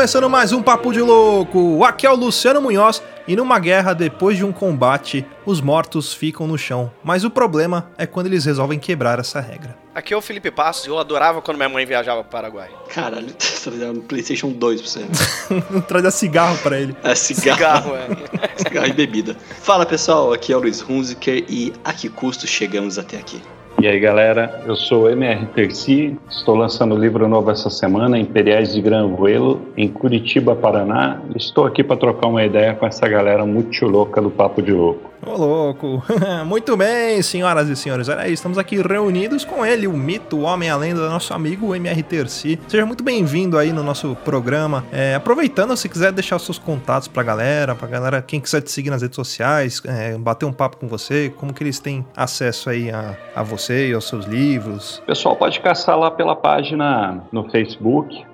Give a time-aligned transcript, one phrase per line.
[0.00, 1.84] começando mais um Papo de Louco!
[1.84, 6.46] Aqui é o Luciano Munhoz e numa guerra, depois de um combate, os mortos ficam
[6.46, 6.90] no chão.
[7.04, 9.76] Mas o problema é quando eles resolvem quebrar essa regra.
[9.94, 12.70] Aqui é o Felipe Passos eu adorava quando minha mãe viajava pro Paraguai.
[12.88, 15.06] Caralho, tá fazendo Playstation 2 pra você.
[15.86, 16.96] Traz cigarro pra ele.
[17.04, 17.58] É, cigarro.
[17.58, 18.56] Cigarro, é.
[18.56, 19.36] cigarro e bebida.
[19.60, 23.42] Fala pessoal, aqui é o Luiz Hunziker e a que custo chegamos até aqui?
[23.80, 28.74] E aí galera, eu sou MR Terci, estou lançando o livro novo essa semana, Imperiais
[28.74, 31.18] de Granvuelo, em Curitiba, Paraná.
[31.34, 35.09] Estou aqui para trocar uma ideia com essa galera muito louca do Papo de Louco.
[35.24, 36.02] Ô louco!
[36.46, 38.08] Muito bem, senhoras e senhores.
[38.08, 41.74] Olha aí, estamos aqui reunidos com ele, o mito, o homem a lenda, nosso amigo
[41.74, 42.58] MR Terci.
[42.66, 44.84] Seja muito bem-vindo aí no nosso programa.
[44.90, 48.88] É, aproveitando, se quiser deixar seus contatos pra galera, pra galera, quem quiser te seguir
[48.88, 52.90] nas redes sociais, é, bater um papo com você, como que eles têm acesso aí
[52.90, 55.02] a, a você e aos seus livros?
[55.06, 58.24] Pessoal pode caçar lá pela página no Facebook,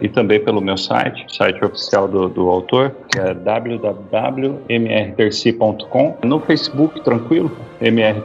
[0.00, 6.16] e também pelo meu site, site oficial do, do autor, que é www.mrterci.com.
[6.24, 8.22] No Facebook, tranquilo, MR.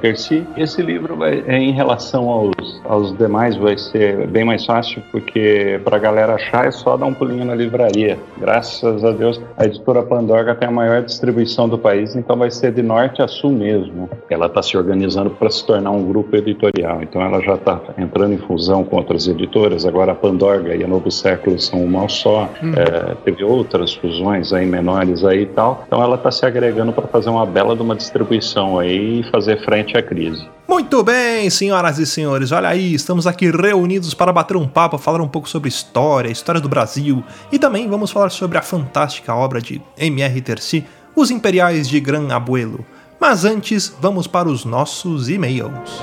[0.57, 5.79] Esse livro vai, é, em relação aos, aos demais vai ser bem mais fácil, porque
[5.83, 8.17] para a galera achar é só dar um pulinho na livraria.
[8.37, 12.73] Graças a Deus, a editora Pandorga tem a maior distribuição do país, então vai ser
[12.73, 14.09] de norte a sul mesmo.
[14.29, 18.33] Ela está se organizando para se tornar um grupo editorial, então ela já está entrando
[18.33, 19.85] em fusão com outras editoras.
[19.85, 22.49] Agora a Pandorga e a Novo Século são uma só.
[22.61, 22.73] Uhum.
[22.75, 25.83] É, teve outras fusões aí menores aí e tal.
[25.87, 29.43] Então ela está se agregando para fazer uma bela de uma distribuição aí e fazer
[29.43, 30.47] fazer frente à crise.
[30.67, 35.21] Muito bem, senhoras e senhores, olha aí, estamos aqui reunidos para bater um papo, falar
[35.21, 39.61] um pouco sobre história, história do Brasil e também vamos falar sobre a fantástica obra
[39.61, 40.41] de M.R.
[40.41, 40.85] Terci,
[41.15, 42.85] Os Imperiais de Gran Abuelo.
[43.19, 46.01] Mas antes, vamos para os nossos e-mails.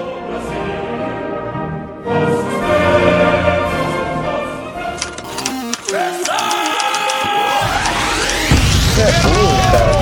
[9.00, 9.92] Você é burro, cara.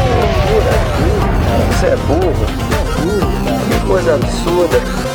[1.70, 2.68] Você é burro
[3.88, 5.07] coisa absurda.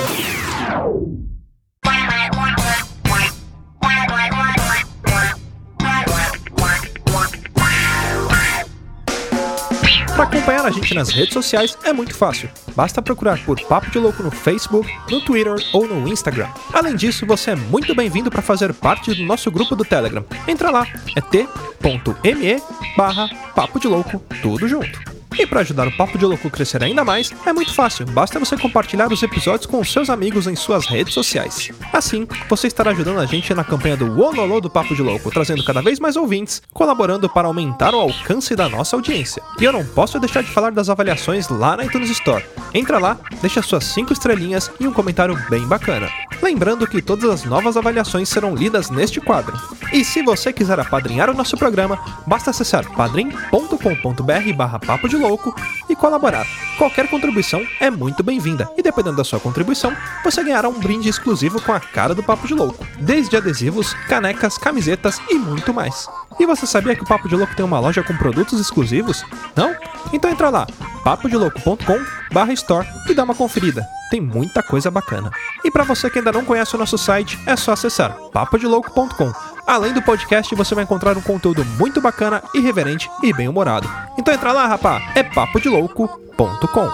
[10.34, 12.50] Acompanhar a gente nas redes sociais é muito fácil.
[12.76, 16.48] Basta procurar por Papo de Louco no Facebook, no Twitter ou no Instagram.
[16.74, 20.26] Além disso, você é muito bem-vindo para fazer parte do nosso grupo do Telegram.
[20.48, 22.62] Entra lá, é t.me
[22.98, 25.13] barra Papo de Louco, tudo junto.
[25.38, 28.56] E para ajudar o Papo de Louco crescer ainda mais, é muito fácil, basta você
[28.58, 31.72] compartilhar os episódios com seus amigos em suas redes sociais.
[31.92, 35.64] Assim, você estará ajudando a gente na campanha do Wololô do Papo de Louco, trazendo
[35.64, 39.42] cada vez mais ouvintes, colaborando para aumentar o alcance da nossa audiência.
[39.60, 42.46] E eu não posso deixar de falar das avaliações lá na iTunes Store.
[42.74, 46.10] Entra lá, deixa suas 5 estrelinhas e um comentário bem bacana.
[46.42, 49.58] Lembrando que todas as novas avaliações serão lidas neste quadro.
[49.92, 55.56] E se você quiser apadrinhar o nosso programa, basta acessar padrim.com.br barra papo de louco
[55.90, 56.46] e colaborar.
[56.78, 61.62] Qualquer contribuição é muito bem-vinda e dependendo da sua contribuição, você ganhará um brinde exclusivo
[61.62, 66.08] com a cara do Papo de Louco, desde adesivos, canecas, camisetas e muito mais.
[66.40, 69.24] E você sabia que o Papo de Louco tem uma loja com produtos exclusivos?
[69.56, 69.76] Não?
[70.12, 70.68] Então entra lá,
[71.04, 73.88] papodelouco.com/store e dá uma conferida.
[74.10, 75.32] Tem muita coisa bacana.
[75.64, 79.53] E para você que ainda não conhece o nosso site, é só acessar papodelouco.com.
[79.66, 83.90] Além do podcast, você vai encontrar um conteúdo muito bacana, irreverente e bem-humorado.
[84.18, 86.90] Então entra lá, rapá, é papodelouco.com.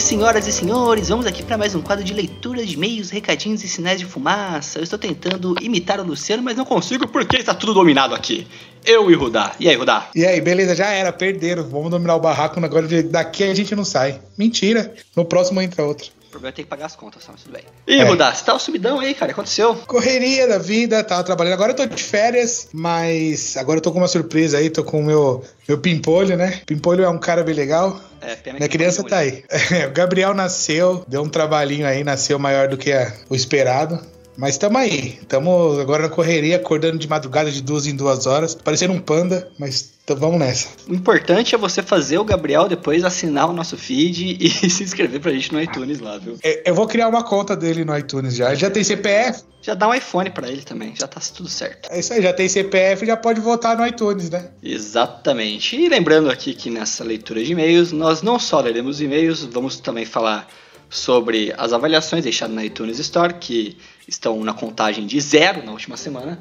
[0.00, 3.68] senhoras e senhores, vamos aqui para mais um quadro de leitura de e-mails, recadinhos e
[3.68, 4.78] sinais de fumaça.
[4.78, 8.46] Eu estou tentando imitar o Luciano, mas não consigo porque está tudo dominado aqui.
[8.84, 9.52] Eu e Rudá.
[9.58, 10.08] E aí, Rudá?
[10.14, 11.64] E aí, beleza, já era, perderam.
[11.68, 14.20] Vamos dominar o barraco, agora daqui a gente não sai.
[14.36, 17.62] Mentira, no próximo entra outro problema é ter que pagar as contas, mas tudo bem.
[17.86, 18.04] E, é.
[18.04, 19.32] Rudá, você tá sumidão aí, cara?
[19.32, 19.74] O que aconteceu?
[19.86, 21.54] Correria da vida, tava trabalhando.
[21.54, 25.00] Agora eu tô de férias, mas agora eu tô com uma surpresa aí, tô com
[25.00, 26.60] o meu, meu Pimpolho, né?
[26.66, 28.00] Pimpolho é um cara bem legal.
[28.20, 29.44] É, pena Minha criança tá aí.
[29.48, 34.00] É, o Gabriel nasceu, deu um trabalhinho aí, nasceu maior do que a, o esperado.
[34.36, 35.18] Mas estamos aí.
[35.20, 39.48] Estamos agora na correria, acordando de madrugada de duas em duas horas, parecendo um panda,
[39.58, 40.68] mas vamos nessa.
[40.88, 45.20] O importante é você fazer o Gabriel depois assinar o nosso feed e se inscrever
[45.20, 46.38] pra gente no iTunes lá, viu?
[46.42, 48.54] É, eu vou criar uma conta dele no iTunes já.
[48.54, 49.42] Já tem CPF.
[49.62, 51.90] Já dá um iPhone para ele também, já tá tudo certo.
[51.90, 54.50] É isso aí, já tem CPF, já pode votar no iTunes, né?
[54.62, 55.74] Exatamente.
[55.74, 60.04] E lembrando aqui que nessa leitura de e-mails, nós não só leremos e-mails, vamos também
[60.04, 60.46] falar
[60.88, 65.96] sobre as avaliações deixadas na iTunes Store, que estão na contagem de zero na última
[65.96, 66.38] semana.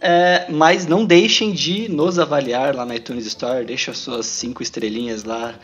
[0.00, 5.24] É, mas não deixem de nos avaliar lá na iTunes Store, deixa suas cinco estrelinhas
[5.24, 5.58] lá.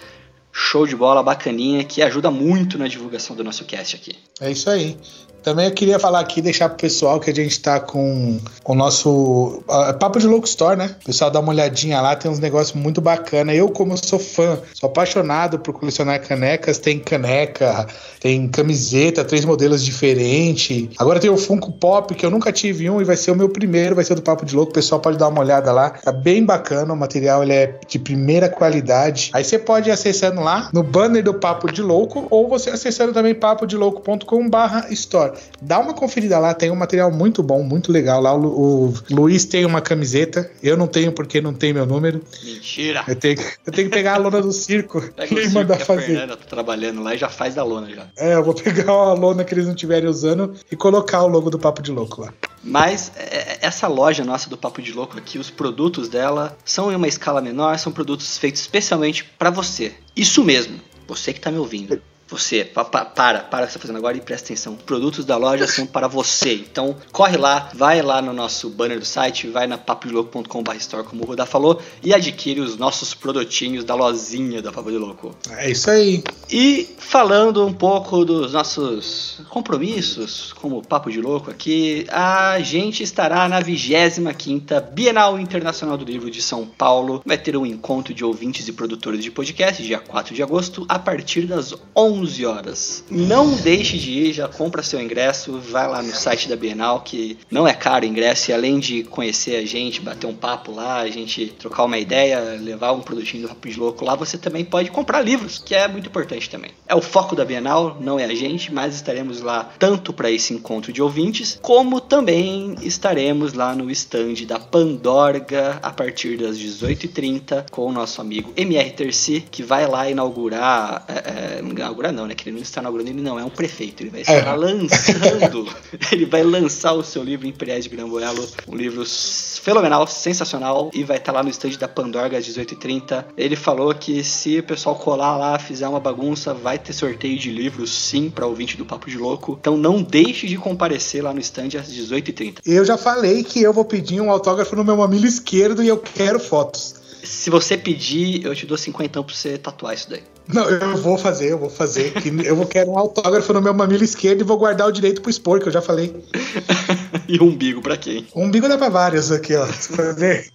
[0.53, 4.17] Show de bola, bacaninha, que ajuda muito na divulgação do nosso cast aqui.
[4.41, 4.97] É isso aí.
[5.45, 9.63] Também eu queria falar aqui, deixar pro pessoal que a gente tá com, o nosso
[9.69, 10.97] uh, Papo de Louco Store, né?
[11.03, 13.55] O pessoal dá uma olhadinha lá, tem uns negócios muito bacana.
[13.55, 17.87] Eu, como sou fã, sou apaixonado por colecionar canecas, tem caneca,
[18.19, 20.89] tem camiseta, três modelos diferentes.
[20.99, 23.51] Agora tem o Funko Pop, que eu nunca tive um e vai ser o meu
[23.51, 24.71] primeiro, vai ser do Papo de Louco.
[24.71, 25.91] O pessoal pode dar uma olhada lá.
[25.91, 29.31] Tá bem bacana, o material ele é de primeira qualidade.
[29.35, 33.13] Aí você pode ir acessando lá no banner do Papo de Louco ou você acessando
[33.13, 35.34] também papodelouco.com/store.
[35.61, 38.21] Dá uma conferida lá, tem um material muito bom, muito legal.
[38.21, 42.23] Lá o, o Luiz tem uma camiseta, eu não tenho porque não tem meu número.
[42.43, 43.05] Mentira!
[43.07, 46.03] Eu tenho, eu tenho que pegar a lona do circo Pega e mandar fazer.
[46.03, 48.07] A Fernanda tá trabalhando lá e já faz da lona já.
[48.17, 51.51] É, eu vou pegar a lona que eles não estiverem usando e colocar o logo
[51.51, 52.33] do Papo de Louco lá.
[52.63, 56.91] Mas é, é, essa loja nossa do Papo de Louco aqui, os produtos dela são
[56.91, 59.93] em uma escala menor, são produtos feitos especialmente para você.
[60.17, 62.01] Isso mesmo, você que tá me ouvindo.
[62.35, 64.75] Você, pa, pa, para, para o que você está fazendo agora e presta atenção.
[64.75, 66.55] Produtos da loja são para você.
[66.55, 71.23] Então, corre lá, vai lá no nosso banner do site, vai na papodilouco.com.br store, como
[71.23, 75.33] o Rudá falou, e adquire os nossos produtinhos da lozinha da Papo de Louco.
[75.49, 76.25] É isso aí.
[76.51, 83.49] E falando um pouco dos nossos compromissos, como Papo de Louco aqui, a gente estará
[83.49, 87.23] na 25ª Bienal Internacional do Livro de São Paulo.
[87.25, 90.99] Vai ter um encontro de ouvintes e produtores de podcast, dia 4 de agosto, a
[90.99, 93.05] partir das 11 11 horas.
[93.11, 97.39] Não deixe de ir, já compra seu ingresso, vai lá no site da Bienal, que
[97.51, 101.01] não é caro o ingresso, e além de conhecer a gente, bater um papo lá,
[101.01, 104.91] a gente trocar uma ideia, levar um produtinho do Rápido Louco lá, você também pode
[104.91, 106.71] comprar livros, que é muito importante também.
[106.89, 110.55] É o foco da Bienal, não é a gente, mas estaremos lá tanto para esse
[110.55, 117.71] encontro de ouvintes, como também estaremos lá no stand da Pandorga a partir das 18h30
[117.71, 122.27] com o nosso amigo MR Terci, que vai lá inaugurar, é, é, inaugurar inaugurar não,
[122.27, 122.35] né?
[122.35, 124.03] Que ele não está inaugurando, ele não é um prefeito.
[124.03, 124.57] Ele vai estar é.
[124.57, 125.69] lançando,
[126.13, 131.17] ele vai lançar o seu livro Imperiais de Gramboelo, um livro fenomenal, sensacional, e vai
[131.17, 133.25] estar lá no estande da Pandorga às 18h30.
[133.37, 137.51] Ele falou que se o pessoal colar lá, fizer uma bagunça, vai ter sorteio de
[137.51, 139.57] livros sim para ouvinte do Papo de Louco.
[139.61, 142.59] Então não deixe de comparecer lá no estande às 18h30.
[142.67, 145.99] Eu já falei que eu vou pedir um autógrafo no meu mamilo esquerdo e eu
[145.99, 147.04] quero fotos.
[147.25, 150.23] Se você pedir, eu te dou 50 pra você tatuar isso daí.
[150.47, 152.13] Não, eu vou fazer, eu vou fazer.
[152.45, 155.31] eu vou querer um autógrafo no meu mamilo esquerdo e vou guardar o direito pro
[155.31, 156.15] expor, que eu já falei.
[157.29, 158.27] e o umbigo pra quem?
[158.35, 159.67] O umbigo dá pra vários aqui, ó.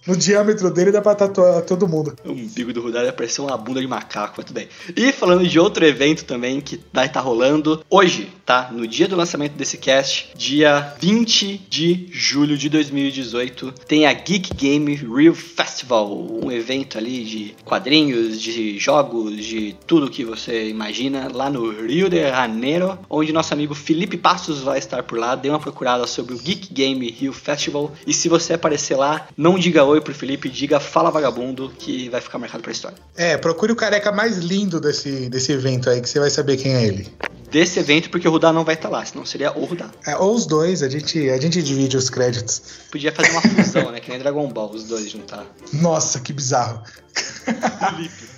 [0.06, 2.14] no diâmetro dele dá pra tatuar todo mundo.
[2.24, 4.68] O umbigo do Rudar parecer uma bunda de macaco, mas tudo bem.
[4.96, 8.70] E falando de outro evento também que vai estar tá rolando hoje, tá?
[8.72, 14.54] No dia do lançamento desse cast, dia 20 de julho de 2018, tem a Geek
[14.54, 16.10] Game Real Festival,
[16.44, 22.08] um evento ali de quadrinhos, de jogos, de tudo que você imagina, lá no Rio
[22.08, 25.34] de Janeiro, onde nosso amigo Felipe Passos vai estar por lá.
[25.34, 27.92] Dê uma procurada sobre o Geek Game Rio Festival.
[28.06, 32.20] E se você aparecer lá, não diga oi pro Felipe, diga fala vagabundo, que vai
[32.20, 32.98] ficar marcado pra história.
[33.16, 36.74] É, procure o careca mais lindo desse, desse evento aí, que você vai saber quem
[36.74, 37.08] é ele
[37.50, 39.90] desse evento, porque o Rudá não vai estar lá, senão seria o Rudá.
[40.06, 42.62] É, ou os dois, a gente, a gente divide os créditos.
[42.90, 44.00] Podia fazer uma fusão, né?
[44.00, 45.44] Que nem Dragon Ball, os dois juntar.
[45.72, 46.82] Nossa, que bizarro.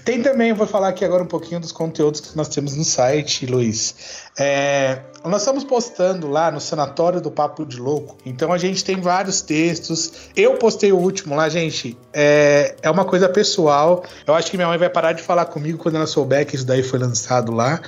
[0.04, 3.47] Tem também, vou falar aqui agora um pouquinho dos conteúdos que nós temos no site,
[3.47, 3.95] Luiz.
[4.38, 9.00] É, nós estamos postando lá no Sanatório do Papo de Louco, então a gente tem
[9.00, 10.12] vários textos.
[10.35, 11.97] Eu postei o último lá, gente.
[12.12, 14.02] É, é uma coisa pessoal.
[14.26, 16.66] Eu acho que minha mãe vai parar de falar comigo quando ela souber que isso
[16.66, 17.81] daí foi lançado lá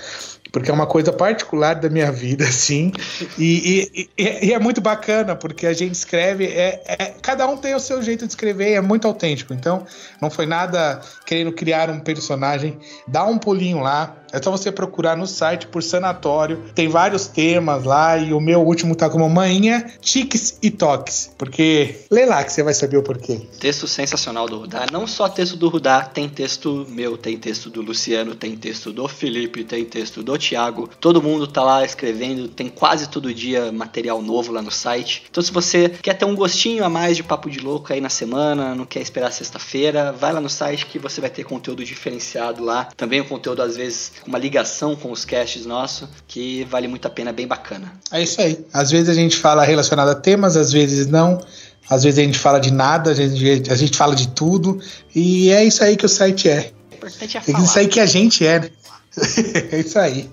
[0.55, 2.93] porque é uma coisa particular da minha vida, assim,
[3.37, 7.75] e, e, e, é muito bacana, porque a gente escreve, é, é, cada um tem
[7.75, 9.85] o seu jeito de escrever, é muito autêntico, então
[10.23, 15.17] não foi nada querendo criar um personagem, dá um pulinho lá, é só você procurar
[15.17, 16.65] no site por sanatório.
[16.75, 21.33] Tem vários temas lá e o meu último tá como manhinha, tiques e toques.
[21.39, 23.43] Porque lê lá que você vai saber o porquê.
[23.61, 24.87] Texto sensacional do Rudá.
[24.91, 29.07] Não só texto do Rudá, tem texto meu, tem texto do Luciano, tem texto do
[29.07, 30.91] Felipe, tem texto do Thiago.
[30.99, 35.23] Todo mundo tá lá escrevendo, tem quase todo dia material novo lá no site.
[35.31, 38.09] Então se você quer ter um gostinho a mais de papo de louco aí na
[38.09, 42.65] semana, não quer esperar sexta-feira, vai lá no site que você vai ter conteúdo diferenciado
[42.65, 42.89] lá.
[42.97, 47.11] Também o conteúdo às vezes uma ligação com os casts nossos que vale muito a
[47.11, 47.93] pena, bem bacana.
[48.11, 48.65] É isso aí.
[48.73, 51.41] Às vezes a gente fala relacionado a temas, às vezes não.
[51.89, 54.81] Às vezes a gente fala de nada, a gente, a gente fala de tudo.
[55.15, 56.73] E é isso aí que o site é.
[56.91, 57.59] O importante é falar.
[57.59, 58.71] É isso aí que a gente é, né?
[59.71, 60.31] é isso aí.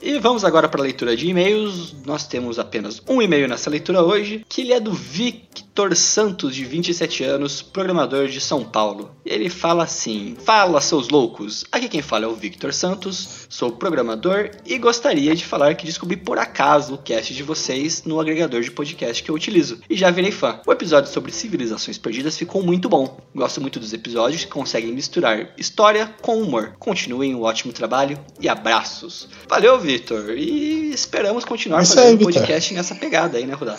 [0.00, 1.94] E vamos agora para a leitura de e-mails.
[2.06, 6.64] Nós temos apenas um e-mail nessa leitura hoje, que ele é do Victor Santos, de
[6.64, 9.10] 27 anos, programador de São Paulo.
[9.24, 11.64] Ele fala assim: Fala, seus loucos!
[11.72, 16.16] Aqui quem fala é o Victor Santos, sou programador e gostaria de falar que descobri
[16.16, 20.10] por acaso o cast de vocês no agregador de podcast que eu utilizo e já
[20.10, 20.60] virei fã.
[20.66, 23.18] O episódio sobre civilizações perdidas ficou muito bom.
[23.34, 26.74] Gosto muito dos episódios que conseguem misturar história com humor.
[26.78, 29.28] Continuem um ótimo trabalho e abraços.
[29.48, 30.36] Valeu, Vitor.
[30.36, 33.78] E esperamos continuar Isso fazendo aí, podcast nessa pegada aí, né, Rudá?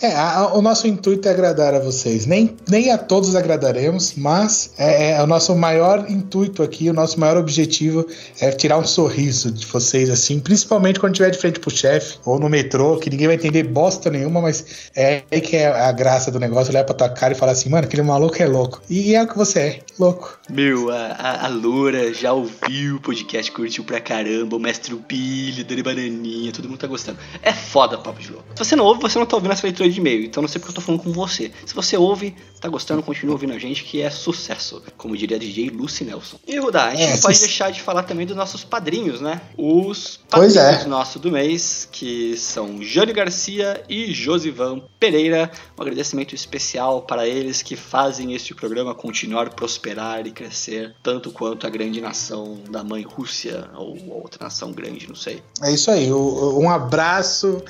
[0.00, 2.24] É, a- o nosso intuito é agradar a vocês.
[2.26, 7.18] Nem, nem a todos agradaremos, mas é, é o nosso maior intuito aqui, o nosso
[7.18, 8.06] maior objetivo
[8.40, 12.38] é tirar um sorriso de vocês, assim, principalmente quando estiver de frente pro chefe ou
[12.38, 14.64] no metrô, que ninguém vai entender bosta nenhuma, mas
[14.94, 17.68] é aí que é a graça do negócio, olhar pra tua cara e falar assim,
[17.68, 18.80] mano, aquele maluco é louco.
[18.88, 20.38] E é o que você é, louco.
[20.48, 25.64] Meu, a, a, a Loura já ouviu o podcast, curtiu pra caramba, o Mestre Billy,
[25.64, 27.18] Dani Bananinha, todo mundo tá gostando.
[27.42, 28.46] É foda Papo de Louco.
[28.54, 30.60] Se você não ouve, você não tá ouvindo essa leitura de e-mail, então não sei
[30.60, 31.50] porque eu tô falando com você.
[31.66, 35.70] Se você ouve, tá gostando, continua ouvindo a gente, que é sucesso, como diria DJ
[35.70, 36.38] Lucy Nelson.
[36.46, 39.40] E Rudá, a gente É, não pode deixar de falar também dos nossos padrinhos, né?
[39.56, 40.88] Os Pois padrinhos é.
[40.88, 45.50] nosso do mês, que são Jânio Garcia e Josivan Pereira.
[45.78, 51.66] Um agradecimento especial para eles que fazem este programa continuar prosperar e crescer, tanto quanto
[51.66, 55.42] a grande nação da mãe Rússia, ou outra nação grande, não sei.
[55.62, 57.62] É isso aí, um abraço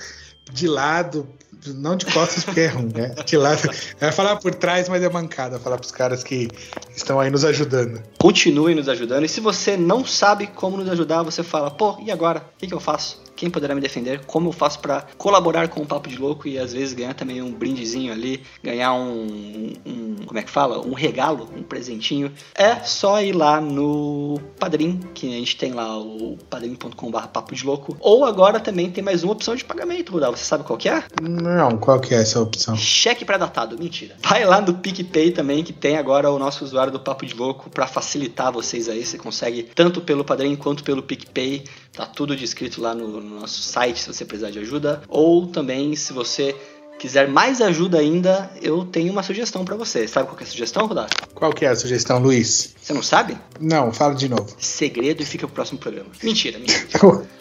[0.53, 1.29] de lado,
[1.67, 3.15] não de costas porque é ruim, né?
[3.25, 3.71] De lado.
[4.01, 6.49] É falar por trás, mas é mancada falar pros caras que
[6.95, 8.03] estão aí nos ajudando.
[8.19, 9.25] Continuem nos ajudando.
[9.25, 12.41] E se você não sabe como nos ajudar, você fala, pô, e agora?
[12.41, 13.28] O que, que eu faço?
[13.39, 14.25] Quem poderá me defender?
[14.27, 17.41] Como eu faço para colaborar com o Papo de Louco e às vezes ganhar também
[17.41, 20.85] um brindezinho ali, ganhar um, um- como é que fala?
[20.85, 22.33] Um regalo, um presentinho.
[22.53, 27.65] É só ir lá no Padrim, que a gente tem lá o padrim.com.br Papo de
[27.65, 27.97] Louco.
[28.01, 30.35] Ou agora também tem mais uma opção de pagamento, Rudal.
[30.37, 31.05] Você sabe qual que é?
[31.23, 32.77] Não, qual que é essa opção?
[32.77, 34.17] Cheque pré-datado, mentira.
[34.23, 37.71] Vai lá no PicPay também, que tem agora o nosso usuário do Papo de Louco
[37.71, 39.05] pra facilitar vocês aí.
[39.07, 41.63] Você consegue tanto pelo Padrim quanto pelo PicPay.
[41.99, 45.03] Tá tudo descrito lá no, no nosso site se você precisar de ajuda.
[45.09, 46.55] Ou também, se você
[46.97, 50.07] quiser mais ajuda ainda, eu tenho uma sugestão pra você.
[50.07, 51.11] Sabe qual que é a sugestão, Rodar?
[51.35, 52.73] Qual que é a sugestão, Luiz?
[52.81, 53.37] Você não sabe?
[53.61, 54.47] Não, fala de novo.
[54.61, 56.11] Segredo e fica pro próximo programa.
[56.23, 56.87] Mentira, mentira.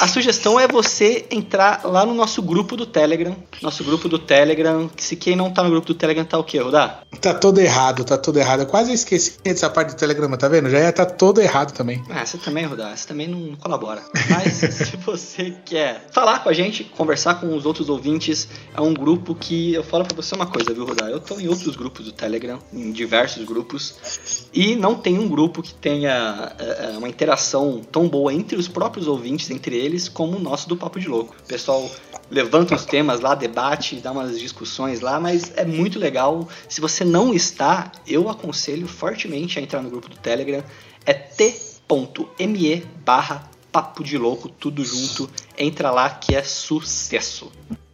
[0.00, 3.36] A sugestão é você entrar lá no nosso grupo do Telegram.
[3.62, 4.88] Nosso grupo do Telegram.
[4.88, 7.02] que Se quem não tá no grupo do Telegram tá o quê, Rodar?
[7.20, 8.60] Tá todo errado, tá todo errado.
[8.60, 10.70] Eu quase esqueci dessa parte do Telegrama, tá vendo?
[10.70, 12.02] Já ia tá todo errado também.
[12.08, 14.02] Ah, você também, Rodar, você também não colabora.
[14.28, 18.94] Mas se você quer falar com a gente, conversar com os outros ouvintes, é um
[18.94, 21.08] grupo que eu falo pra você uma coisa, viu, Rodar?
[21.08, 25.62] Eu tô em outros grupos do Telegram, em diversos grupos, e não tem um grupo
[25.62, 30.36] que tenha é, é, uma interação tão boa entre os próprios ouvintes, entre eles, como
[30.36, 31.34] o nosso do Papo de Louco.
[31.38, 31.90] O pessoal
[32.30, 36.48] levanta os temas lá, debate, dá umas discussões lá, mas é muito legal.
[36.68, 40.62] Se você não está, eu aconselho fortemente a entrar no grupo do Telegram.
[41.04, 45.28] É t.me barra papo de louco, tudo junto.
[45.56, 47.50] Entra lá que é sucesso.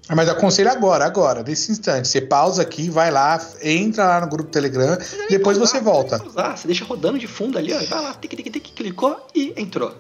[0.09, 2.07] Ah, Mas aconselho agora, agora, nesse instante.
[2.07, 4.97] Você pausa aqui, vai lá, entra lá no grupo Telegram,
[5.29, 6.19] depois você volta.
[6.19, 9.93] Você deixa rodando de fundo ali, ó, vai lá, tic, tic, tic, clicou e entrou.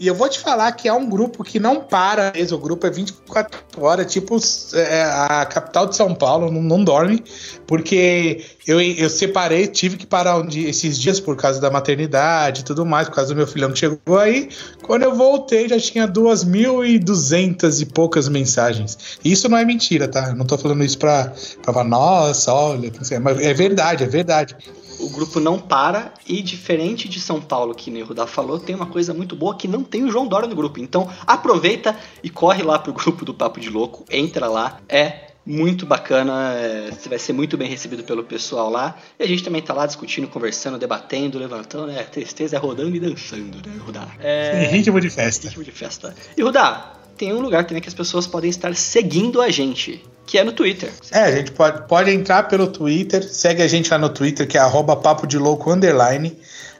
[0.00, 2.58] E eu vou te falar que é um grupo que não para mesmo.
[2.58, 4.36] O grupo é 24 horas, tipo
[4.74, 7.22] é, a capital de São Paulo, não, não dorme.
[7.66, 12.60] Porque eu, eu separei, tive que parar um dia- esses dias por causa da maternidade
[12.62, 14.48] e tudo mais, por causa do meu filhão que chegou aí.
[14.82, 19.18] Quando eu voltei, já tinha 2.200 e poucas mensagens.
[19.24, 20.28] Isso não é mentira, tá?
[20.30, 21.32] Eu não tô falando isso pra,
[21.62, 24.56] pra falar, nossa, olha, mas é verdade, é verdade.
[24.98, 28.74] O grupo não para e, diferente de São Paulo, que nem o Rudá falou, tem
[28.74, 30.80] uma coisa muito boa que não tem o João Dória no grupo.
[30.80, 35.84] Então, aproveita e corre lá pro grupo do Papo de Louco, entra lá, é muito
[35.84, 38.96] bacana, é, você vai ser muito bem recebido pelo pessoal lá.
[39.18, 42.02] E a gente também tá lá discutindo, conversando, debatendo, levantando, né?
[42.04, 44.08] Tristeza é rodando e dançando, né, Rudá?
[44.20, 44.64] É...
[44.64, 45.48] Em ritmo de festa.
[45.48, 46.14] Ritmo de festa.
[46.36, 50.38] E Rudá, tem um lugar também que as pessoas podem estar seguindo a gente, que
[50.38, 50.90] é no Twitter.
[51.10, 54.56] É, a gente pode, pode entrar pelo Twitter, segue a gente lá no Twitter, que
[54.56, 56.36] é arroba papo de louco underline.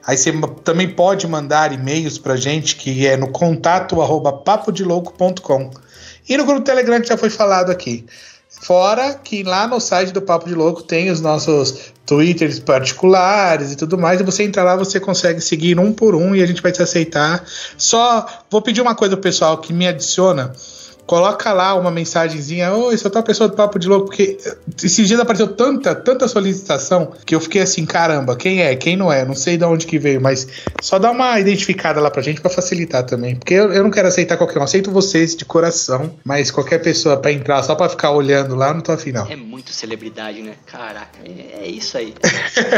[0.06, 0.32] Aí você
[0.62, 5.70] também pode mandar e-mails pra gente, que é no contato arroba papodelouco.com.
[6.28, 8.04] E no grupo Telegram que já foi falado aqui.
[8.48, 13.76] Fora que lá no site do Papo de Louco tem os nossos Twitters particulares e
[13.76, 14.20] tudo mais.
[14.20, 16.82] E você entra lá, você consegue seguir um por um e a gente vai te
[16.82, 17.44] aceitar.
[17.76, 20.52] Só vou pedir uma coisa pro pessoal que me adiciona
[21.06, 24.38] coloca lá uma mensagenzinha, oi, sou tal pessoa do Papo de Louco, porque
[24.82, 29.12] esses dias apareceu tanta, tanta solicitação que eu fiquei assim, caramba, quem é, quem não
[29.12, 30.46] é, não sei de onde que veio, mas
[30.80, 34.08] só dá uma identificada lá pra gente pra facilitar também, porque eu, eu não quero
[34.08, 38.10] aceitar qualquer um, aceito vocês de coração, mas qualquer pessoa pra entrar só pra ficar
[38.10, 39.26] olhando lá, não tô afim não.
[39.30, 40.54] É muito celebridade, né?
[40.66, 42.14] Caraca, é, é isso aí.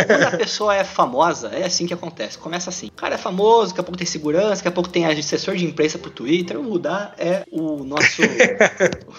[0.06, 3.68] Quando a pessoa é famosa, é assim que acontece, começa assim, o cara é famoso,
[3.68, 6.68] daqui a pouco tem segurança, daqui a pouco tem assessor de imprensa pro Twitter, o
[6.68, 8.15] Rudá é o nosso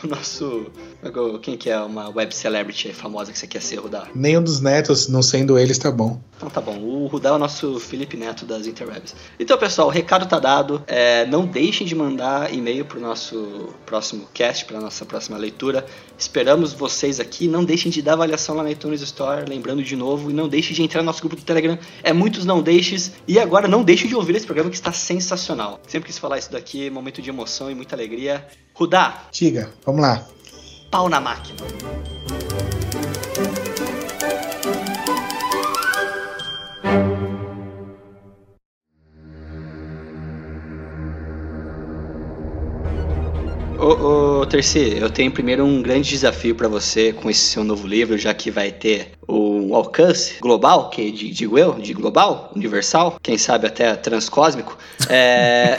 [0.04, 0.72] o nosso.
[1.42, 4.08] Quem que é uma web celebrity famosa que você quer ser, Rudá?
[4.16, 6.20] Nenhum dos netos, não sendo eles, tá bom.
[6.36, 6.78] Então tá bom.
[6.80, 9.16] O Rudá é o nosso Felipe Neto das interwebs.
[9.40, 10.84] Então, pessoal, o recado tá dado.
[10.88, 15.86] É, não deixem de mandar e-mail pro nosso próximo cast, pra nossa próxima leitura.
[16.18, 17.48] Esperamos vocês aqui.
[17.48, 19.48] Não deixem de dar avaliação lá na iTunes Store.
[19.48, 21.78] Lembrando de novo, e não deixem de entrar no nosso grupo do Telegram.
[22.04, 23.14] É muitos não deixes.
[23.28, 25.80] E agora não deixem de ouvir esse programa que está sensacional.
[25.88, 28.46] Sempre quis falar isso daqui, momento de emoção e muita alegria.
[28.74, 29.24] Rudá.
[29.32, 30.37] Diga, vamos lá.
[30.90, 31.58] Pau na máquina.
[43.80, 47.88] Ô, ô Terci, eu tenho primeiro um grande desafio para você com esse seu novo
[47.88, 53.38] livro, já que vai ter um alcance global, que digo eu, de global, universal, quem
[53.38, 54.78] sabe até transcósmico.
[55.10, 55.78] É...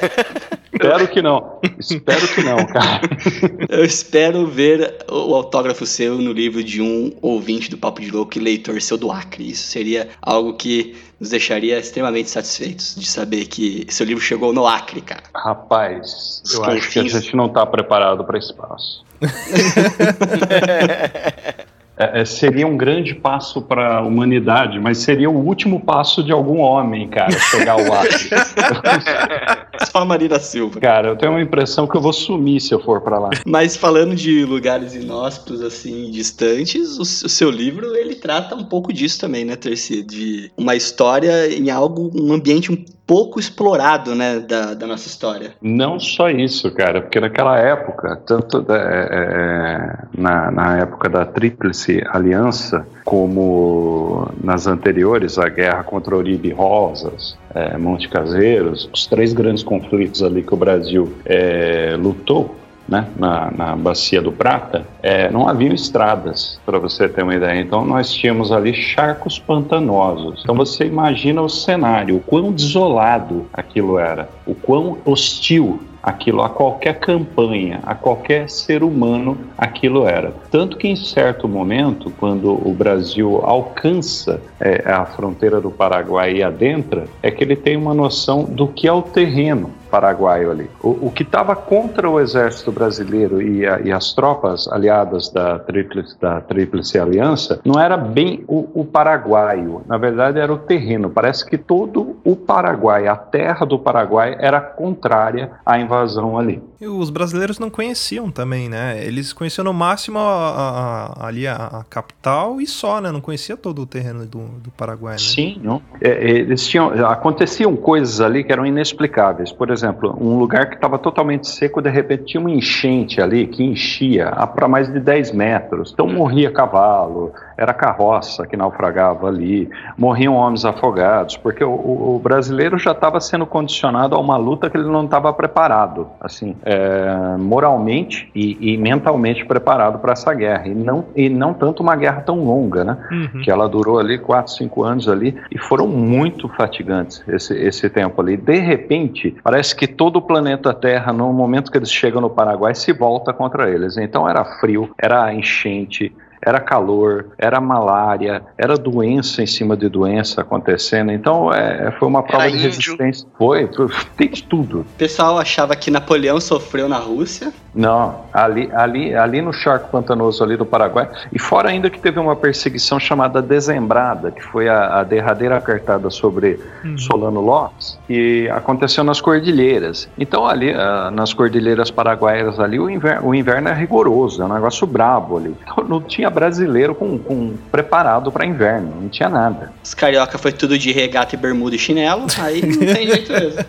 [0.72, 1.60] espero que não.
[1.78, 3.00] Espero que não, cara.
[3.68, 8.38] eu espero ver o autógrafo seu no livro de um ouvinte do Papo de Louco
[8.38, 9.50] e leitor seu do Acre.
[9.50, 14.66] Isso seria algo que nos deixaria extremamente satisfeitos de saber que seu livro chegou no
[14.66, 15.24] Acre, cara.
[15.34, 19.04] Rapaz, eu acho que a gente não está preparado para espaço.
[21.98, 26.30] É, é, seria um grande passo para a humanidade, mas seria o último passo de
[26.30, 28.30] algum homem, cara, chegar ao Acre.
[29.84, 30.80] Só a Marina Silva.
[30.80, 33.30] Cara, eu tenho uma impressão que eu vou sumir se eu for para lá.
[33.46, 39.20] Mas falando de lugares inóspitos, assim, distantes, o, seu livro, ele trata um pouco disso
[39.20, 40.02] também, né, Terci?
[40.02, 45.52] De uma história em algo, um ambiente um pouco explorado, né, da, da nossa história.
[45.62, 52.02] Não só isso, cara, porque naquela época, tanto é, é, na, na época da Tríplice
[52.10, 59.62] Aliança, como nas anteriores, a guerra contra Oribe Rosas, é, Monte Caseiros, os três grandes
[59.62, 62.54] conflitos ali que o Brasil é, lutou,
[62.88, 67.60] né, na, na bacia do Prata, é, não haviam estradas, para você ter uma ideia.
[67.60, 70.40] Então nós tínhamos ali charcos pantanosos.
[70.42, 76.48] Então você imagina o cenário, o quão desolado aquilo era, o quão hostil aquilo a
[76.48, 80.32] qualquer campanha, a qualquer ser humano, aquilo era.
[80.50, 86.42] Tanto que em certo momento, quando o Brasil alcança é, a fronteira do Paraguai e
[86.42, 90.70] adentra, é que ele tem uma noção do que é o terreno paraguaio ali.
[90.82, 95.58] O, o que estava contra o exército brasileiro e, a, e, as tropas aliadas da
[95.58, 101.10] Tríplice, da Tríplice Aliança não era bem o, o, paraguaio, na verdade era o terreno.
[101.10, 106.62] Parece que todo o Paraguai, a terra do Paraguai, era contrária à invasão ali.
[106.80, 109.04] E os brasileiros não conheciam também, né?
[109.04, 113.10] Eles conheciam no máximo a, a, ali a, capital e só, né?
[113.10, 115.18] Não conhecia todo o terreno do, do Paraguai, né?
[115.18, 115.82] Sim, não.
[116.00, 119.50] É, eles tinham, aconteciam coisas ali que eram inexplicáveis.
[119.50, 123.46] Por exemplo, exemplo, um lugar que estava totalmente seco, de repente tinha uma enchente ali
[123.46, 125.92] que enchia para mais de 10 metros.
[125.92, 132.78] Então morria cavalo, era carroça que naufragava ali, morriam homens afogados, porque o, o brasileiro
[132.78, 138.30] já estava sendo condicionado a uma luta que ele não estava preparado, assim, é, moralmente
[138.34, 140.68] e, e, mentalmente preparado para essa guerra.
[140.68, 142.96] E não, e não tanto uma guerra tão longa, né?
[143.10, 143.42] Uhum.
[143.42, 148.20] Que ela durou ali 4, 5 anos ali e foram muito fatigantes esse, esse tempo
[148.20, 148.36] ali.
[148.36, 152.30] De repente, parece parece que todo o planeta Terra, no momento que eles chegam no
[152.30, 153.96] Paraguai, se volta contra eles.
[153.96, 160.40] Então era frio, era enchente, era calor, era malária, era doença em cima de doença
[160.40, 161.12] acontecendo.
[161.12, 162.70] Então é, foi uma prova era de índio.
[162.70, 163.28] resistência.
[163.36, 163.68] Foi,
[164.16, 164.80] tem de tudo.
[164.80, 167.52] O pessoal achava que Napoleão sofreu na Rússia.
[167.74, 171.08] Não, ali, ali, ali no charco pantanoso ali do Paraguai.
[171.32, 176.10] E fora ainda que teve uma perseguição chamada Dezembrada, que foi a, a derradeira cartada
[176.10, 176.98] sobre uhum.
[176.98, 180.08] Solano Lopes, que aconteceu nas cordilheiras.
[180.18, 184.52] Então ali, uh, nas cordilheiras paraguaias ali, o inverno, o inverno é rigoroso, é um
[184.52, 185.56] negócio brabo ali.
[185.62, 189.72] Então, não tinha tinha brasileiro com, com preparado para inverno, não tinha nada.
[189.82, 193.64] Os carioca foi tudo de regata e bermuda e chinelo, aí não tem jeito mesmo.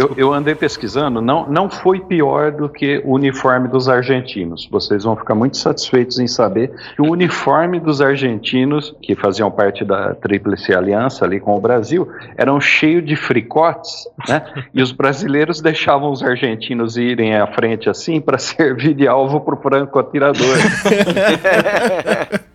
[0.00, 4.66] Eu, eu andei pesquisando, não, não foi pior do que o uniforme dos argentinos.
[4.70, 9.84] Vocês vão ficar muito satisfeitos em saber que o uniforme dos argentinos, que faziam parte
[9.84, 12.08] da Tríplice Aliança ali com o Brasil,
[12.38, 14.42] eram cheios de fricotes, né?
[14.72, 19.54] E os brasileiros deixavam os argentinos irem à frente assim para servir de alvo para
[19.54, 20.56] o franco atirador.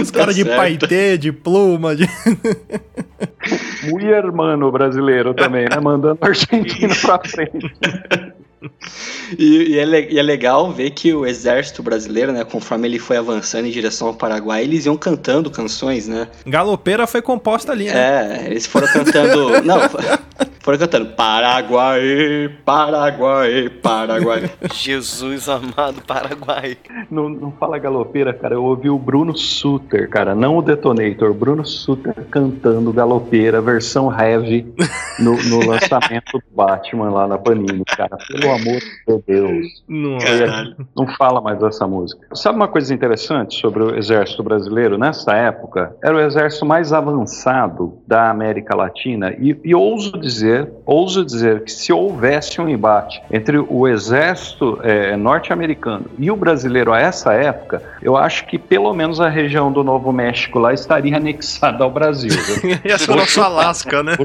[0.00, 2.06] Os caras de paetê, de pluma, de.
[3.90, 5.80] Muito hermano brasileiro também, né?
[5.80, 7.74] Mandando o argentino pra frente.
[9.38, 13.16] E, e, é, e, é, legal ver que o exército brasileiro, né, conforme ele foi
[13.16, 16.28] avançando em direção ao Paraguai, eles iam cantando canções, né?
[16.46, 17.92] Galopeira foi composta ali, né?
[17.92, 19.62] É, eles foram cantando.
[19.62, 19.78] não,
[20.66, 24.50] foram cantando Paraguai, Paraguai, Paraguai.
[24.74, 26.76] Jesus amado Paraguai.
[27.08, 28.54] Não, não fala galopeira, cara.
[28.54, 31.32] Eu ouvi o Bruno Suter, cara, não o Detonator.
[31.32, 34.66] Bruno Suter cantando galopeira, versão heavy,
[35.20, 38.16] no, no lançamento do Batman lá na Panini, cara.
[38.26, 39.84] Pelo amor de Deus.
[39.86, 40.18] Não,
[40.96, 42.26] não fala mais dessa música.
[42.34, 44.98] Sabe uma coisa interessante sobre o exército brasileiro?
[44.98, 50.72] Nessa época, era o exército mais avançado da América Latina e, e ouso dizer dizer,
[50.84, 56.92] ouso dizer que se houvesse um embate entre o exército é, norte-americano e o brasileiro
[56.92, 61.16] a essa época, eu acho que pelo menos a região do Novo México lá estaria
[61.16, 62.30] anexada ao Brasil.
[62.84, 64.16] Ia ser nosso Alasca, né?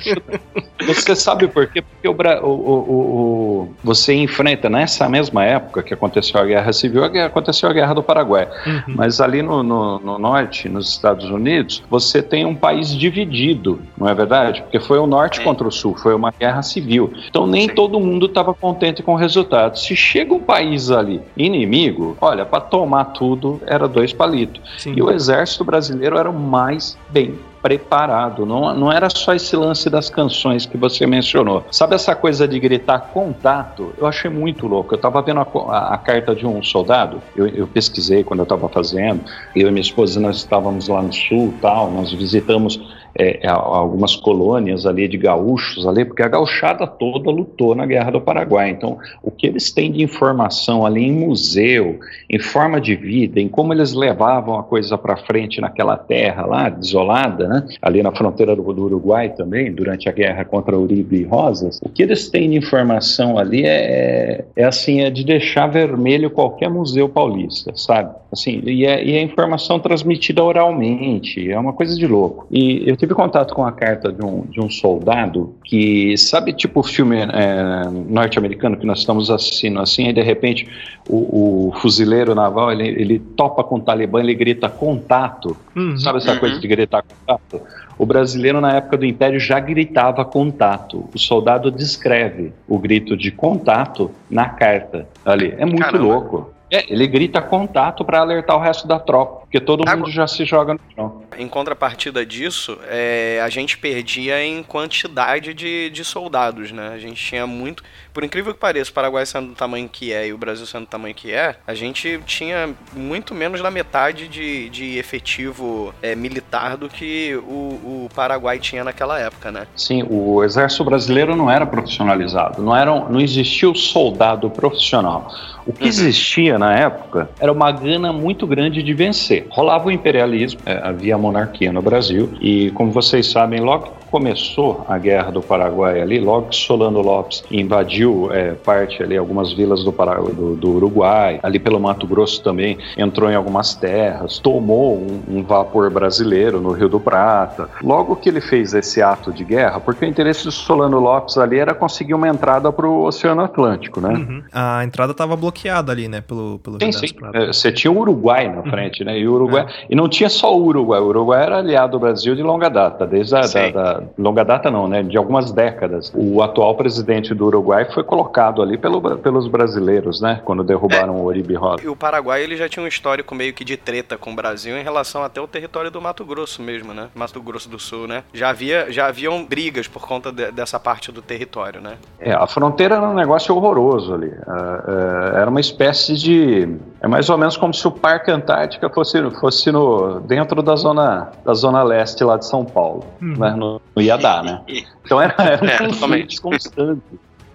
[0.88, 1.82] Você sabe por quê?
[1.82, 7.04] Porque o, o, o, o, você enfrenta nessa mesma época que aconteceu a Guerra Civil,
[7.04, 8.48] aconteceu a Guerra do Paraguai.
[8.65, 8.96] Uhum.
[8.96, 14.08] Mas ali no, no, no norte, nos Estados Unidos, você tem um país dividido, não
[14.08, 14.62] é verdade?
[14.62, 15.44] Porque foi o norte é.
[15.44, 17.12] contra o sul, foi uma guerra civil.
[17.28, 19.78] Então nem todo mundo estava contente com o resultado.
[19.78, 24.62] Se chega um país ali inimigo, olha, para tomar tudo era dois palitos.
[24.78, 24.94] Sim.
[24.96, 28.46] E o exército brasileiro era o mais bem preparado.
[28.46, 31.64] Não, não era só esse lance das canções que você mencionou.
[31.72, 33.94] Sabe essa coisa de gritar contato?
[33.98, 34.94] Eu achei muito louco.
[34.94, 38.44] Eu estava vendo a, a, a, carta de um soldado, eu, eu pesquisei quando eu
[38.44, 39.22] estava fazendo,
[39.56, 42.82] eu e minha esposa nós estávamos lá no sul tal, nós visitamos
[43.15, 48.21] é, algumas colônias ali de gaúchos ali, porque a gauchada toda lutou na Guerra do
[48.21, 48.69] Paraguai.
[48.69, 53.47] Então, o que eles têm de informação ali em museu, em forma de vida, em
[53.47, 57.67] como eles levavam a coisa para frente naquela terra lá, desolada, né?
[57.82, 61.89] ali na fronteira do, do, Uruguai também, durante a guerra contra Uribe e Rosas, o
[61.89, 67.08] que eles têm de informação ali é, é assim, é de deixar vermelho qualquer museu
[67.08, 68.21] paulista, sabe?
[68.32, 72.48] Assim, e é, e é informação transmitida oralmente, é uma coisa de louco.
[72.50, 76.80] E eu tive contato com a carta de um, de um soldado que, sabe, tipo
[76.80, 80.65] o filme é, norte-americano que nós estamos assistindo assim, e de repente
[81.10, 85.98] o, o fuzileiro naval ele, ele, topa com o Talibã, ele grita contato, uhum.
[85.98, 87.62] sabe essa coisa de gritar contato?
[87.98, 91.08] O brasileiro, na época do Império, já gritava contato.
[91.13, 95.54] O soldado descreve o grito de contato na carta ali.
[95.58, 96.04] É muito Caramba.
[96.04, 96.61] louco.
[96.72, 100.26] É, ele grita contato para alertar o resto da tropa, porque todo Agora, mundo já
[100.28, 101.24] se joga no chão.
[101.38, 106.94] Em contrapartida disso, é, a gente perdia em quantidade de, de soldados, né?
[106.96, 107.84] A gente tinha muito.
[108.14, 110.86] Por incrível que pareça, o Paraguai sendo do tamanho que é e o Brasil sendo
[110.86, 116.16] do tamanho que é, a gente tinha muito menos da metade de, de efetivo é,
[116.16, 119.68] militar do que o, o Paraguai tinha naquela época, né?
[119.76, 125.30] Sim, o exército brasileiro não era profissionalizado, não, era, não existia o soldado profissional.
[125.66, 125.90] O que uhum.
[125.90, 129.41] existia na época era uma gana muito grande de vencer.
[129.50, 134.86] Rolava o imperialismo, é, havia a monarquia no Brasil, e como vocês sabem, logo começou
[134.88, 139.84] a guerra do Paraguai ali, logo que Solano Lopes invadiu é, parte ali, algumas vilas
[139.84, 144.97] do, Paraguai, do, do, Uruguai, ali pelo Mato Grosso também, entrou em algumas terras, tomou
[144.97, 147.69] um, um, vapor brasileiro no Rio do Prata.
[147.82, 151.58] Logo que ele fez esse ato de guerra, porque o interesse do Solano Lopes ali
[151.58, 154.13] era conseguir uma entrada para o Oceano Atlântico, né?
[154.13, 154.43] Uhum.
[154.52, 157.08] A entrada estava bloqueada ali, né, pelo, pelo sim, sim.
[157.34, 158.69] É, você tinha o Uruguai na uhum.
[158.69, 159.06] frente, uhum.
[159.06, 159.17] né?
[159.17, 159.86] E o Uruguai é.
[159.89, 163.06] e não tinha só o Uruguai, o Uruguai era aliado do Brasil de longa data,
[163.06, 166.12] desde a da, da, longa data não, né, de algumas décadas.
[166.16, 171.20] O atual presidente do Uruguai foi colocado ali pelo, pelos brasileiros, né, quando derrubaram é,
[171.20, 171.84] o Oribe Rosa.
[171.84, 174.78] E o Paraguai ele já tinha um histórico meio que de treta com o Brasil
[174.78, 178.24] em relação até o território do Mato Grosso mesmo, né, Mato Grosso do Sul, né.
[178.34, 181.98] Já havia já haviam brigas por conta de, dessa parte do território, né.
[182.20, 184.28] É, a fronteira era um negócio horroroso ali.
[184.28, 188.90] Uh, uh, era uma espécie de é mais ou menos como se o Parque Antártica
[188.90, 193.38] fosse fosse no dentro da zona da zona leste lá de São Paulo, uhum.
[193.38, 193.56] né?
[193.58, 194.62] não, não ia dar, né?
[195.04, 197.02] Então era, era um é, conflito constante.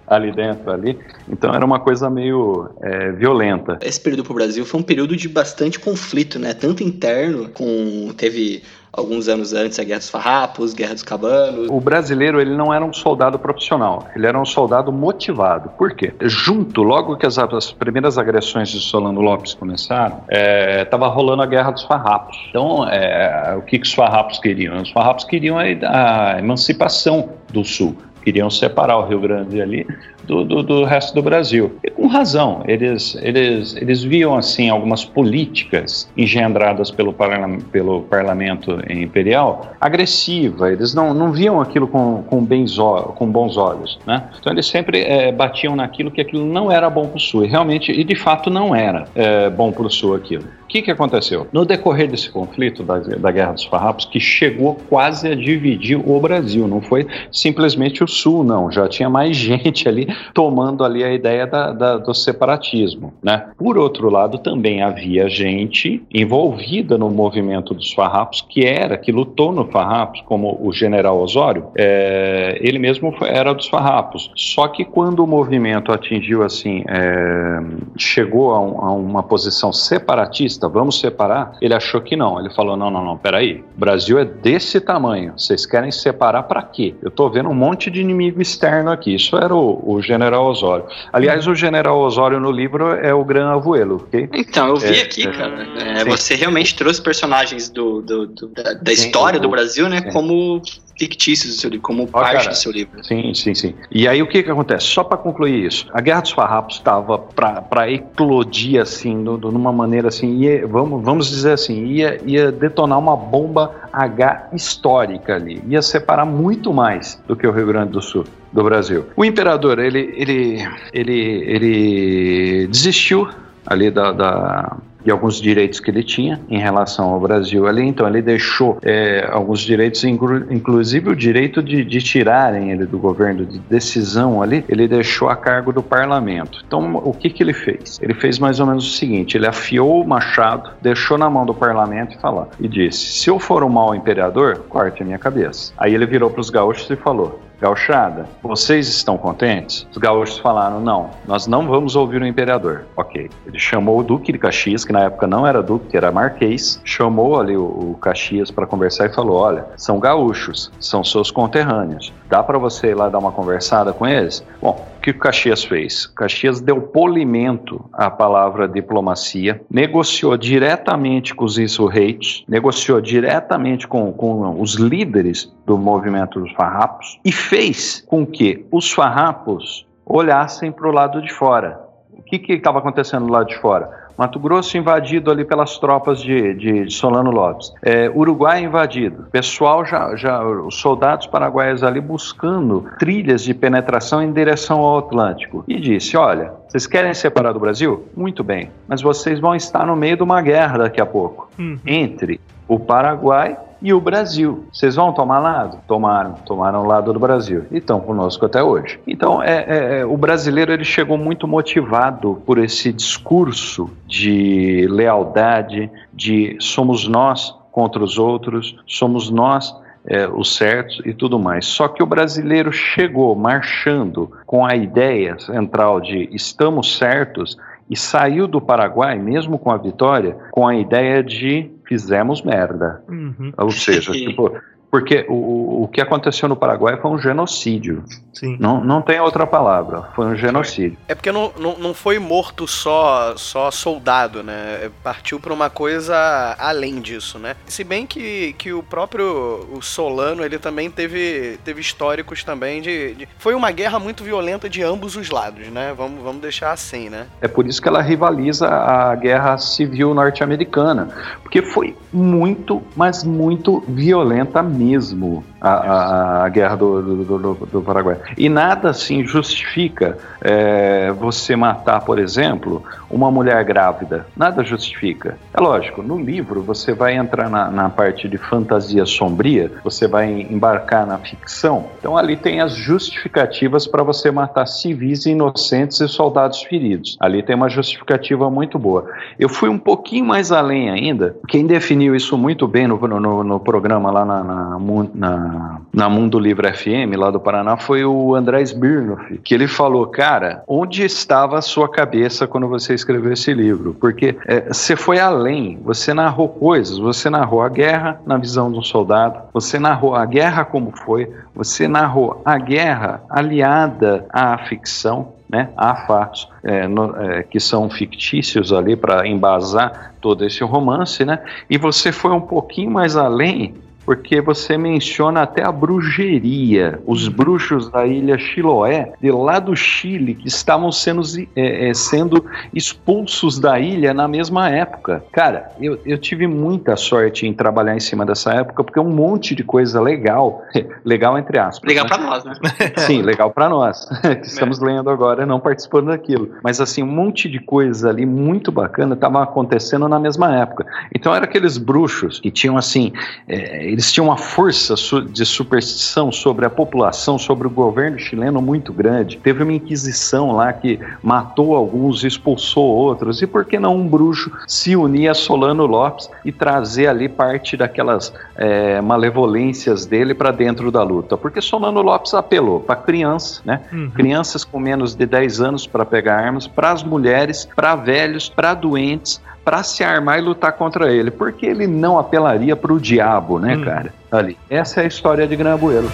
[0.06, 0.98] ali dentro ali.
[1.28, 3.78] Então era uma coisa meio é, violenta.
[3.80, 6.52] Esse período para o Brasil foi um período de bastante conflito, né?
[6.52, 8.62] Tanto interno, com teve
[8.96, 11.68] alguns anos antes a Guerra dos Farrapos, Guerra dos Cabanos.
[11.70, 15.68] O brasileiro ele não era um soldado profissional, ele era um soldado motivado.
[15.76, 16.14] Por quê?
[16.22, 21.46] Junto, logo que as, as primeiras agressões de Solano Lopes começaram, estava é, rolando a
[21.46, 22.36] Guerra dos Farrapos.
[22.48, 24.80] Então, é, o que, que os Farrapos queriam?
[24.80, 29.86] Os Farrapos queriam a, a emancipação do Sul queriam separar o Rio Grande ali
[30.26, 31.76] do, do, do, resto do Brasil.
[31.82, 38.78] E com razão, eles, eles, eles viam assim algumas políticas engendradas pelo, parla pelo parlamento
[38.90, 42.76] imperial agressiva, eles não, não viam aquilo com, com, bens,
[43.14, 43.98] com bons olhos.
[44.06, 44.22] Né?
[44.38, 47.48] Então eles sempre é, batiam naquilo que aquilo não era bom para o Sul, e
[47.48, 50.44] realmente, e de fato não era é, bom para o Sul aquilo.
[50.66, 51.46] O que, que aconteceu?
[51.52, 56.20] No decorrer desse conflito da, da Guerra dos Farrapos, que chegou quase a dividir o
[56.20, 61.12] Brasil, não foi simplesmente o Sul, não, já tinha mais gente ali tomando ali a
[61.12, 63.46] ideia da, da, do separatismo, né?
[63.56, 69.52] Por outro lado, também havia gente envolvida no movimento dos Farrapos, que era, que lutou
[69.52, 75.22] no Farrapos, como o general Osório, é, ele mesmo era dos Farrapos, só que quando
[75.22, 77.60] o movimento atingiu assim, é,
[77.96, 81.56] chegou a, um, a uma posição separatista, vamos separar?
[81.60, 82.38] Ele achou que não.
[82.38, 83.64] Ele falou: não, não, não, peraí.
[83.76, 85.34] O Brasil é desse tamanho.
[85.36, 86.94] Vocês querem separar para quê?
[87.02, 89.14] Eu tô vendo um monte de inimigo externo aqui.
[89.14, 90.86] Isso era o, o general Osório.
[91.12, 94.28] Aliás, o general Osório no livro é o Gran Avuelo, ok?
[94.32, 95.66] Então, eu vi é, aqui, é, cara.
[96.00, 100.00] É, você realmente trouxe personagens do, do, do da, da história do Brasil, né?
[100.12, 100.62] Como
[100.96, 103.04] fictícios do seu livro, como parte cara, do seu livro.
[103.04, 103.74] Sim, sim, sim.
[103.90, 104.86] E aí o que que acontece?
[104.86, 109.72] Só para concluir isso, a Guerra dos Farrapos estava para eclodir assim, do, do, numa
[109.72, 115.62] maneira assim, ia, vamos, vamos dizer assim, ia, ia detonar uma bomba H histórica ali,
[115.68, 119.06] ia separar muito mais do que o Rio Grande do Sul do Brasil.
[119.16, 123.28] O imperador, ele, ele, ele, ele desistiu
[123.66, 127.86] ali da, da de alguns direitos que ele tinha em relação ao Brasil ali.
[127.86, 133.46] Então ele deixou é, alguns direitos, inclusive o direito de, de, tirarem ele do governo
[133.46, 136.64] de decisão ali, ele deixou a cargo do parlamento.
[136.66, 138.00] Então o que, que ele fez?
[138.02, 141.54] Ele fez mais ou menos o seguinte: ele afiou o machado, deixou na mão do
[141.54, 145.72] parlamento e falou e disse: se eu for um mau imperador, corte a minha cabeça.
[145.78, 149.86] Aí ele virou para os gaúchos e falou: Gauchada, vocês estão contentes?
[149.90, 152.84] Os gaúchos falaram: não, nós não vamos ouvir o imperador.
[152.94, 153.30] Ok.
[153.46, 156.80] Ele chamou o Duque de Caxias, que na época não era Duque, que era Marquês,
[156.84, 162.12] chamou ali o, o Caxias para conversar e falou: olha, são gaúchos, são seus conterrâneos.
[162.28, 164.44] Dá para você ir lá dar uma conversada com eles?
[164.60, 166.06] Bom, o que o Caxias fez?
[166.06, 174.12] O Caxias deu polimento à palavra diplomacia, negociou diretamente com os insurreitos, negociou diretamente com,
[174.12, 180.88] com os líderes do movimento dos farrapos e fez com que os farrapos olhassem para
[180.88, 181.80] o lado de fora.
[182.12, 184.05] O que estava acontecendo do lado de fora?
[184.16, 187.72] Mato Grosso invadido ali pelas tropas de, de, de Solano Lopes.
[187.82, 189.26] É, Uruguai invadido.
[189.30, 195.64] Pessoal já, já, os soldados paraguaios ali buscando trilhas de penetração em direção ao Atlântico.
[195.68, 198.06] E disse: olha, vocês querem separar do Brasil?
[198.16, 201.78] Muito bem, mas vocês vão estar no meio de uma guerra daqui a pouco uhum.
[201.86, 204.66] entre o Paraguai e o Brasil.
[204.72, 205.78] Vocês vão tomar lado?
[205.86, 208.98] Tomaram, tomaram o lado do Brasil e estão conosco até hoje.
[209.06, 215.90] Então, é, é, é, o brasileiro ele chegou muito motivado por esse discurso de lealdade,
[216.12, 219.74] de somos nós contra os outros, somos nós
[220.06, 221.66] é, os certos e tudo mais.
[221.66, 227.58] Só que o brasileiro chegou marchando com a ideia central de estamos certos
[227.88, 233.02] e saiu do Paraguai, mesmo com a vitória, com a ideia de fizemos merda.
[233.08, 233.52] Uhum.
[233.56, 238.04] Ou seja, tipo, porque o, o que aconteceu no Paraguai foi um genocídio.
[238.32, 238.56] Sim.
[238.60, 240.96] Não, não tem outra palavra, foi um genocídio.
[241.08, 244.90] É porque não, não, não foi morto só só soldado, né?
[245.02, 247.56] Partiu para uma coisa além disso, né?
[247.66, 253.14] Se bem que, que o próprio o Solano, ele também teve, teve históricos também de,
[253.14, 255.94] de, Foi uma guerra muito violenta de ambos os lados, né?
[255.96, 257.26] Vamos, vamos deixar assim, né?
[257.40, 261.08] É por isso que ela rivaliza a guerra civil norte-americana.
[261.42, 267.82] Porque foi muito, mas muito violenta mesmo a, a, a guerra do, do, do, do,
[267.82, 268.16] Paraguai.
[268.36, 274.26] E nada assim justifica é, você matar, por exemplo, uma mulher grávida.
[274.36, 275.38] Nada justifica.
[275.52, 280.30] É lógico, no livro você vai entrar na, na parte de fantasia sombria, você vai
[280.50, 281.86] embarcar na ficção.
[281.98, 287.16] Então ali tem as justificativas para você matar civis inocentes e soldados feridos.
[287.20, 289.06] Ali tem uma justificativa muito boa.
[289.38, 291.36] Eu fui um pouquinho mais além ainda.
[291.48, 294.78] Quem definiu isso muito bem no, no, no programa lá na, na,
[295.14, 295.55] na
[295.92, 300.62] na, Mundo Livre FM, lá do Paraná, foi o André Smirnoff, que ele falou, cara,
[300.66, 303.94] onde estava a sua cabeça quando você escreveu esse livro?
[304.00, 308.78] Porque é, você foi além, você narrou coisas, você narrou a guerra na visão de
[308.78, 315.34] um soldado, você narrou a guerra como foi, você narrou a guerra aliada à ficção,
[315.48, 315.70] né?
[315.76, 321.40] Há fatos é, no, é, que são fictícios ali para embasar todo esse romance, né?
[321.70, 323.74] E você foi um pouquinho mais além
[324.06, 330.36] porque você menciona até a bruxeria, os bruxos da ilha Chiloé, de lá do Chile,
[330.36, 331.22] que estavam sendo,
[331.56, 335.24] é, é, sendo expulsos da ilha na mesma época.
[335.32, 339.56] Cara, eu, eu tive muita sorte em trabalhar em cima dessa época, porque um monte
[339.56, 340.62] de coisa legal,
[341.04, 341.88] legal entre aspas.
[341.88, 342.08] Legal né?
[342.08, 342.52] para nós, né?
[342.98, 344.84] Sim, legal para nós, que estamos é.
[344.84, 346.52] lendo agora, não participando daquilo.
[346.62, 350.86] Mas assim, um monte de coisa ali muito bacana estava acontecendo na mesma época.
[351.12, 353.12] Então, eram aqueles bruxos que tinham assim,
[353.48, 354.94] é, eles tinham uma força
[355.30, 359.38] de superstição sobre a população, sobre o governo chileno muito grande.
[359.38, 363.40] Teve uma inquisição lá que matou alguns, expulsou outros.
[363.40, 367.74] E por que não um bruxo se unir a Solano Lopes e trazer ali parte
[367.74, 371.34] daquelas é, malevolências dele para dentro da luta?
[371.38, 373.80] Porque Solano Lopes apelou para crianças, né?
[373.90, 374.10] Uhum.
[374.10, 378.74] Crianças com menos de 10 anos para pegar armas, para as mulheres, para velhos, para
[378.74, 381.28] doentes, para se armar e lutar contra ele.
[381.28, 383.84] Porque ele não apelaria para o diabo, né, hum.
[383.84, 384.14] cara?
[384.30, 384.56] Ali.
[384.70, 386.08] Essa é a história de Grambueiro.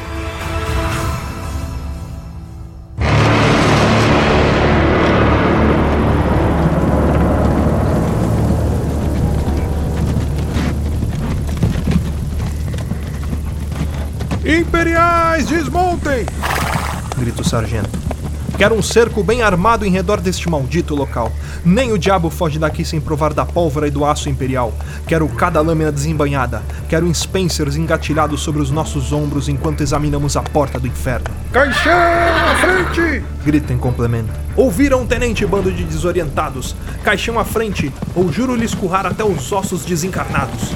[14.47, 16.25] Imperiais, desmontem!
[17.19, 17.91] Grita o sargento.
[18.63, 21.33] Quero um cerco bem armado em redor deste maldito local.
[21.65, 24.73] Nem o diabo foge daqui sem provar da pólvora e do aço imperial.
[25.05, 26.63] Quero cada lâmina desembanhada.
[26.89, 31.27] Quero Spencers engatilhado sobre os nossos ombros enquanto examinamos a porta do inferno.
[31.53, 33.25] Caixão à frente!
[33.45, 34.31] Grita em complemento.
[34.55, 36.77] Ouviram, tenente, bando de desorientados?
[37.03, 40.71] Caixão à frente, ou juro lhes currar até os ossos desencarnados.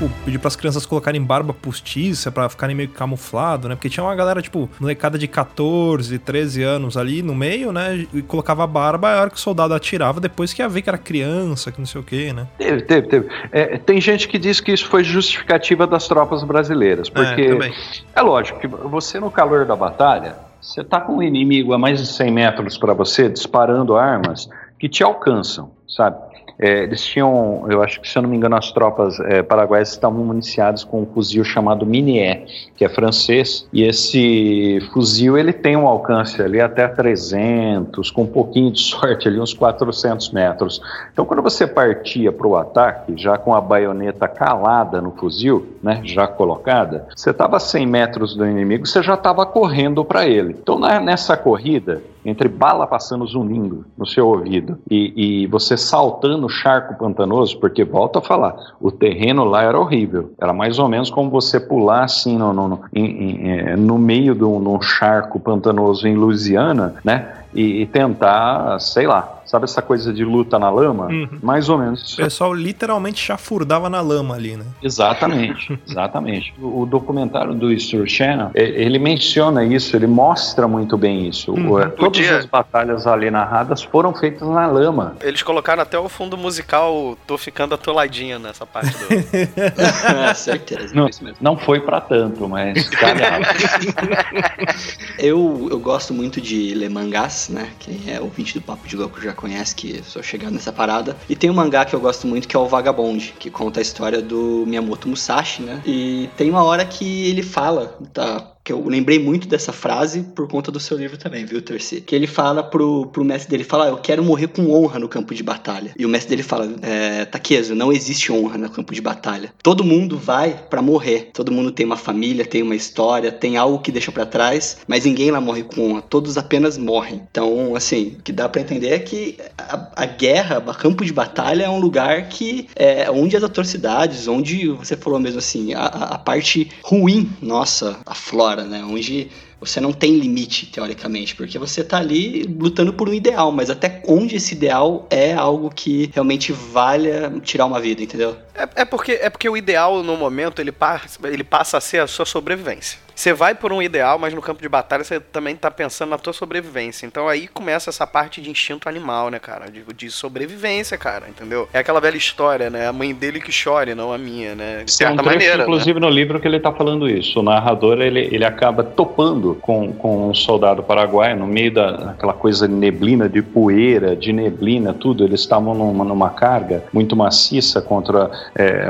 [0.00, 3.74] Tipo, pediu pras crianças colocarem barba postiça pra ficarem meio camuflado, né?
[3.74, 8.06] Porque tinha uma galera, tipo, molecada de 14, 13 anos ali no meio, né?
[8.14, 10.98] E colocava barba, a hora que o soldado atirava, depois que ia ver que era
[10.98, 12.46] criança, que não sei o quê, né?
[12.56, 13.28] Teve, teve, teve.
[13.52, 18.20] É, tem gente que diz que isso foi justificativa das tropas brasileiras, é, porque é,
[18.20, 21.98] é lógico que você no calor da batalha, você tá com um inimigo a mais
[21.98, 26.29] de 100 metros para você, disparando armas que te alcançam, sabe?
[26.60, 29.88] É, eles tinham, eu acho que se eu não me engano, as tropas é, paraguaias
[29.90, 32.44] estavam municiadas com um fuzil chamado Minié,
[32.76, 38.26] que é francês, e esse fuzil ele tem um alcance ali até 300, com um
[38.26, 40.82] pouquinho de sorte ali, uns 400 metros.
[41.12, 46.00] Então, quando você partia para o ataque, já com a baioneta calada no fuzil, né,
[46.04, 50.56] já colocada, você estava a 100 metros do inimigo, você já estava correndo para ele.
[50.60, 56.46] Então, na, nessa corrida, entre bala passando zunindo no seu ouvido e, e, você saltando
[56.46, 60.32] o charco pantanoso, porque volta a falar, o terreno lá era horrível.
[60.40, 63.98] Era mais ou menos como você pular assim no, no, no, em, em, é, no
[63.98, 67.34] meio de um charco pantanoso em Louisiana, né?
[67.52, 71.06] E, e tentar, sei lá, Sabe essa coisa de luta na lama?
[71.06, 71.28] Uhum.
[71.42, 72.12] Mais ou menos.
[72.12, 74.64] O pessoal literalmente chafurdava na lama ali, né?
[74.80, 76.54] Exatamente, exatamente.
[76.56, 81.50] O, o, documentário do History Channel, ele menciona isso, ele mostra muito bem isso.
[81.50, 81.80] Uhum.
[81.98, 82.36] Todas dia...
[82.36, 85.16] as batalhas ali narradas foram feitas na lama.
[85.20, 89.06] Eles colocaram até o fundo musical, tô ficando atoladinha nessa parte do...
[90.30, 90.94] é, certeza.
[90.94, 91.10] Não,
[91.40, 92.88] não foi para tanto, mas
[95.18, 97.68] eu, eu gosto muito de ler mangás, né?
[97.80, 101.16] Quem é ouvinte do Papo de Louco já conhece que sou chegado nessa parada.
[101.28, 103.82] E tem um mangá que eu gosto muito que é o Vagabond, que conta a
[103.82, 105.82] história do Miyamoto Musashi, né?
[105.86, 108.49] E tem uma hora que ele fala, tá?
[108.62, 112.00] Que eu lembrei muito dessa frase por conta do seu livro também, viu, Terci?
[112.00, 115.08] Que ele fala pro, pro mestre dele, fala, ah, eu quero morrer com honra no
[115.08, 115.92] campo de batalha.
[115.98, 119.52] E o mestre dele fala, é, Takezo, não existe honra no campo de batalha.
[119.62, 121.30] Todo mundo vai para morrer.
[121.32, 125.04] Todo mundo tem uma família, tem uma história, tem algo que deixa para trás, mas
[125.04, 126.02] ninguém lá morre com honra.
[126.02, 127.22] Todos apenas morrem.
[127.30, 131.12] Então, assim, o que dá para entender é que a, a guerra, o campo de
[131.12, 135.86] batalha é um lugar que é onde as atrocidades, onde você falou mesmo assim, a,
[135.86, 138.84] a parte ruim, nossa, a flora né?
[138.84, 139.30] Onde
[139.60, 144.02] Você não tem limite, teoricamente, porque você tá ali lutando por um ideal, mas até
[144.06, 148.36] onde esse ideal é algo que realmente valha tirar uma vida, entendeu?
[148.54, 151.98] É, é, porque, é porque o ideal no momento ele passa, ele passa a ser
[151.98, 152.98] a sua sobrevivência.
[153.20, 156.16] Você vai por um ideal, mas no campo de batalha você também tá pensando na
[156.16, 157.04] tua sobrevivência.
[157.04, 159.70] Então aí começa essa parte de instinto animal, né, cara?
[159.70, 161.68] De, de sobrevivência, cara, entendeu?
[161.70, 162.88] É aquela velha história, né?
[162.88, 164.84] A mãe dele que chore, não a minha, né?
[164.84, 165.56] De certa Tem um trecho, maneira.
[165.58, 165.62] Né?
[165.64, 166.06] Inclusive né?
[166.06, 167.40] no livro que ele tá falando isso.
[167.40, 172.66] O narrador ele, ele acaba topando com, com um soldado paraguaio no meio daquela coisa
[172.66, 175.24] de neblina, de poeira, de neblina, tudo.
[175.24, 178.86] Eles estavam numa, numa carga muito maciça contra é,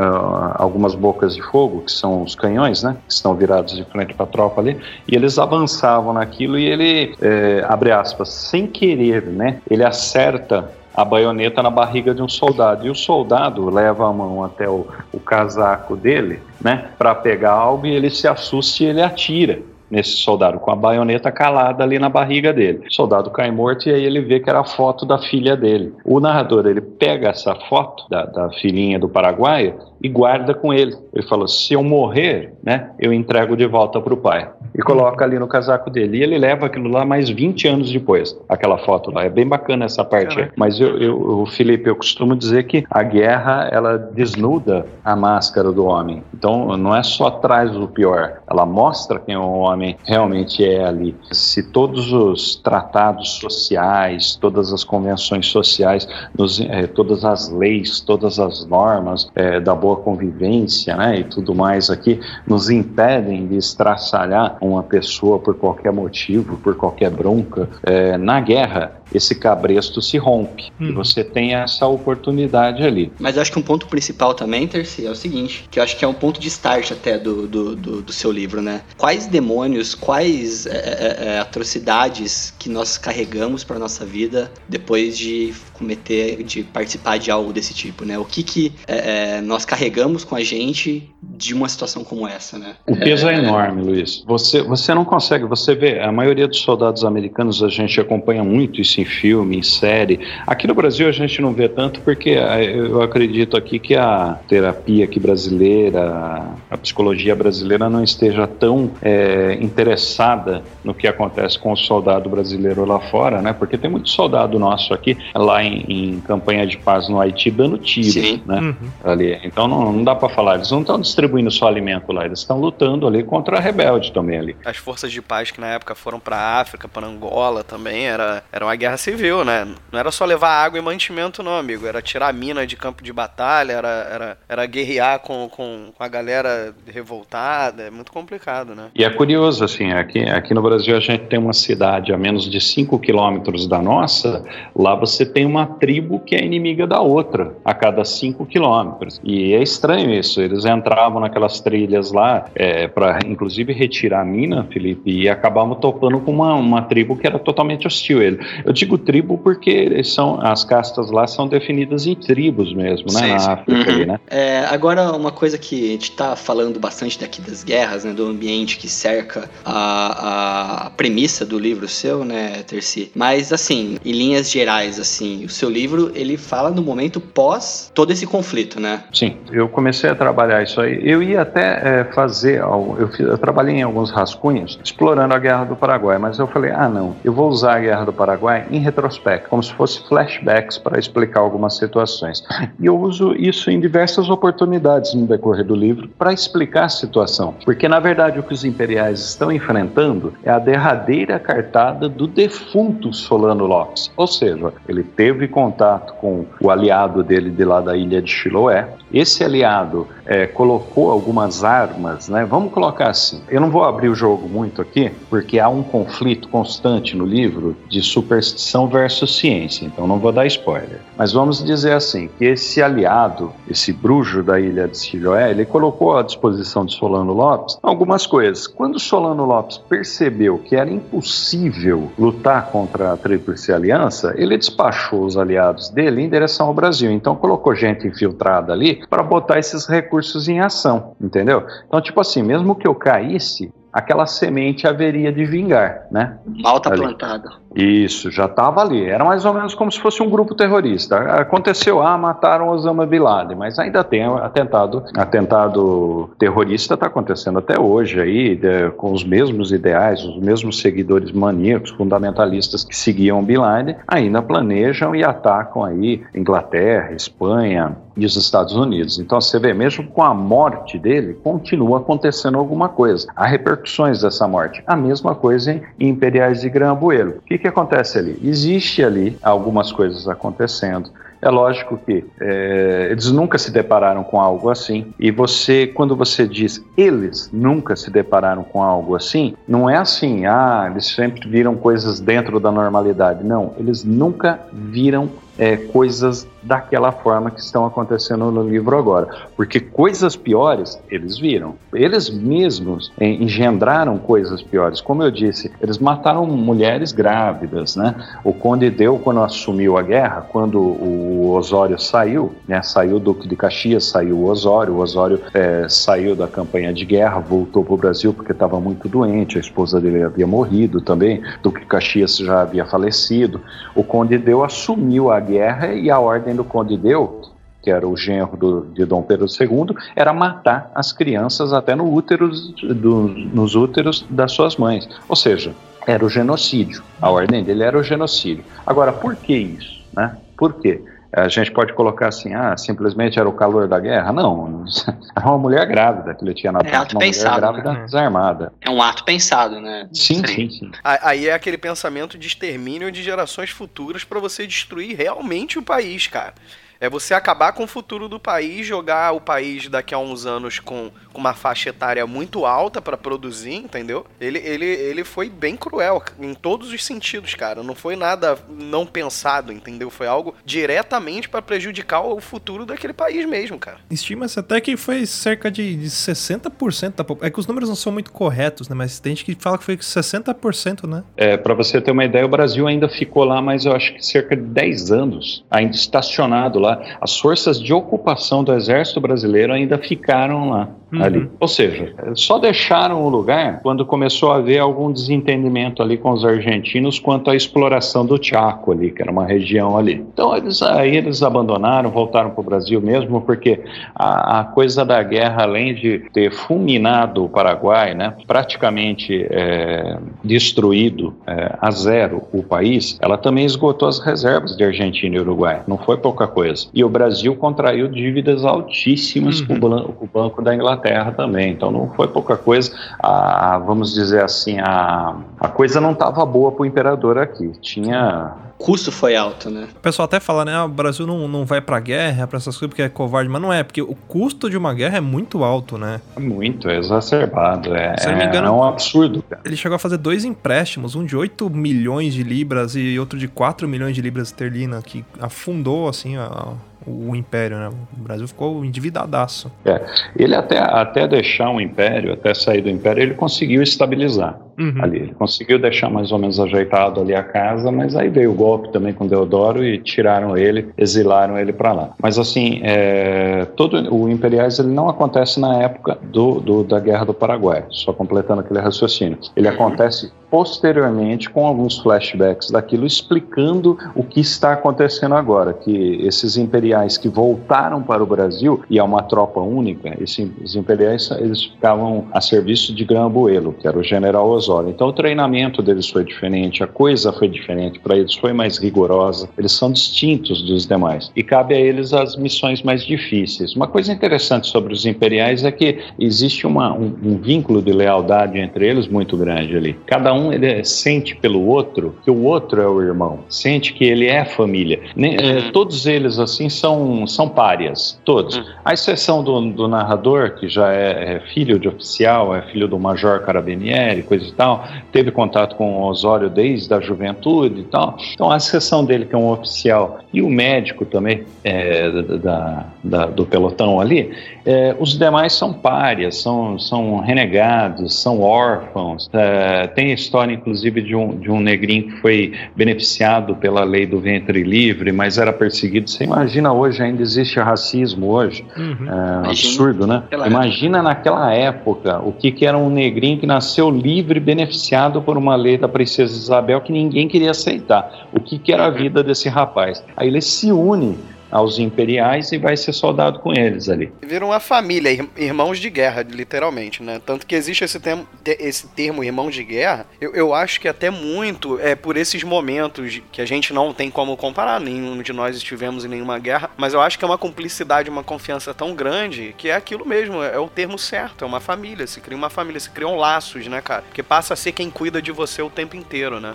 [0.54, 2.96] algumas bocas de fogo, que são os canhões, né?
[3.06, 7.14] Que estão virados de frente para a tropa ali, e eles avançavam naquilo e ele,
[7.20, 9.58] é, abre aspas, sem querer, né?
[9.68, 12.86] Ele acerta a baioneta na barriga de um soldado.
[12.86, 17.86] E o soldado leva a mão até o, o casaco dele, né, para pegar algo
[17.86, 22.08] e ele se assusta e ele atira nesse soldado, com a baioneta calada ali na
[22.08, 22.86] barriga dele.
[22.86, 25.92] O soldado cai morto e aí ele vê que era a foto da filha dele.
[26.04, 30.96] O narrador, ele pega essa foto da, da filhinha do Paraguai e guarda com ele.
[31.12, 34.48] Ele falou: se eu morrer, né, eu entrego de volta para o pai.
[34.74, 36.18] E coloca ali no casaco dele.
[36.18, 39.24] E ele leva aquilo lá mais 20 anos depois, aquela foto lá.
[39.24, 40.40] É bem bacana essa parte.
[40.40, 40.50] É.
[40.56, 45.84] Mas eu, eu, Felipe, eu costumo dizer que a guerra, ela desnuda a máscara do
[45.86, 46.22] homem.
[46.32, 51.16] Então, não é só traz o pior, ela mostra quem o homem realmente é ali.
[51.32, 58.38] Se todos os tratados sociais, todas as convenções sociais, nos, eh, todas as leis, todas
[58.38, 63.56] as normas eh, da boa boa convivência né, e tudo mais aqui nos impedem de
[63.56, 67.68] estraçalhar uma pessoa por qualquer motivo, por qualquer bronca.
[67.82, 70.70] É, na guerra, esse cabresto se rompe.
[70.80, 70.90] Hum.
[70.90, 73.12] E você tem essa oportunidade ali.
[73.18, 75.96] Mas eu acho que um ponto principal também, Terci, é o seguinte, que eu acho
[75.96, 78.82] que é um ponto de start até do, do, do, do seu livro, né?
[78.96, 85.52] Quais demônios, quais é, é, é atrocidades que nós carregamos para nossa vida depois de
[85.74, 88.18] cometer, de participar de algo desse tipo, né?
[88.18, 89.79] O que que é, é nós carregamos
[90.28, 92.74] com a gente de uma situação como essa, né?
[92.86, 94.22] O peso é, enorme, Luiz.
[94.26, 98.80] Você, você não consegue, você vê, a maioria dos soldados americanos a gente acompanha muito
[98.80, 100.20] isso em filme, em série.
[100.46, 104.38] Aqui no Brasil a gente não vê tanto porque eh, eu acredito aqui que a
[104.48, 111.72] terapia aqui brasileira, a psicologia brasileira não esteja tão é, interessada no que acontece com
[111.72, 113.52] o soldado brasileiro lá fora, né?
[113.52, 117.78] Porque tem muito soldado nosso aqui, lá em, em campanha de paz no Haiti, dando
[117.78, 118.42] tiro, Sim.
[118.46, 118.60] né?
[118.60, 118.74] Uhum.
[119.04, 119.38] Ali.
[119.44, 122.58] Então não, não dá para falar, eles não estão distribuindo só alimento lá, eles estão
[122.58, 124.56] lutando ali contra a rebelde também ali.
[124.64, 128.64] As forças de paz que na época foram para África, para Angola também, era, era
[128.64, 129.66] uma guerra civil, né?
[129.90, 131.86] Não era só levar água e mantimento, não, amigo.
[131.86, 136.08] Era tirar mina de campo de batalha, era, era, era guerrear com, com, com a
[136.08, 137.84] galera revoltada.
[137.84, 138.88] É muito complicado, né?
[138.94, 142.50] E é curioso, assim, aqui, aqui no Brasil a gente tem uma cidade a menos
[142.50, 144.44] de 5 quilômetros da nossa,
[144.74, 149.20] lá você tem uma tribo que é inimiga da outra a cada 5 quilômetros.
[149.22, 150.40] E é estranho isso.
[150.40, 156.20] Eles entravam naquelas trilhas lá, é, para inclusive retirar a mina, Felipe, e acabavam topando
[156.20, 158.22] com uma, uma tribo que era totalmente hostil.
[158.22, 163.20] Ele, eu digo tribo porque são, as castas lá são definidas em tribos mesmo, né?
[163.20, 164.06] Sim, na África, uhum.
[164.06, 164.20] né?
[164.28, 168.12] É, agora, uma coisa que a gente está falando bastante daqui das guerras, né?
[168.12, 173.10] Do ambiente que cerca a, a premissa do livro seu, né, Terci?
[173.14, 178.12] Mas, assim, em linhas gerais, assim, o seu livro, ele fala no momento pós todo
[178.12, 179.04] esse conflito, né?
[179.12, 181.00] Sim, eu comecei a trabalhar isso aí.
[181.02, 185.64] Eu ia até é, fazer, eu, fiz, eu trabalhei em alguns rascunhos explorando a Guerra
[185.64, 188.78] do Paraguai, mas eu falei, ah, não, eu vou usar a Guerra do Paraguai em
[188.78, 192.42] retrospecto, como se fosse flashbacks para explicar algumas situações.
[192.78, 197.54] E eu uso isso em diversas oportunidades no decorrer do livro para explicar a situação,
[197.64, 203.12] porque na verdade o que os imperiais estão enfrentando é a derradeira cartada do defunto
[203.12, 208.20] Solano Lopes, ou seja, ele teve contato com o aliado dele de lá da ilha
[208.20, 212.44] de Chiloé, esse aliado é, colocou algumas armas, né?
[212.44, 213.42] Vamos colocar assim.
[213.48, 217.76] Eu não vou abrir o jogo muito aqui, porque há um conflito constante no livro
[217.88, 221.00] de superstição versus ciência, então não vou dar spoiler.
[221.18, 226.16] Mas vamos dizer assim, que esse aliado, esse bruxo da ilha de Siloé, ele colocou
[226.16, 228.68] à disposição de Solano Lopes algumas coisas.
[228.68, 235.36] Quando Solano Lopes percebeu que era impossível lutar contra a Tríplice Aliança, ele despachou os
[235.36, 237.10] aliados dele em direção ao Brasil.
[237.10, 241.66] Então colocou gente infiltrada ali para botar esses recursos em ação, entendeu?
[241.86, 246.38] Então, tipo assim, mesmo que eu caísse, aquela semente haveria de vingar, né?
[246.46, 247.50] Mal tá plantada.
[247.74, 249.04] Isso, já estava ali.
[249.04, 251.18] Era mais ou menos como se fosse um grupo terrorista.
[251.18, 257.80] Aconteceu, ah, mataram Osama Bin Laden, mas ainda tem atentado, atentado terrorista está acontecendo até
[257.80, 263.58] hoje aí, de, com os mesmos ideais, os mesmos seguidores maníacos, fundamentalistas que seguiam Bin
[263.58, 269.18] Laden, ainda planejam e atacam aí Inglaterra, Espanha, e os Estados Unidos.
[269.18, 273.26] Então você vê, mesmo com a morte dele, continua acontecendo alguma coisa.
[273.34, 274.82] Há repercussões dessa morte.
[274.86, 277.36] A mesma coisa em Imperiais de Grambuelo.
[277.38, 278.38] O que, que acontece ali?
[278.42, 281.10] Existe ali algumas coisas acontecendo.
[281.42, 285.12] É lógico que é, eles nunca se depararam com algo assim.
[285.18, 290.44] E você, quando você diz eles nunca se depararam com algo assim, não é assim,
[290.44, 293.42] ah, eles sempre viram coisas dentro da normalidade.
[293.42, 295.30] Não, eles nunca viram
[295.60, 299.28] é, coisas daquela forma que estão acontecendo no livro agora.
[299.54, 301.74] Porque coisas piores eles viram.
[301.92, 305.02] Eles mesmos é, engendraram coisas piores.
[305.02, 307.94] Como eu disse, eles mataram mulheres grávidas.
[307.94, 308.14] Né?
[308.42, 313.46] O Conde Deu, quando assumiu a guerra, quando o Osório saiu, né, saiu o Duque
[313.46, 317.94] de Caxias, saiu o Osório, o Osório é, saiu da campanha de guerra, voltou para
[317.94, 322.38] o Brasil porque estava muito doente, a esposa dele havia morrido também, Duque de Caxias
[322.38, 323.60] já havia falecido.
[323.94, 327.42] O Conde Deu assumiu a guerra e a ordem do Conde Deu,
[327.82, 332.12] que era o genro do, de Dom Pedro II, era matar as crianças até no
[332.12, 332.50] útero
[332.94, 335.08] do, nos úteros das suas mães.
[335.28, 335.74] Ou seja,
[336.06, 337.02] era o genocídio.
[337.20, 338.64] A ordem dele era o genocídio.
[338.86, 340.04] Agora, por que isso?
[340.12, 340.36] Né?
[340.56, 341.02] Por quê?
[341.32, 344.32] A gente pode colocar assim, ah, simplesmente era o calor da guerra?
[344.32, 344.84] Não,
[345.36, 348.04] era uma mulher grávida que ele tinha na é ato uma pensado, mulher grávida né?
[348.04, 348.72] desarmada.
[348.80, 350.08] É um ato pensado, né?
[350.12, 350.90] Sim, sim, sim.
[351.04, 356.26] Aí é aquele pensamento de extermínio de gerações futuras para você destruir realmente o país,
[356.26, 356.54] cara.
[357.00, 360.78] É você acabar com o futuro do país, jogar o país daqui a uns anos
[360.78, 364.26] com, com uma faixa etária muito alta para produzir, entendeu?
[364.40, 367.82] Ele, ele, ele foi bem cruel em todos os sentidos, cara.
[367.82, 370.10] Não foi nada não pensado, entendeu?
[370.10, 373.98] Foi algo diretamente para prejudicar o futuro daquele país mesmo, cara.
[374.10, 377.46] Estima-se até que foi cerca de, de 60% da população.
[377.46, 378.94] É que os números não são muito corretos, né?
[378.94, 381.24] Mas tem gente que fala que foi 60%, né?
[381.36, 384.24] É, para você ter uma ideia, o Brasil ainda ficou lá, mas eu acho que
[384.24, 389.72] cerca de 10 anos, ainda estacionado lá lá, as forças de ocupação do exército brasileiro
[389.72, 390.88] ainda ficaram lá.
[391.20, 391.26] Uhum.
[391.26, 391.50] Ali.
[391.60, 396.44] Ou seja, só deixaram o lugar quando começou a haver algum desentendimento ali com os
[396.44, 400.24] argentinos quanto à exploração do Chaco ali, que era uma região ali.
[400.32, 403.80] Então eles aí eles abandonaram, voltaram para o Brasil mesmo, porque
[404.14, 411.34] a, a, coisa da guerra, além de ter fulminado o Paraguai, né, praticamente é, destruído
[411.46, 415.82] é, a zero o país, ela também esgotou as reservas de Argentina e Uruguai.
[415.86, 416.88] Não foi pouca coisa.
[416.94, 419.80] E o Brasil contraiu dívidas altíssimas uhum.
[419.80, 421.72] com o Banco da Inglaterra também.
[421.72, 422.92] Então não foi pouca coisa.
[423.18, 427.72] A, vamos dizer assim, a, a coisa não estava boa para o imperador aqui.
[427.80, 429.88] Tinha o custo foi alto, né?
[429.94, 430.74] O pessoal até fala, né?
[430.74, 433.60] Ah, o Brasil não, não vai pra guerra, pra essas coisas, porque é covarde, mas
[433.60, 436.20] não é, porque o custo de uma guerra é muito alto, né?
[436.38, 437.94] Muito, é exacerbado.
[437.94, 439.42] É, Se não me engano, é um absurdo.
[439.42, 439.60] Cara.
[439.66, 443.48] Ele chegou a fazer dois empréstimos, um de 8 milhões de libras e outro de
[443.48, 446.72] 4 milhões de libras esterlina, que afundou, assim, a,
[447.06, 447.88] o império, né?
[447.88, 449.70] O Brasil ficou endividadaço.
[449.84, 450.00] É,
[450.36, 454.94] ele até, até deixar o império, até sair do império, ele conseguiu estabilizar uhum.
[455.02, 455.18] ali.
[455.18, 458.90] Ele conseguiu deixar mais ou menos ajeitado ali a casa, mas aí veio o golpe
[458.90, 462.10] também com Deodoro e tiraram ele, exilaram ele para lá.
[462.20, 467.24] Mas assim, é, todo o imperiais ele não acontece na época do, do, da Guerra
[467.24, 469.38] do Paraguai, só completando aquele raciocínio.
[469.54, 476.56] Ele acontece posteriormente com alguns flashbacks daquilo explicando o que está acontecendo agora, que esses
[476.56, 482.26] imperiais que voltaram para o Brasil e é uma tropa única, esses imperiais eles ficavam
[482.32, 484.90] a serviço de Grambuelo, que era o general Osório.
[484.90, 489.48] Então o treinamento deles foi diferente, a coisa foi diferente para eles, foi mais rigorosa.
[489.56, 493.74] Eles são distintos dos demais e cabe a eles as missões mais difíceis.
[493.74, 498.58] Uma coisa interessante sobre os imperiais é que existe uma, um, um vínculo de lealdade
[498.58, 499.96] entre eles muito grande ali.
[500.06, 504.04] Cada um um ele sente pelo outro que o outro é o irmão, sente que
[504.04, 505.00] ele é família.
[505.16, 505.72] É, uhum.
[505.72, 508.56] todos eles, assim, são, são párias, todos.
[508.56, 508.64] Uhum.
[508.84, 512.98] A exceção do, do, narrador, que já é, é, filho de oficial, é filho do
[512.98, 518.16] Major Carabinieri, coisa e tal, teve contato com o Osório desde a juventude e tal.
[518.34, 523.26] Então, a exceção dele, que é um oficial, e o médico também é, da, da,
[523.26, 524.30] do pelotão ali,
[524.64, 529.28] é, os demais são párias, são, são renegados, são órfãos.
[529.32, 534.20] É, tem história, inclusive, de um, de um negrinho que foi beneficiado pela lei do
[534.20, 536.10] ventre livre, mas era perseguido.
[536.10, 538.64] Você imagina hoje, ainda existe racismo hoje?
[538.76, 539.08] Uhum.
[539.44, 540.22] É, absurdo, né?
[540.46, 541.14] Imagina época.
[541.14, 545.78] naquela época o que, que era um negrinho que nasceu livre, beneficiado por uma lei
[545.78, 548.28] da princesa Isabel que ninguém queria aceitar.
[548.32, 550.04] O que, que era a vida desse rapaz?
[550.16, 551.18] Aí ele se une
[551.50, 554.12] aos imperiais e vai ser soldado com eles ali.
[554.22, 557.20] Viram uma família, irmãos de guerra, literalmente, né?
[557.24, 561.10] Tanto que existe esse termo, esse termo irmão de guerra, eu, eu acho que até
[561.10, 565.56] muito é por esses momentos que a gente não tem como comparar, nenhum de nós
[565.56, 569.54] estivemos em nenhuma guerra, mas eu acho que é uma cumplicidade, uma confiança tão grande
[569.56, 572.50] que é aquilo mesmo, é, é o termo certo, é uma família, se cria uma
[572.50, 574.04] família, se criam laços, né, cara?
[574.12, 576.54] Que passa a ser quem cuida de você o tempo inteiro, né?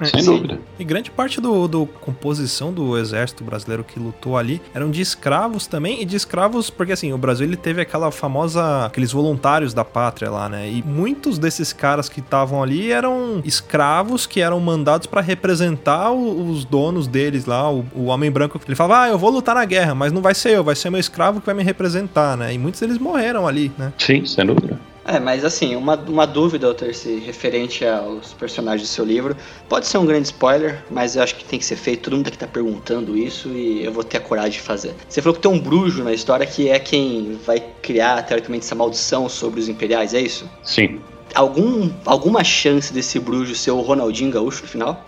[0.00, 0.58] É, Sem dúvida.
[0.78, 5.66] E grande parte do, do composição do exército brasileiro que lutou ali eram de escravos
[5.66, 9.84] também, e de escravos, porque assim, o Brasil ele teve aquela famosa, aqueles voluntários da
[9.84, 10.68] pátria lá, né?
[10.68, 16.64] E muitos desses caras que estavam ali eram escravos que eram mandados para representar os
[16.64, 18.60] donos deles lá, o, o homem branco.
[18.66, 20.90] Ele falava, ah, eu vou lutar na guerra, mas não vai ser eu, vai ser
[20.90, 22.52] meu escravo que vai me representar, né?
[22.52, 23.92] E muitos deles morreram ali, né?
[23.98, 24.78] Sim, sem dúvida.
[25.06, 29.36] É, mas assim, uma, uma dúvida, Terce, referente aos personagens do seu livro.
[29.68, 32.04] Pode ser um grande spoiler, mas eu acho que tem que ser feito.
[32.04, 34.94] Todo mundo aqui tá perguntando isso e eu vou ter a coragem de fazer.
[35.06, 38.74] Você falou que tem um bruxo na história que é quem vai criar, teoricamente, essa
[38.74, 40.48] maldição sobre os imperiais, é isso?
[40.62, 41.00] Sim.
[41.34, 45.04] Algum, alguma chance desse bruxo ser o Ronaldinho Gaúcho no final?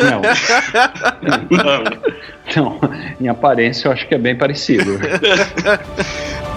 [0.00, 0.22] Não.
[1.62, 1.82] Não.
[2.56, 2.80] Não.
[3.20, 4.98] Em aparência eu acho que é bem parecido.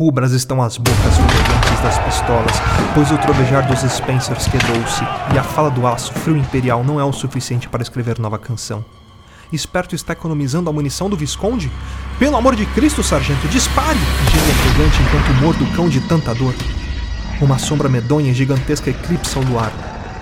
[0.00, 2.56] Rubras estão as bocas fumegantes das pistolas,
[2.94, 7.04] pois o trovejar dos Spencers quedou-se, e a fala do aço frio imperial não é
[7.04, 8.82] o suficiente para escrever nova canção.
[9.52, 11.70] Esperto está economizando a munição do Visconde?
[12.18, 13.98] Pelo amor de Cristo, sargento, dispare!
[14.32, 16.54] Geme arrogante enquanto mordo o cão de tanta dor.
[17.38, 19.70] Uma sombra medonha e gigantesca eclipsa o luar,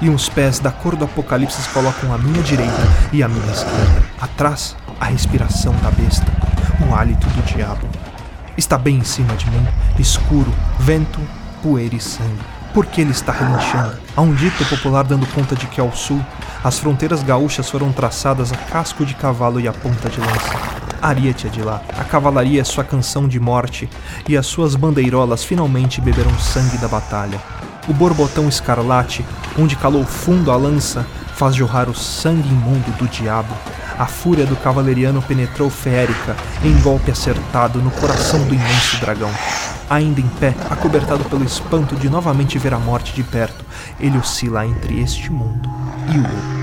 [0.00, 3.52] e uns pés da cor do apocalipse se colocam à minha direita e à minha
[3.52, 4.02] esquerda.
[4.20, 6.26] Atrás, a respiração da besta,
[6.84, 7.86] o hálito do diabo.
[8.58, 9.64] Está bem em cima de mim,
[10.00, 11.20] escuro, vento,
[11.62, 12.40] poeira e sangue.
[12.74, 13.96] Por que ele está relinchando?
[14.16, 16.20] Há um dito popular dando conta de que ao sul,
[16.64, 20.58] as fronteiras gaúchas foram traçadas a casco de cavalo e a ponta de lança.
[21.00, 21.80] Ariete é de lá.
[21.96, 23.88] A cavalaria é sua canção de morte,
[24.28, 27.40] e as suas bandeirolas finalmente beberam sangue da batalha.
[27.86, 29.24] O borbotão escarlate,
[29.56, 31.06] onde calou fundo a lança,
[31.36, 33.54] faz jorrar o sangue imundo do diabo.
[33.98, 39.30] A fúria do cavaleriano penetrou Férica em golpe acertado no coração do imenso dragão.
[39.90, 43.64] Ainda em pé, acobertado pelo espanto de novamente ver a morte de perto,
[43.98, 45.68] ele oscila entre este mundo
[46.14, 46.58] e o outro.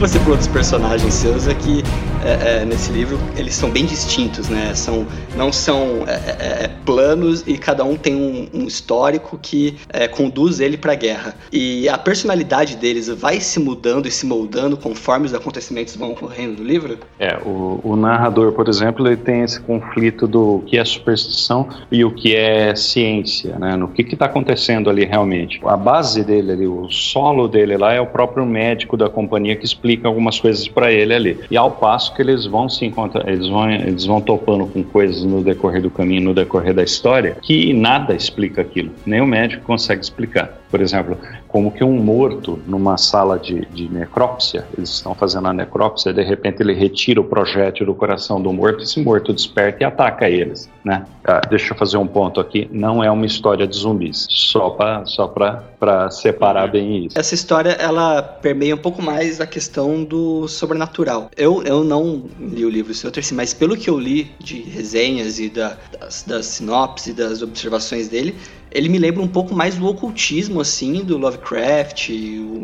[0.00, 1.82] você falou dos personagens seus é que
[2.24, 4.74] é, é, nesse livro eles são bem distintos, né?
[4.74, 5.06] São,
[5.36, 10.06] não são é, é, é planos e cada um tem um, um histórico que é,
[10.06, 11.34] conduz ele para a guerra.
[11.50, 16.62] E a personalidade deles vai se mudando e se moldando conforme os acontecimentos vão ocorrendo
[16.62, 16.98] no livro?
[17.18, 22.04] É, o, o narrador, por exemplo, ele tem esse conflito do que é superstição e
[22.04, 23.74] o que é ciência, né?
[23.76, 25.58] No que está acontecendo ali realmente.
[25.64, 29.64] A base dele ali, o solo dele lá é o próprio médico da companhia que
[29.64, 31.40] explica explica algumas coisas para ele ali.
[31.50, 35.24] E ao passo que eles vão se encontrar, eles vão, eles vão topando com coisas
[35.24, 38.90] no decorrer do caminho, no decorrer da história, que nada explica aquilo.
[39.06, 40.60] Nem o médico consegue explicar.
[40.70, 41.18] Por exemplo,
[41.50, 46.22] como que um morto numa sala de, de necrópsia, eles estão fazendo a necrópsia, de
[46.22, 50.70] repente ele retira o projétil do coração do morto, esse morto desperta e ataca eles,
[50.84, 51.04] né?
[51.24, 55.04] Ah, deixa eu fazer um ponto aqui, não é uma história de zumbis, só para
[55.06, 57.18] só para separar bem isso.
[57.18, 61.30] Essa história ela permeia um pouco mais a questão do sobrenatural.
[61.36, 65.40] Eu, eu não li o livro Senhor Terci, mas pelo que eu li de resenhas
[65.40, 68.36] e da, das, das sinopses e das observações dele,
[68.70, 72.10] ele me lembra um pouco mais do ocultismo, assim, do Lovecraft,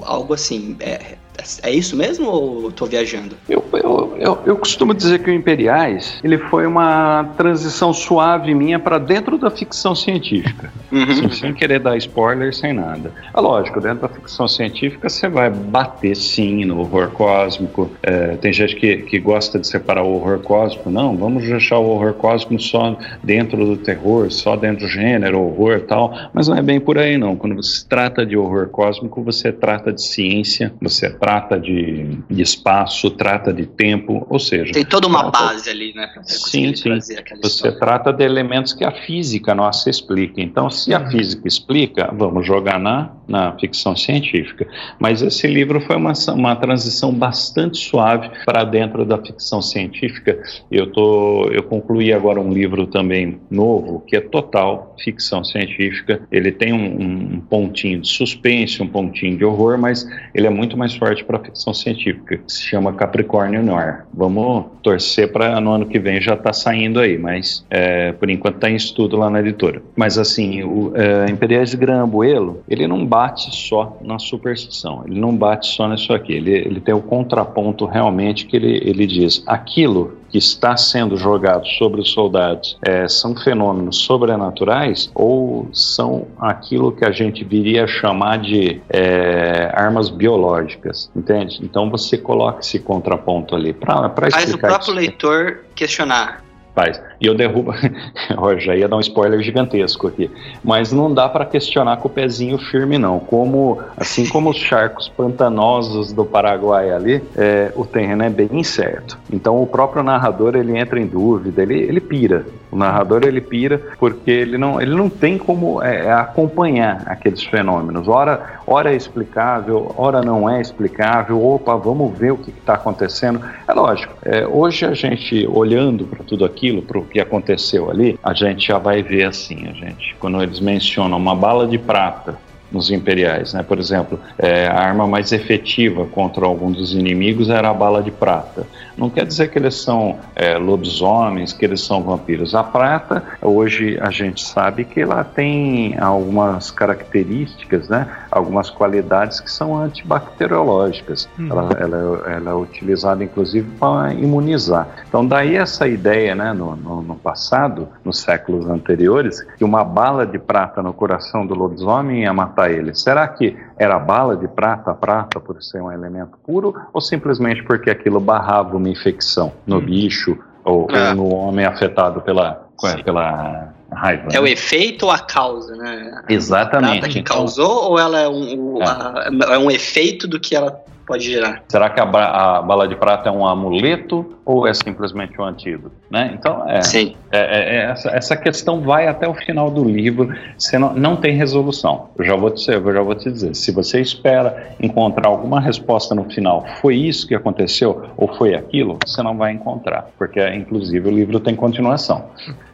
[0.03, 0.77] algo assim.
[0.81, 1.17] É,
[1.62, 3.37] É isso mesmo ou tô viajando?
[3.49, 8.78] Eu, eu, eu, eu costumo dizer que o Imperiais ele foi uma transição suave minha
[8.78, 10.72] para dentro da ficção científica.
[10.91, 11.30] Uhum.
[11.30, 13.12] Sem querer dar spoiler, sem nada.
[13.34, 17.91] É lógico, dentro da ficção científica você vai bater sim no horror cósmico.
[18.03, 20.91] É, tem gente que, que gosta de separar o horror cósmico.
[20.91, 25.78] Não, vamos deixar o horror cósmico só dentro do terror, só dentro do gênero, horror
[25.78, 26.30] e tal.
[26.32, 27.37] Mas não é bem por aí, não.
[27.37, 31.26] Quando você trata de horror cósmico, você trata de ciência, você trata
[31.61, 34.72] de, de espaço, trata de tempo, ou seja.
[34.72, 35.39] Tem toda uma trata...
[35.47, 36.09] base ali, né?
[36.22, 36.91] Sim, sim.
[37.01, 37.79] Você história.
[37.79, 40.41] trata de elementos que a física nossa explica.
[40.41, 41.11] Então, se a uhum.
[41.11, 44.66] física explica, vamos jogar na, na ficção científica.
[45.01, 50.41] Mas esse livro foi uma, uma transição bastante suave para dentro da ficção científica.
[50.70, 56.22] Eu, tô, eu concluí agora um livro também novo, que é total ficção científica.
[56.31, 60.77] Ele tem um, um pontinho de suspense, um pontinho de horror, mas ele é muito
[60.77, 64.05] mais forte para a ficção científica, que se chama Capricórnio Noir.
[64.12, 68.57] Vamos torcer para no ano que vem já tá saindo aí, mas é, por enquanto
[68.57, 69.83] está em estudo lá na editora.
[69.95, 75.37] Mas assim, o é, Imperiais de Grambuelo, ele não bate só na superstição, ele não
[75.37, 80.19] bate só nisso aqui, ele, ele tem o contraponto realmente que ele, ele diz, aquilo
[80.29, 87.05] que está sendo jogado sobre os soldados é, são fenômenos sobrenaturais ou são aquilo que
[87.05, 91.59] a gente viria a chamar de é, armas biológicas, entende?
[91.62, 94.31] Então você coloca esse contraponto ali para explicar.
[94.31, 94.95] Faz o próprio isso.
[94.95, 96.45] leitor questionar.
[96.74, 97.01] Faz.
[97.21, 97.73] E eu derrubo.
[98.59, 100.31] já ia dar um spoiler gigantesco aqui.
[100.62, 103.19] Mas não dá para questionar com o pezinho firme, não.
[103.19, 109.19] Como, assim como os charcos pantanosos do Paraguai ali, é, o terreno é bem incerto.
[109.33, 112.47] Então o próprio narrador ele entra em dúvida, ele, ele pira.
[112.71, 117.43] O narrador ele pira porque ele não, ele não tem como é, é acompanhar aqueles
[117.43, 118.09] fenômenos.
[118.09, 121.45] Ora, ora é explicável, ora não é explicável.
[121.45, 123.41] Opa, vamos ver o que está acontecendo.
[123.67, 124.12] É lógico.
[124.23, 128.79] É, hoje a gente olhando para tudo aquilo, para que aconteceu ali, a gente já
[128.79, 132.39] vai ver assim, a gente, quando eles mencionam uma bala de prata
[132.71, 133.63] nos imperiais, né?
[133.63, 138.11] Por exemplo, é, a arma mais efetiva contra algum dos inimigos era a bala de
[138.11, 138.67] prata.
[138.97, 142.55] Não quer dizer que eles são é, lobisomens, que eles são vampiros.
[142.55, 148.09] A prata, hoje a gente sabe que ela tem algumas características, né?
[148.30, 151.28] Algumas qualidades que são antibacteriológicas.
[151.38, 151.49] Uhum.
[151.51, 154.88] Ela, ela, ela, é utilizada inclusive para imunizar.
[155.09, 156.53] Então daí essa ideia, né?
[156.53, 161.55] No, no, no passado, nos séculos anteriores, que uma bala de prata no coração do
[161.55, 162.94] lobisomem ia matar ele.
[162.94, 167.90] Será que era bala de prata, prata por ser um elemento puro, ou simplesmente porque
[167.90, 169.80] aquilo barrava uma infecção no hum.
[169.80, 172.66] bicho ou, ou, no homem afetado pela,
[173.05, 174.28] pela raiva?
[174.30, 174.41] É né?
[174.41, 176.22] o efeito ou a causa, né?
[176.28, 177.05] Exatamente.
[177.05, 178.87] A que então, causou ou ela é um, é.
[178.87, 180.72] A, é um efeito do que ela
[181.07, 181.62] pode gerar.
[181.68, 185.90] Será que a, a, bala de prata é um amuleto ou é simplesmente um antídoto?
[186.09, 186.30] Né?
[186.38, 187.16] Então, é, Sim.
[187.32, 191.16] É, é, é, essa, essa questão vai até o final do livro, você não, não
[191.16, 192.11] tem resolução.
[192.16, 196.14] Eu já, vou te, eu já vou te dizer, se você espera encontrar alguma resposta
[196.14, 201.09] no final, foi isso que aconteceu ou foi aquilo, você não vai encontrar, porque inclusive
[201.09, 202.26] o livro tem continuação.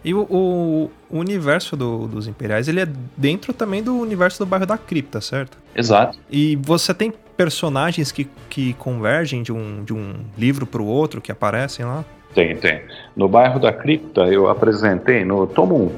[0.05, 4.47] E o, o, o universo do, dos Imperiais, ele é dentro também do universo do
[4.47, 5.57] bairro da Cripta, certo?
[5.75, 6.19] Exato.
[6.31, 11.21] E você tem personagens que, que convergem de um, de um livro para o outro,
[11.21, 12.05] que aparecem lá?
[12.35, 12.83] Tem, tem.
[13.15, 15.91] No bairro da Cripta, eu apresentei, no tomo 1,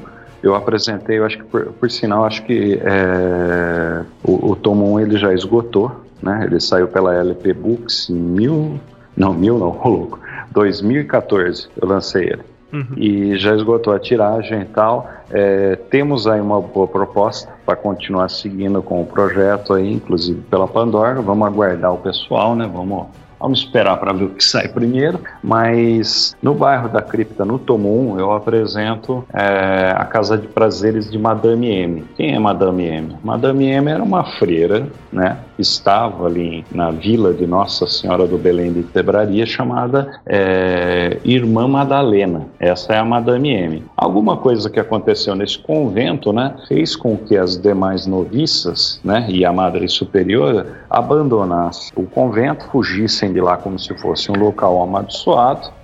[0.43, 4.99] eu apresentei, eu acho que por, por sinal, acho que é, o, o, tomo 1
[4.99, 6.43] ele já esgotou, né?
[6.45, 8.79] Ele saiu pela LP Books em mil,
[9.15, 10.19] não, mil não, louco,
[10.51, 12.43] 2014 eu lancei ele.
[12.73, 12.97] Uhum.
[12.97, 15.09] E já esgotou a tiragem e tal.
[15.31, 20.67] É, temos aí uma boa proposta para continuar seguindo com o projeto aí, inclusive pela
[20.67, 21.21] Pandora.
[21.21, 22.69] Vamos aguardar o pessoal, né?
[22.71, 23.07] Vamos
[23.39, 28.13] Vamos esperar para ver o que sai primeiro, mas no bairro da Cripta, no Tomo
[28.13, 32.03] 1, eu apresento é, a Casa de Prazeres de Madame M.
[32.17, 33.15] Quem é Madame M?
[33.23, 35.37] Madame M era uma freira, né?
[35.59, 42.47] Estava ali na vila de Nossa Senhora do Belém de Tebraria, chamada é, Irmã Madalena.
[42.59, 43.83] Essa é a Madame M.
[43.95, 49.45] Alguma coisa que aconteceu nesse convento, né, fez com que as demais noviças, né, e
[49.45, 55.34] a Madre Superiora abandonassem o convento, fugissem de lá como se fosse um local amaldiçoado,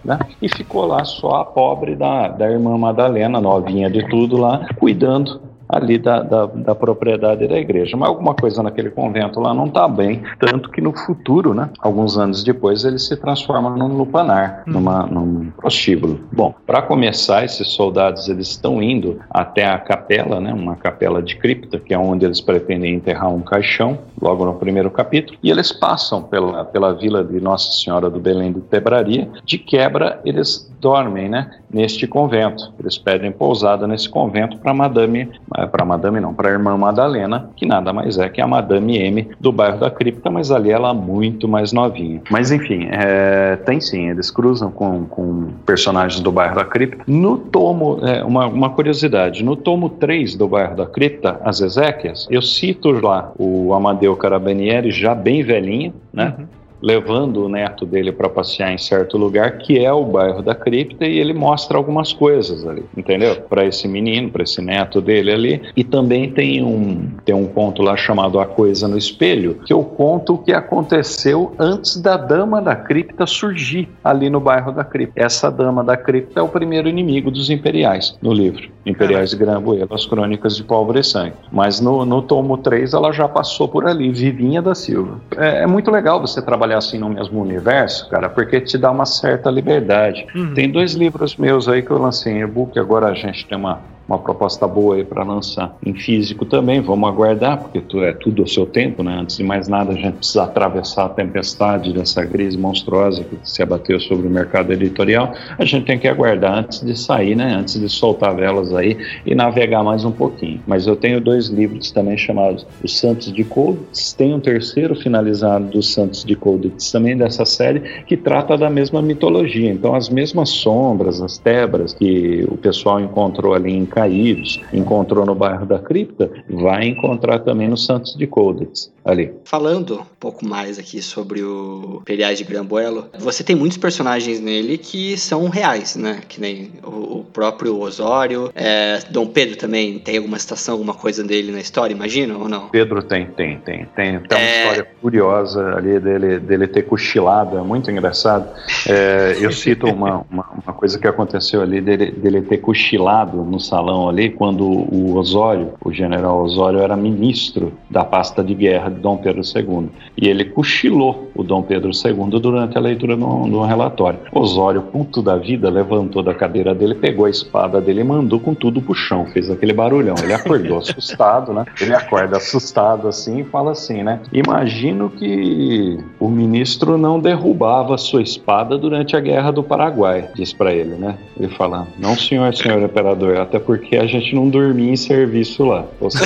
[0.04, 0.20] né?
[0.42, 5.51] E ficou lá só a pobre da, da irmã Madalena, novinha de tudo lá, cuidando
[5.72, 7.96] ali da, da, da propriedade da igreja.
[7.98, 12.18] Mas alguma coisa naquele convento lá não está bem, tanto que no futuro, né, alguns
[12.18, 14.72] anos depois, ele se transforma num lupanar, hum.
[14.74, 16.20] numa, num prostíbulo.
[16.32, 21.36] Bom, para começar, esses soldados eles estão indo até a capela, né, uma capela de
[21.38, 25.72] cripta, que é onde eles pretendem enterrar um caixão, logo no primeiro capítulo, e eles
[25.72, 29.30] passam pela, pela vila de Nossa Senhora do Belém de Tebraria.
[29.46, 32.74] De quebra, eles dormem, né, neste convento.
[32.80, 37.50] Eles pedem pousada nesse convento para Madame, eh, para Madame não, para a irmã Madalena,
[37.56, 40.90] que nada mais é que a Madame M do bairro da Cripta, mas ali ela
[40.90, 42.22] é muito mais novinha.
[42.30, 47.04] Mas enfim, é, tem sim, eles cruzam com, com personagens do bairro da Cripta.
[47.08, 52.28] No tomo, é, uma, uma curiosidade, no tomo 3 do bairro da Cripta, as Ezequias,
[52.32, 56.34] eu cito lá o Amadeu Carabinieri já bem velhinho, né?
[56.38, 60.56] Uhum levando o neto dele para passear em certo lugar, que é o bairro da
[60.56, 63.36] cripta, e ele mostra algumas coisas ali, entendeu?
[63.50, 65.62] Para esse menino, para esse neto dele ali.
[65.76, 69.84] E também tem um, tem um conto lá chamado A Coisa no Espelho, que eu
[69.84, 75.22] conto o que aconteceu antes da Dama da Cripta surgir ali no bairro da cripta.
[75.22, 78.70] Essa Dama da Cripta é o primeiro inimigo dos imperiais no livro.
[78.86, 81.36] Imperiais de Grambuelo, as Crônicas de e Sangue.
[81.52, 85.20] Mas no, no tomo 3 ela já passou por ali, Vivinha da Silva.
[85.38, 88.92] É, é muito legal você trabalhar trabalhar assim no mesmo universo, cara, porque te dá
[88.92, 90.26] uma certa liberdade.
[90.34, 90.54] Uhum.
[90.54, 93.82] Tem dois livros meus aí que eu lancei em e-book, agora a gente tem uma
[94.12, 96.82] uma proposta boa aí para lançar em físico também.
[96.82, 99.18] Vamos aguardar, porque tu, é tudo ao seu tempo, né?
[99.20, 103.64] Antes de mais nada, a gente precisa atravessar a tempestade dessa crise monstruosa que se
[103.64, 105.34] abateu sobre o mercado editorial.
[105.58, 107.56] A gente tem que aguardar antes de sair, né?
[107.56, 110.62] Antes de soltar velas aí e navegar mais um pouquinho.
[110.68, 114.14] Mas eu tenho dois livros também chamados Os Santos de Codex.
[114.14, 119.02] Tem um terceiro finalizado dos Santos de Codex também dessa série que trata da mesma
[119.02, 119.72] mitologia.
[119.72, 125.36] Então, as mesmas sombras, as tebras que o pessoal encontrou ali em caídos, encontrou no
[125.36, 129.32] bairro da Cripta, vai encontrar também no Santos de Codex, ali.
[129.46, 134.78] Falando um pouco mais aqui sobre o Imperiais de Grambuelo, você tem muitos personagens nele
[134.78, 136.22] que são reais, né?
[136.28, 141.52] Que nem o, próprio Osório, é, Dom Pedro também tem alguma citação, alguma coisa dele
[141.52, 142.68] na história, imagina ou não?
[142.70, 143.86] Pedro tem, tem, tem.
[143.96, 144.62] Tem, tem uma é...
[144.64, 148.50] história curiosa ali dele, dele ter cochilado, é muito engraçado.
[148.88, 153.60] É, eu cito uma, uma, uma, coisa que aconteceu ali dele, dele ter cochilado no
[153.60, 158.90] salão salão ali quando o Osório, o general Osório, era ministro da pasta de guerra
[158.90, 159.90] de Dom Pedro II.
[160.18, 164.20] E ele cochilou o Dom Pedro II durante a leitura de um, relatório.
[164.32, 168.54] Osório, puto da vida, levantou da cadeira dele, pegou a espada dele e mandou com
[168.54, 170.16] tudo pro chão, fez aquele barulhão.
[170.24, 171.66] Ele acordou assustado, né?
[171.80, 174.22] Ele acorda assustado assim e fala assim, né?
[174.32, 180.74] Imagino que o ministro não derrubava sua espada durante a guerra do Paraguai, diz para
[180.74, 181.18] ele, né?
[181.38, 185.86] Ele fala: Não, senhor, senhor imperador, até porque a gente não dormia em serviço lá.
[186.02, 186.26] Ou seja,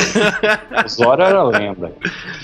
[0.89, 1.93] Zoro era lenda.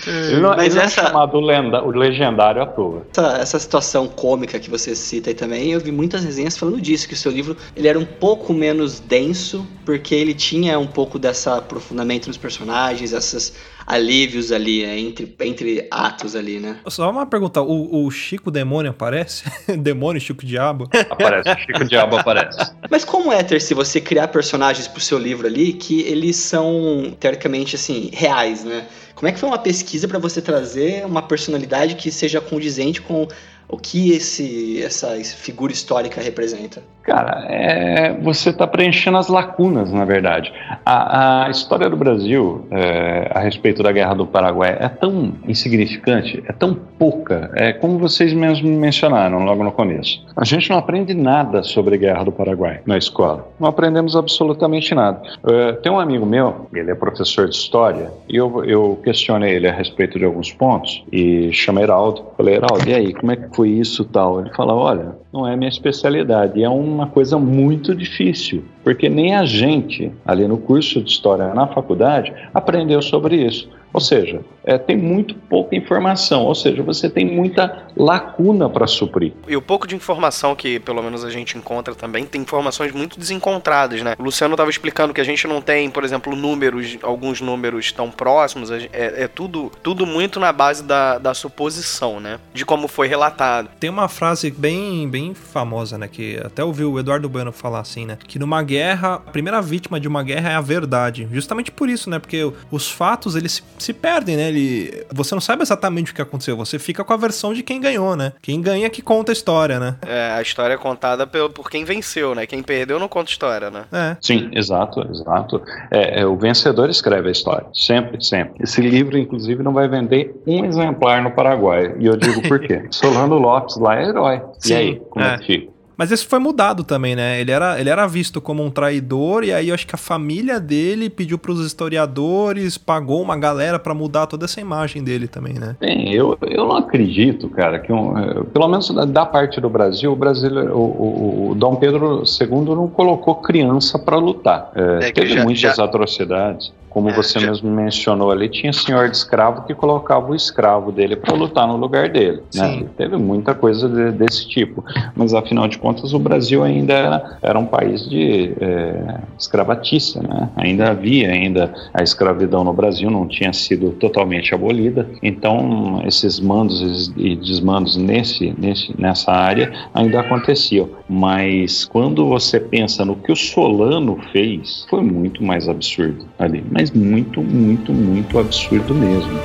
[0.05, 1.01] Ele não, Mas ele essa...
[1.01, 3.07] não é chamado lenda, o legendário à toa.
[3.11, 7.07] Essa, essa, situação cômica que você cita aí também, eu vi muitas resenhas falando disso,
[7.07, 11.17] que o seu livro ele era um pouco menos denso, porque ele tinha um pouco
[11.17, 13.55] dessa aprofundamento nos personagens, essas
[13.85, 16.77] alívios ali, é, entre, entre atos ali, né?
[16.87, 19.43] Só uma pergunta, o, o Chico Demônio aparece?
[19.77, 20.89] Demônio, Chico Diabo?
[21.09, 22.71] Aparece, Chico Diabo aparece.
[22.89, 27.15] Mas como é, Ter, se você criar personagens pro seu livro ali, que eles são,
[27.19, 28.87] teoricamente, assim, reais, né?
[29.15, 33.27] Como é que foi uma pesquisa para você trazer uma personalidade que seja condizente com
[33.71, 36.83] o que esse, essa figura histórica representa?
[37.03, 40.53] Cara, é, você está preenchendo as lacunas, na verdade.
[40.85, 46.43] A, a história do Brasil é, a respeito da Guerra do Paraguai é tão insignificante,
[46.47, 50.23] é tão pouca, é como vocês mesmos mencionaram logo no começo.
[50.35, 53.47] A gente não aprende nada sobre a Guerra do Paraguai na escola.
[53.59, 55.21] Não aprendemos absolutamente nada.
[55.43, 59.67] É, tem um amigo meu, ele é professor de história, e eu, eu questionei ele
[59.67, 62.25] a respeito de alguns pontos, e chamei Heraldo.
[62.37, 64.41] Falei, Heraldo, e aí, como é que foi isso tal?
[64.41, 69.45] Ele fala, olha, não é minha especialidade, é uma coisa muito difícil, porque nem a
[69.45, 73.69] gente, ali no curso de História na faculdade, aprendeu sobre isso.
[73.93, 79.33] Ou seja, é, tem muito pouca informação, ou seja, você tem muita lacuna para suprir.
[79.47, 83.19] E o pouco de informação que pelo menos a gente encontra também, tem informações muito
[83.19, 84.15] desencontradas, né?
[84.17, 88.09] O Luciano estava explicando que a gente não tem, por exemplo, números, alguns números tão
[88.09, 92.39] próximos, é, é tudo, tudo muito na base da, da suposição, né?
[92.53, 93.69] De como foi relatado.
[93.79, 96.07] Tem uma frase bem, bem famosa, né?
[96.07, 98.17] Que até ouvi o Eduardo Bueno falar assim, né?
[98.27, 101.27] Que numa, guerra, a primeira vítima de uma guerra é a verdade.
[101.31, 102.19] Justamente por isso, né?
[102.19, 104.47] Porque os fatos, eles se, se perdem, né?
[104.49, 107.79] Ele, você não sabe exatamente o que aconteceu, você fica com a versão de quem
[107.79, 108.33] ganhou, né?
[108.41, 109.95] Quem ganha que conta a história, né?
[110.05, 112.45] É, a história é contada por, por quem venceu, né?
[112.45, 113.83] Quem perdeu não conta história, né?
[113.91, 114.17] É.
[114.21, 115.61] Sim, exato, exato.
[115.91, 118.63] É, é, o vencedor escreve a história, sempre, sempre.
[118.63, 121.95] Esse livro, inclusive, não vai vender um exemplar no Paraguai.
[121.99, 122.85] E eu digo por quê?
[122.91, 124.41] Solano Lopes lá é herói.
[124.59, 125.81] Sim, e aí, como é, é que fica?
[126.01, 127.39] Mas esse foi mudado também, né?
[127.39, 130.59] Ele era, ele era visto como um traidor, e aí eu acho que a família
[130.59, 135.53] dele pediu para os historiadores, pagou uma galera para mudar toda essa imagem dele também,
[135.53, 135.75] né?
[135.79, 140.11] Bem, eu, eu não acredito, cara, que um, eh, pelo menos da parte do Brasil,
[140.11, 144.71] o Brasil, o, o, o Dom Pedro II não colocou criança para lutar.
[144.73, 145.83] É, é teve já, muitas já...
[145.83, 146.73] atrocidades.
[146.91, 147.47] Como é, você já...
[147.47, 151.77] mesmo mencionou ali, tinha senhor de escravo que colocava o escravo dele para lutar no
[151.77, 152.43] lugar dele.
[152.53, 152.85] Né?
[152.97, 154.83] Teve muita coisa de, desse tipo.
[155.15, 160.21] Mas afinal de contas, o Brasil ainda era, era um país de é, escravatícia.
[160.21, 160.49] Né?
[160.57, 165.07] Ainda havia ainda a escravidão no Brasil, não tinha sido totalmente abolida.
[165.23, 170.89] Então, esses mandos e desmandos nesse, nesse, nessa área ainda aconteciam.
[171.07, 176.63] Mas quando você pensa no que o Solano fez, foi muito mais absurdo ali.
[176.69, 179.39] Mas mas muito, muito, muito absurdo mesmo.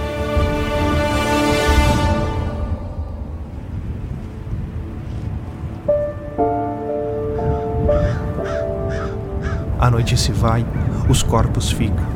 [9.78, 10.64] A noite se vai,
[11.10, 12.06] os corpos ficam.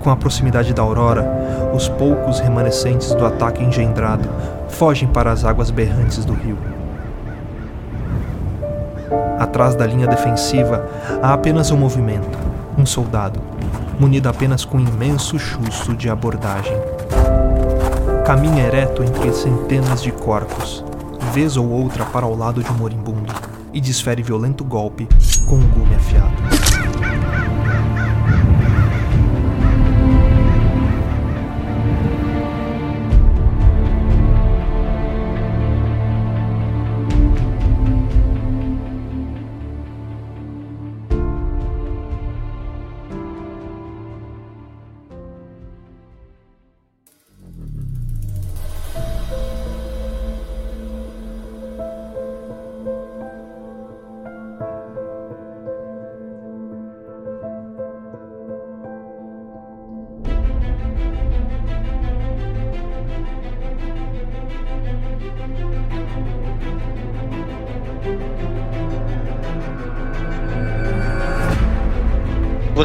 [0.00, 1.22] Com a proximidade da aurora,
[1.74, 4.26] os poucos remanescentes do ataque engendrado
[4.70, 6.56] fogem para as águas berrantes do rio.
[9.38, 10.88] Atrás da linha defensiva
[11.22, 12.47] há apenas um movimento:
[12.78, 13.40] um soldado,
[13.98, 16.76] munido apenas com um imenso chusto de abordagem.
[18.24, 20.84] Caminha ereto entre centenas de corpos,
[21.32, 23.34] vez ou outra para o lado de um moribundo,
[23.72, 25.08] e desfere violento golpe
[25.46, 26.67] com um gume afiado.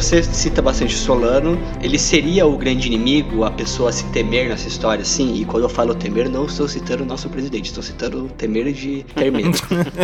[0.04, 1.58] Você cita bastante Solano.
[1.80, 5.34] Ele seria o grande inimigo, a pessoa a se temer nessa história, sim.
[5.34, 9.02] E quando eu falo temer, não estou citando o nosso presidente, estou citando temer de
[9.14, 9.58] ter medo.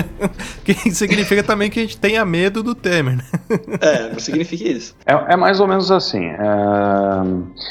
[0.65, 3.25] que significa também que a gente tenha medo do Temer, né?
[3.79, 4.97] é, não significa isso.
[5.05, 6.25] É, é mais ou menos assim.
[6.25, 6.39] É...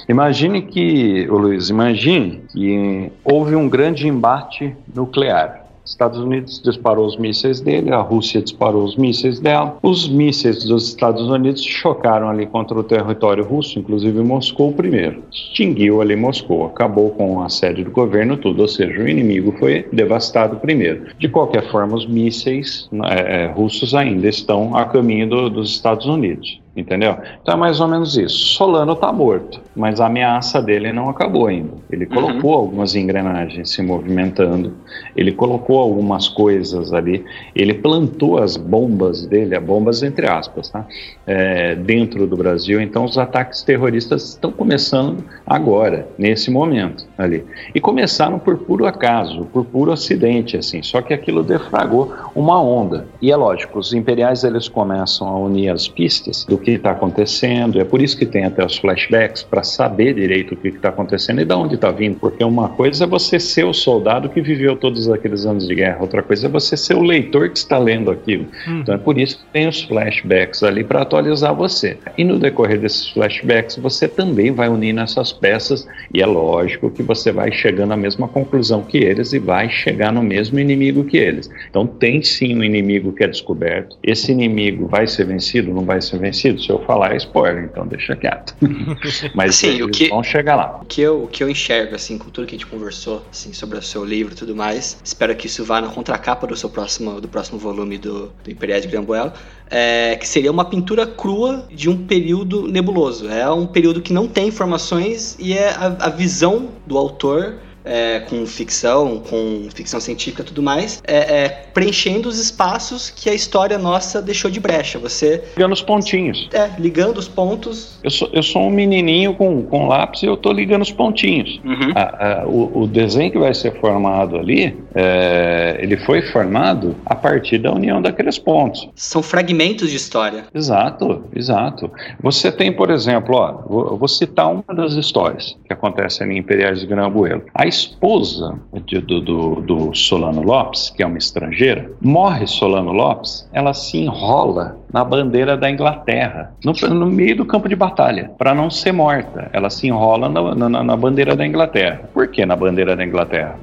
[0.07, 5.58] Imagine que, o Luiz, imagine que houve um grande embate nuclear.
[5.89, 9.77] Estados Unidos disparou os mísseis dele, a Rússia disparou os mísseis dela.
[9.81, 15.23] Os mísseis dos Estados Unidos chocaram ali contra o território russo, inclusive Moscou primeiro.
[15.31, 19.85] Extinguiu ali Moscou, acabou com a sede do governo, tudo, ou seja, o inimigo foi
[19.91, 21.07] devastado primeiro.
[21.17, 26.59] De qualquer forma, os mísseis é, russos ainda estão a caminho do, dos Estados Unidos.
[26.79, 27.17] Entendeu?
[27.41, 28.37] Então é mais ou menos isso.
[28.55, 31.73] Solano está morto, mas a ameaça dele não acabou ainda.
[31.91, 32.11] Ele uhum.
[32.11, 32.57] colocou uhum.
[32.57, 34.73] algumas engrenagens se movimentando,
[35.15, 40.85] ele colocou algumas coisas ali, ele plantou as bombas dele, as bombas entre aspas, tá?
[41.27, 42.79] É, dentro do Brasil.
[42.79, 47.43] Então os ataques terroristas estão começando agora, nesse momento ali.
[47.75, 50.81] E começaram por puro acaso, por puro acidente, assim.
[50.81, 53.05] Só que aquilo defragou uma onda.
[53.21, 57.79] E é lógico, os imperiais eles começam a unir as pistas do que está acontecendo.
[57.79, 61.41] É por isso que tem até os flashbacks para saber direito o que está acontecendo
[61.41, 62.19] e de onde está vindo.
[62.19, 65.97] Porque uma coisa é você ser o soldado que viveu todos aqueles anos de guerra,
[66.01, 68.45] outra coisa é você ser o leitor que está lendo aquilo.
[68.67, 68.79] Hum.
[68.81, 71.97] Então é por isso que tem os flashbacks ali para atualizar você.
[72.17, 77.03] E no decorrer desses flashbacks você também vai unindo essas peças e é lógico que
[77.03, 81.17] você vai chegando à mesma conclusão que eles e vai chegar no mesmo inimigo que
[81.17, 81.49] eles.
[81.69, 83.97] Então tem sim um inimigo que é descoberto.
[84.03, 86.58] Esse inimigo vai ser vencido, não vai ser vencido?
[86.59, 88.55] Se eu falar é spoiler, então deixa quieto.
[89.33, 90.79] Mas assim, o que, vão chegar lá.
[90.81, 93.53] O que, eu, o que eu enxergo, assim, com tudo que a gente conversou, assim,
[93.53, 96.69] sobre o seu livro e tudo mais, espero que isso vá na contracapa do seu
[96.69, 99.31] próximo, do próximo volume do, do Imperial de Grambuelo,
[99.69, 103.29] é, que seria uma pintura crua de um período nebuloso.
[103.29, 107.57] É um período que não tem informações e é a, a visão do autor
[107.89, 113.29] é, com ficção, com ficção científica e tudo mais, é, é, preenchendo os espaços que
[113.29, 114.99] a história nossa deixou de brecha.
[114.99, 115.43] Você.
[115.57, 116.47] Ligando os pontinhos.
[116.53, 117.99] É, ligando os pontos.
[118.03, 121.59] Eu sou, eu sou um menininho com, com lápis e eu tô ligando os pontinhos.
[121.65, 121.91] Uhum.
[121.95, 127.15] A, a, o, o, desenho que vai ser formado ali, é, ele foi formado a
[127.15, 128.87] partir da união daqueles pontos.
[128.95, 130.45] São fragmentos de história.
[130.53, 131.91] Exato, exato.
[132.21, 136.37] Você tem, por exemplo, ó, vou, vou citar uma das histórias que acontece ali em
[136.37, 137.43] Imperiais de Grambuelo.
[137.53, 143.49] A esposa de, do, do, do Solano Lopes, que é uma estrangeira, morre Solano Lopes,
[143.53, 148.53] ela se enrola na bandeira da Inglaterra, no, no meio do campo de batalha, para
[148.55, 149.49] não ser morta.
[149.53, 152.09] Ela se enrola na, na, na, bandeira da Inglaterra.
[152.13, 153.55] Por que na bandeira da Inglaterra?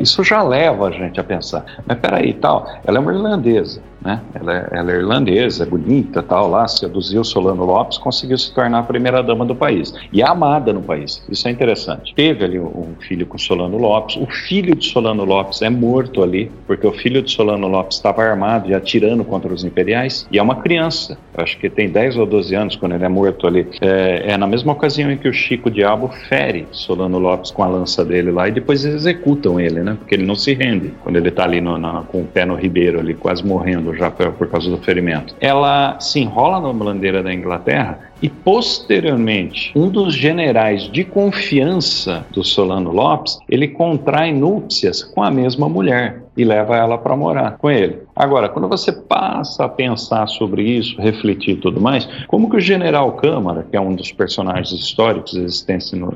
[0.00, 1.64] Isso já leva a gente a pensar.
[1.86, 4.20] Mas peraí, tal, ela é uma irlandesa né?
[4.34, 8.80] Ela, é, ela é irlandesa, é bonita, tal, lá seduziu Solano Lopes, conseguiu se tornar
[8.80, 11.22] a primeira dama do país e é amada no país.
[11.28, 12.14] Isso é interessante.
[12.14, 14.16] Teve ali um filho com Solano Lopes.
[14.16, 18.22] O filho de Solano Lopes é morto ali porque o filho de Solano Lopes estava
[18.22, 21.18] armado e atirando contra os imperiais e é uma criança.
[21.36, 23.66] Acho que tem 10 ou 12 anos quando ele é morto ali.
[23.80, 27.66] É, é na mesma ocasião em que o Chico Diabo fere Solano Lopes com a
[27.66, 29.96] lança dele lá e depois executam ele, né?
[29.98, 32.54] Porque ele não se rende quando ele está ali no, na, com o pé no
[32.54, 35.34] ribeiro ali quase morrendo já por causa do ferimento.
[35.40, 42.42] Ela se enrola na bandeira da Inglaterra e posteriormente, um dos generais de confiança do
[42.42, 47.70] Solano Lopes, ele contrai núpcias com a mesma mulher e leva ela para morar com
[47.70, 48.00] ele.
[48.18, 52.60] Agora, quando você passa a pensar sobre isso, refletir e tudo mais, como que o
[52.60, 56.10] General Câmara, que é um dos personagens históricos existentes no,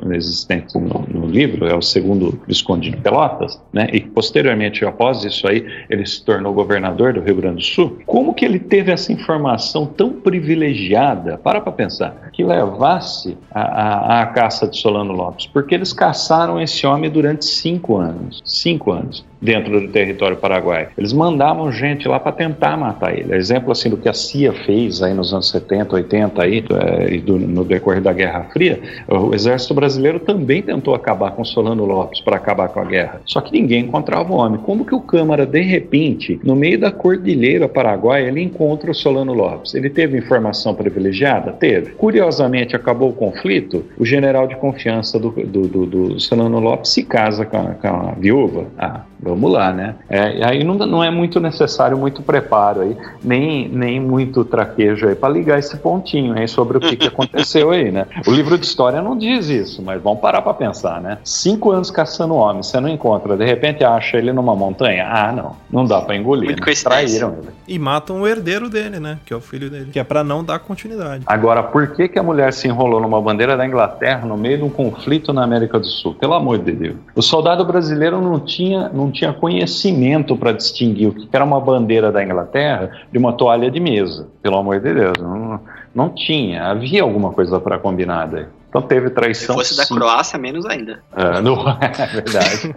[0.74, 5.64] no, no livro, é o segundo Visconde de Pelotas, né, e posteriormente, após isso aí,
[5.88, 9.86] ele se tornou governador do Rio Grande do Sul, como que ele teve essa informação
[9.86, 15.72] tão privilegiada, para para pensar, que levasse a, a, a, caça de Solano Lopes, porque
[15.72, 18.42] eles caçaram esse homem durante cinco anos.
[18.44, 20.88] Cinco anos dentro do território paraguaio.
[20.96, 23.34] Eles mandavam gente lá para tentar matar ele.
[23.34, 27.38] Exemplo assim do que a CIA fez aí nos anos 70, 80 aí, é, do,
[27.38, 32.36] no decorrer da Guerra Fria, o exército brasileiro também tentou acabar com Solano Lopes para
[32.36, 33.20] acabar com a guerra.
[33.26, 34.60] Só que ninguém encontrava o homem.
[34.60, 39.32] Como que o Câmara de repente, no meio da cordilheira paraguaia, ele encontra o Solano
[39.32, 39.74] Lopes?
[39.74, 41.52] Ele teve informação privilegiada?
[41.52, 41.92] Teve.
[41.92, 47.02] Curiosamente, acabou o conflito, o general de confiança do, do, do, do Solano Lopes se
[47.02, 48.66] casa com a, com a viúva.
[48.78, 49.94] Ah, vamos lá, né?
[50.08, 55.14] É, aí não, não é muito necessário muito preparo aí, nem, nem muito traquejo aí
[55.14, 58.06] para ligar esse pontinho aí sobre o que, que aconteceu aí, né?
[58.26, 61.18] O livro de história não diz isso, mas vamos parar para pensar, né?
[61.24, 65.08] Cinco anos caçando homem, você não encontra, de repente acha ele numa montanha?
[65.08, 66.46] Ah, não, não dá para engolir.
[66.46, 66.72] Muito né?
[66.82, 67.48] Traíram ele.
[67.68, 69.18] E matam o herdeiro dele, né?
[69.24, 71.22] Que é o filho dele, que é para não dar continuidade.
[71.26, 74.64] Agora, por que, que a mulher se enrolou numa bandeira da Inglaterra no meio de
[74.64, 76.14] um conflito na América do Sul?
[76.14, 76.96] Pelo amor de Deus.
[77.14, 82.10] O soldado brasileiro não tinha, não tinha conhecimento para distinguir o que era uma bandeira
[82.10, 85.18] da Inglaterra de uma toalha de mesa, pelo amor de Deus.
[85.20, 85.60] Não,
[85.94, 88.46] não tinha, havia alguma coisa para combinar daí.
[88.68, 89.58] Então teve traição.
[89.58, 91.00] Se fosse da Croácia, menos ainda.
[91.14, 92.74] É, não, é verdade.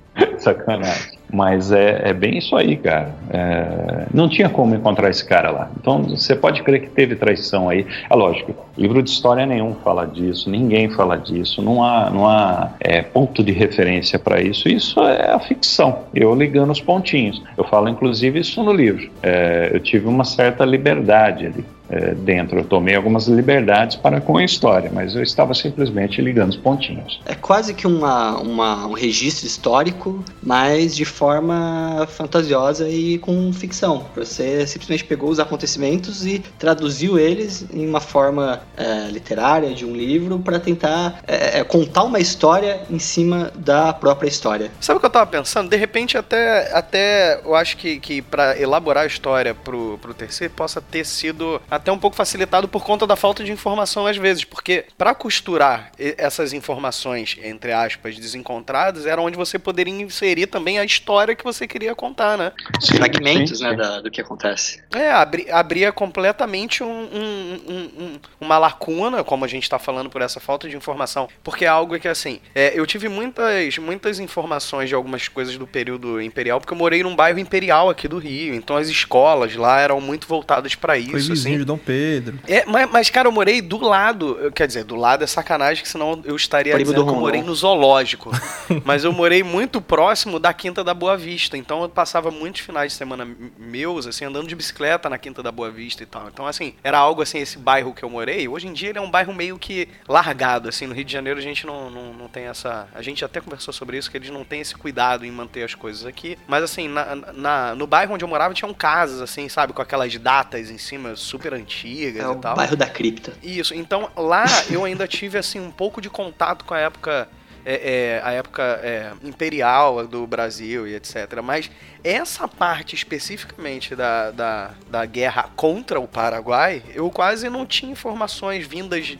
[0.38, 1.18] Sacanagem.
[1.30, 3.14] Mas é, é, bem isso aí, cara.
[3.30, 5.70] É, não tinha como encontrar esse cara lá.
[5.78, 7.86] Então você pode crer que teve traição aí.
[8.08, 12.70] É lógico, livro de história nenhum fala disso, ninguém fala disso, não há, não há
[12.80, 14.68] é, ponto de referência para isso.
[14.68, 16.04] Isso é a ficção.
[16.14, 17.42] Eu ligando os pontinhos.
[17.56, 19.10] Eu falo inclusive isso no livro.
[19.22, 22.58] É, eu tive uma certa liberdade ali é, dentro.
[22.58, 27.20] Eu tomei algumas liberdades para com a história, mas eu estava simplesmente ligando os pontinhos.
[27.24, 34.06] É quase que uma, uma, um registro histórico, mas de forma fantasiosa e com ficção.
[34.16, 39.94] Você simplesmente pegou os acontecimentos e traduziu eles em uma forma é, literária de um
[39.94, 44.70] livro para tentar é, contar uma história em cima da própria história.
[44.80, 45.68] Sabe o que eu estava pensando?
[45.68, 50.52] De repente, até, até eu acho que, que para elaborar a história pro, pro terceiro
[50.54, 54.44] possa ter sido até um pouco facilitado por conta da falta de informação às vezes,
[54.44, 60.84] porque para costurar essas informações, entre aspas, desencontradas, era onde você poderia inserir também a
[60.84, 62.52] história que você queria contar, né?
[62.80, 64.82] Os fragmentos, né, da, do que acontece.
[64.94, 70.20] É, abri, abria completamente um, um, um, uma lacuna, como a gente está falando por
[70.20, 74.88] essa falta de informação, porque é algo que, assim, é, eu tive muitas, muitas informações
[74.88, 78.54] de algumas coisas do período imperial, porque eu morei num bairro imperial aqui do Rio,
[78.54, 81.64] então as escolas lá eram muito voltadas para isso, assim.
[81.68, 82.38] Dom Pedro.
[82.48, 84.50] É, mas, mas, cara, eu morei do lado.
[84.54, 87.42] Quer dizer, do lado é sacanagem, que senão eu estaria Primo dizendo que eu morei
[87.42, 88.30] no zoológico.
[88.84, 91.58] mas eu morei muito próximo da Quinta da Boa Vista.
[91.58, 95.52] Então eu passava muitos finais de semana meus, assim, andando de bicicleta na Quinta da
[95.52, 96.28] Boa Vista e tal.
[96.28, 98.48] Então, assim, era algo assim, esse bairro que eu morei.
[98.48, 100.86] Hoje em dia ele é um bairro meio que largado, assim.
[100.86, 102.88] No Rio de Janeiro a gente não, não, não tem essa.
[102.94, 105.74] A gente até conversou sobre isso, que eles não têm esse cuidado em manter as
[105.74, 106.38] coisas aqui.
[106.48, 110.16] Mas, assim, na, na no bairro onde eu morava tinham casas, assim, sabe, com aquelas
[110.16, 112.56] datas em cima super antigas é e tal.
[112.56, 113.32] bairro da cripta.
[113.42, 117.28] Isso, então lá eu ainda tive, assim, um pouco de contato com a época
[117.64, 121.42] é, é, a época é, imperial do Brasil e etc.
[121.42, 121.70] Mas
[122.02, 128.66] essa parte especificamente da, da, da guerra contra o Paraguai, eu quase não tinha informações
[128.66, 129.18] vindas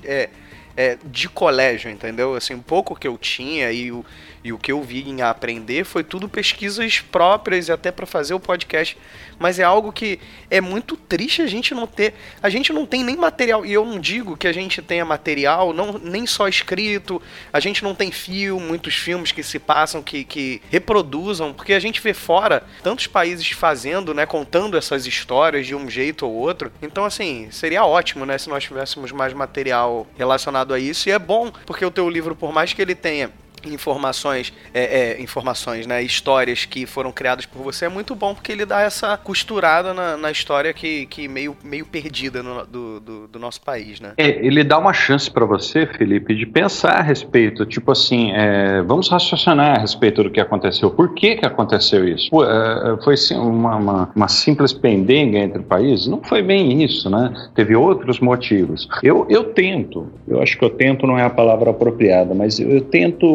[0.78, 2.36] é, de colégio, entendeu?
[2.36, 4.06] Assim, um pouco que eu tinha e o,
[4.44, 8.32] e o que eu vi em aprender foi tudo pesquisas próprias e até para fazer
[8.32, 8.96] o podcast
[9.38, 10.18] mas é algo que
[10.50, 12.14] é muito triste a gente não ter.
[12.42, 15.72] A gente não tem nem material, e eu não digo que a gente tenha material,
[15.72, 17.22] não, nem só escrito,
[17.52, 21.80] a gente não tem filme, muitos filmes que se passam, que, que reproduzam, porque a
[21.80, 26.72] gente vê fora tantos países fazendo, né, contando essas histórias de um jeito ou outro.
[26.82, 31.18] Então, assim, seria ótimo, né, se nós tivéssemos mais material relacionado a isso, e é
[31.18, 33.30] bom, porque o teu livro, por mais que ele tenha
[33.64, 38.52] informações, é, é, informações, né, histórias que foram criadas por você é muito bom porque
[38.52, 43.28] ele dá essa costurada na, na história que, que meio, meio perdida no, do, do,
[43.28, 44.12] do, nosso país, né?
[44.16, 48.82] É, ele dá uma chance para você, Felipe, de pensar a respeito, tipo assim, é,
[48.82, 50.90] vamos raciocinar a respeito do que aconteceu.
[50.90, 52.30] Por que que aconteceu isso?
[52.30, 56.06] Pô, é, é, foi uma, uma, uma, simples pendenga entre países?
[56.06, 57.50] Não foi bem isso, né?
[57.54, 58.88] Teve outros motivos.
[59.02, 62.70] Eu, eu tento, eu acho que eu tento não é a palavra apropriada, mas eu,
[62.70, 63.26] eu tento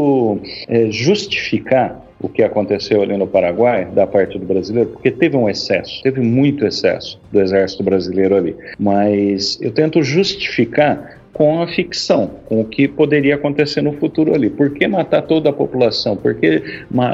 [0.68, 5.50] é, justificar o que aconteceu ali no Paraguai da parte do brasileiro, porque teve um
[5.50, 8.56] excesso, teve muito excesso do exército brasileiro ali.
[8.80, 14.50] Mas eu tento justificar com a ficção, com o que poderia acontecer no futuro ali.
[14.50, 16.16] Por que matar toda a população?
[16.16, 16.64] Por que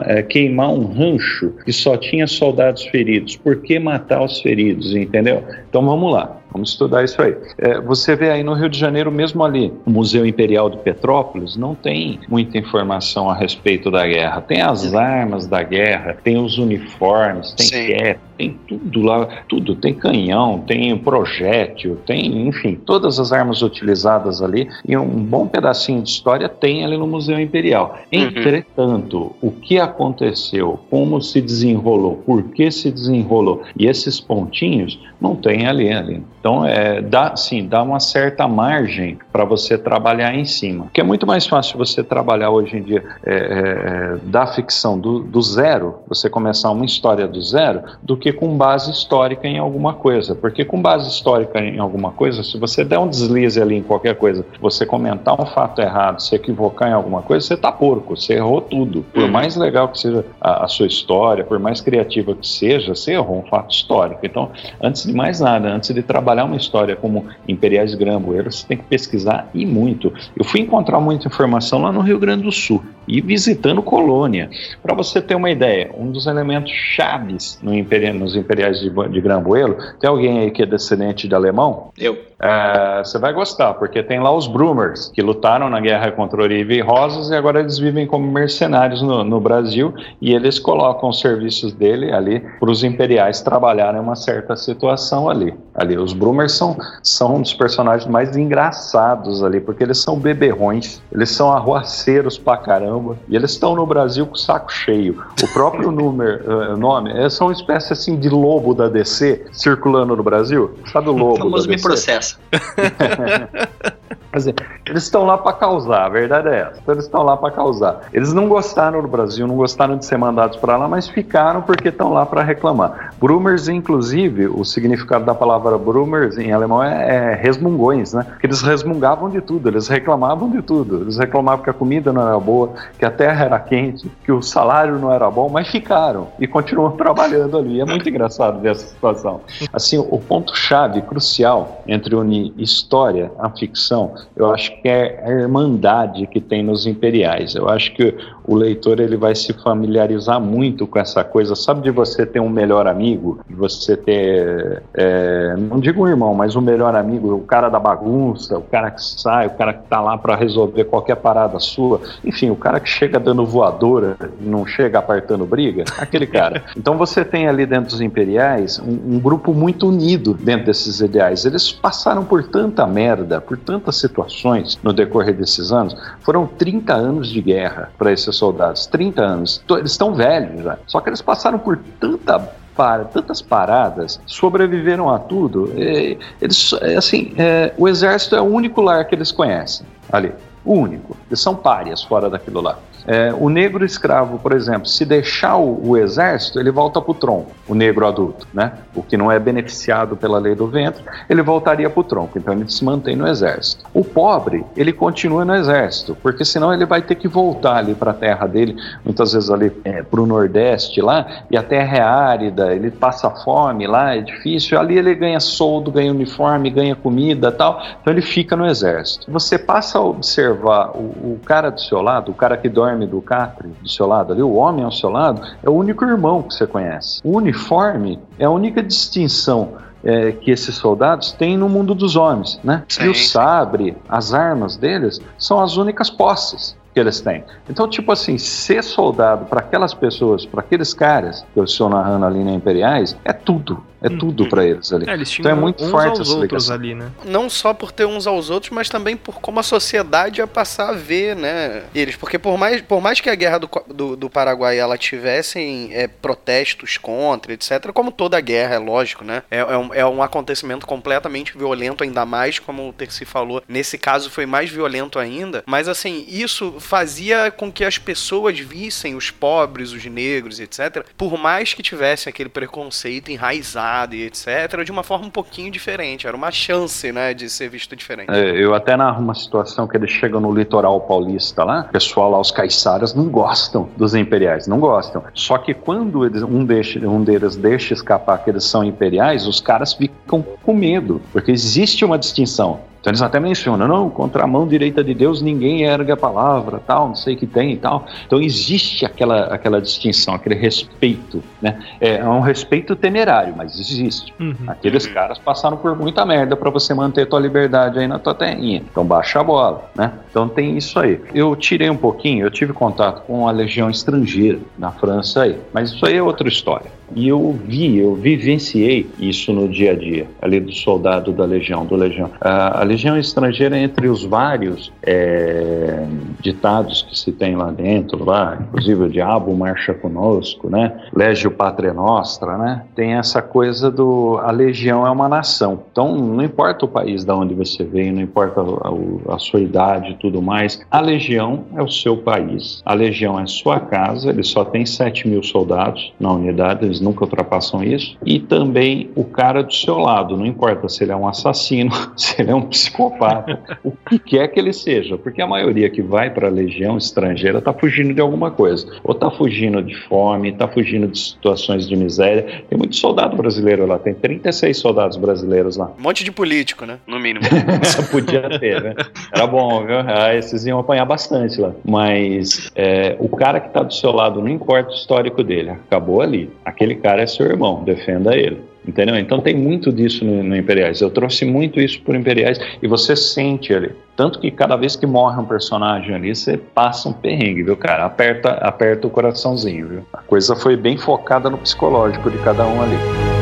[0.06, 3.38] é, queimar um rancho que só tinha soldados feridos?
[3.38, 4.94] Por que matar os feridos?
[4.94, 5.44] Entendeu?
[5.70, 6.39] Então vamos lá.
[6.52, 7.36] Vamos estudar isso aí.
[7.58, 11.56] É, você vê aí no Rio de Janeiro, mesmo ali, o Museu Imperial de Petrópolis,
[11.56, 14.42] não tem muita informação a respeito da guerra.
[14.42, 19.76] Tem as armas da guerra, tem os uniformes, tem cap, tem tudo lá, tudo.
[19.76, 26.02] Tem canhão, tem projétil, tem, enfim, todas as armas utilizadas ali e um bom pedacinho
[26.02, 28.00] de história tem ali no Museu Imperial.
[28.14, 28.22] Uhum.
[28.22, 35.36] Entretanto, o que aconteceu, como se desenrolou, por que se desenrolou e esses pontinhos não
[35.36, 36.24] tem ali, ali.
[36.40, 40.88] Então, é, dá, sim, dá uma certa margem para você trabalhar em cima.
[40.94, 45.20] Que é muito mais fácil você trabalhar hoje em dia é, é, da ficção do,
[45.20, 49.94] do, zero, você começar uma história do zero, do que com base histórica em alguma
[49.94, 50.36] coisa.
[50.36, 54.16] Porque com base histórica em alguma coisa, se você der um deslize ali em qualquer
[54.16, 58.34] coisa, você comentar um fato errado, se equivocar em alguma coisa, você tá porco, você
[58.34, 59.06] errou tudo.
[59.14, 59.32] Por uhum.
[59.32, 63.40] mais legal que seja a, a sua história, por mais criativa que seja, você errou
[63.40, 64.20] um fato histórico.
[64.24, 64.52] Então,
[64.82, 68.78] antes de mais nada, antes de trabalhar uma história como Imperiais de Gramboeiro, você tem
[68.78, 70.12] que pesquisar e muito.
[70.38, 74.50] Eu fui encontrar muita informação lá no Rio Grande do Sul e visitando colônia.
[74.84, 79.22] Para você ter uma ideia, um dos elementos chaves no imperi nos Imperiais de, de
[79.22, 81.92] Gramboeiro, tem alguém aí que é descendente de alemão?
[81.98, 82.30] Eu.
[82.42, 86.76] É, você vai gostar, porque tem lá os Brumers, que lutaram na guerra contra Orive
[86.76, 91.20] e Rosas e agora eles vivem como mercenários no, no Brasil e eles colocam os
[91.20, 95.54] serviços dele ali para os imperiais trabalharem uma certa situação ali.
[95.76, 101.02] Ali, os Brumers são, são um dos personagens mais engraçados ali, porque eles são beberrões,
[101.12, 105.24] eles são arruaceiros pra caramba, e eles estão no Brasil com o saco cheio.
[105.42, 110.16] O próprio número, uh, nome, é só uma espécie assim de lobo da DC circulando
[110.16, 110.78] no Brasil.
[110.92, 111.34] Sabe o lobo?
[111.34, 112.40] O famoso me processo.
[114.34, 116.80] Dizer, eles estão lá para causar, a verdade é essa.
[116.82, 118.02] Então, eles estão lá para causar.
[118.14, 121.90] Eles não gostaram do Brasil, não gostaram de ser mandados para lá, mas ficaram porque
[121.90, 123.14] estão lá para reclamar.
[123.20, 128.26] Brumers, inclusive, o significado da palavra Brumers em alemão é, é resmungões, né?
[128.40, 131.02] Que eles resmungavam de tudo, eles reclamavam de tudo.
[131.02, 134.42] Eles reclamavam que a comida não era boa, que a terra era quente, que o
[134.42, 137.82] salário não era bom, mas ficaram e continuam trabalhando ali.
[137.82, 139.42] É muito engraçado ver essa situação.
[139.74, 146.28] Assim, o ponto-chave crucial entre unir história à ficção eu acho que é a irmandade
[146.28, 147.56] que tem nos imperiais.
[147.56, 148.16] Eu acho que
[148.50, 152.50] o leitor ele vai se familiarizar muito com essa coisa, sabe, de você ter um
[152.50, 157.42] melhor amigo, de você ter, é, não digo um irmão, mas um melhor amigo, o
[157.42, 161.18] cara da bagunça, o cara que sai, o cara que tá lá para resolver qualquer
[161.18, 166.64] parada sua, enfim, o cara que chega dando voadora não chega apartando briga, aquele cara.
[166.80, 171.46] Então você tem ali dentro dos imperiais um, um grupo muito unido dentro desses ideais.
[171.46, 175.96] Eles passaram por tanta merda, por tantas situações no decorrer desses anos.
[176.22, 178.86] Foram 30 anos de guerra para esses soldados.
[178.88, 179.64] 30 anos.
[179.70, 180.78] Eles estão velhos já.
[180.86, 182.40] Só que eles passaram por tanta
[182.76, 185.74] para, tantas paradas, sobreviveram a tudo.
[185.76, 190.32] eles, é, assim, é, o exército é o único lar que eles conhecem ali.
[190.64, 191.18] O único.
[191.30, 192.78] Eles são párias fora daquilo lá.
[193.12, 197.16] É, o negro escravo, por exemplo, se deixar o, o exército, ele volta para o
[197.16, 198.74] tronco, o negro adulto, né?
[198.94, 202.54] O que não é beneficiado pela lei do ventre, ele voltaria para o tronco, então
[202.54, 203.84] ele se mantém no exército.
[203.96, 208.12] O pobre, ele continua no exército, porque senão ele vai ter que voltar ali para
[208.12, 212.02] a terra dele, muitas vezes ali é, para o nordeste lá, e a terra é
[212.02, 217.52] árida, ele passa fome lá, é difícil, ali ele ganha soldo, ganha uniforme, ganha comida
[217.52, 219.32] tal, então ele fica no exército.
[219.32, 223.08] Você passa a observar o, o cara do seu lado, o cara que dorme uniforme
[223.08, 226.44] do Capri do seu lado ali, o homem ao seu lado, é o único irmão
[226.44, 227.22] que você conhece.
[227.24, 229.74] O uniforme é a única distinção
[230.04, 232.84] é, que esses soldados têm no mundo dos homens, né?
[232.88, 233.06] Sim.
[233.06, 237.44] E o sabre, as armas deles, são as únicas posses que eles têm.
[237.70, 242.26] Então, tipo assim, ser soldado para aquelas pessoas, para aqueles caras que eu estou narrando
[242.26, 243.84] ali na Imperiais, é tudo.
[244.02, 244.18] É hum.
[244.18, 245.10] tudo para eles ali.
[245.10, 247.12] É, eles então é muito uns forte aos outros ali, né?
[247.26, 250.90] Não só por ter uns aos outros, mas também por como a sociedade ia passar
[250.90, 251.84] a ver, né?
[251.94, 255.90] Eles, porque por mais, por mais que a guerra do, do, do Paraguai ela tivessem
[255.94, 259.44] é, protestos contra, etc., como toda guerra, é lógico, né?
[259.52, 263.98] É, é, um, é um acontecimento completamente violento, ainda mais, como o Terci falou, nesse
[263.98, 265.64] caso foi mais violento ainda.
[265.66, 271.38] Mas assim, isso fazia com que as pessoas vissem os pobres, os negros, etc., por
[271.38, 276.28] mais que tivessem aquele preconceito enraizado e etc., de uma forma um pouquinho diferente.
[276.28, 278.32] Era uma chance, né, de ser visto diferente.
[278.32, 282.32] É, eu até narro uma situação que eles chegam no litoral paulista lá, o pessoal
[282.32, 285.24] lá, os caiçaras, não gostam dos imperiais, não gostam.
[285.34, 289.60] Só que quando eles, um, deixa, um deles deixa escapar que eles são imperiais, os
[289.60, 292.82] caras ficam com medo, porque existe uma distinção.
[293.00, 296.82] Então eles até mencionam, não, contra a mão direita de Deus ninguém ergue a palavra,
[296.86, 298.06] tal, não sei o que tem e tal.
[298.26, 301.80] Então existe aquela, aquela distinção, aquele respeito, né?
[302.00, 304.34] É, é um respeito temerário, mas existe.
[304.40, 304.56] Uhum.
[304.68, 305.14] Aqueles uhum.
[305.14, 308.84] caras passaram por muita merda para você manter tua liberdade aí na tua terrinha.
[308.92, 310.12] Então baixa a bola, né?
[310.30, 311.22] Então tem isso aí.
[311.34, 315.92] Eu tirei um pouquinho, eu tive contato com a legião estrangeira na França aí, mas
[315.92, 316.99] isso aí é outra história.
[317.16, 321.86] E eu vi, eu vivenciei isso no dia a dia, ali do soldado da legião,
[321.86, 322.30] do legião.
[322.40, 326.06] A, a legião estrangeira, entre os vários é,
[326.42, 330.94] ditados que se tem lá dentro, lá, inclusive o diabo marcha conosco, né?
[331.14, 332.84] Legio Pátria Nostra, né?
[332.96, 335.84] Tem essa coisa do a legião é uma nação.
[335.92, 339.60] Então, não importa o país da onde você veio, não importa a, a, a sua
[339.60, 342.82] idade e tudo mais, a legião é o seu país.
[342.86, 347.24] A legião é sua casa, ele só tem 7 mil soldados na unidade, eles nunca
[347.24, 348.18] ultrapassam isso.
[348.26, 352.42] E também o cara do seu lado, não importa se ele é um assassino, se
[352.42, 356.30] ele é um psicopata, o que quer que ele seja, porque a maioria que vai
[356.30, 360.68] para a legião estrangeira está fugindo de alguma coisa, ou está fugindo de fome, está
[360.68, 362.64] fugindo de situações de miséria.
[362.70, 365.92] Tem muito soldado brasileiro lá, tem 36 soldados brasileiros lá.
[365.98, 367.00] Um monte de político, né?
[367.08, 367.46] No mínimo.
[367.84, 368.96] Só podia ter, né?
[369.34, 370.00] Era bom, viu?
[370.00, 371.74] Ah, esses iam apanhar bastante lá.
[371.86, 376.22] Mas é, o cara que está do seu lado, não importa o histórico dele, acabou
[376.22, 376.50] ali.
[376.64, 378.62] Aquele aquele cara é seu irmão, defenda ele.
[378.88, 379.18] Entendeu?
[379.20, 381.02] Então tem muito disso no, no, Imperiais.
[381.02, 383.92] Eu trouxe muito isso por Imperiais e você sente ali.
[384.16, 388.06] Tanto que cada vez que morre um personagem ali, você passa um perrengue, viu, cara?
[388.06, 390.06] Aperta, aperta o coraçãozinho, viu?
[390.14, 393.39] A coisa foi bem focada no psicológico de cada um ali.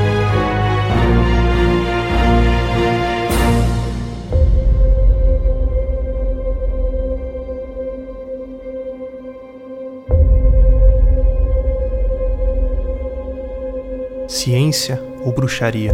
[14.47, 15.93] Ciência ou bruxaria?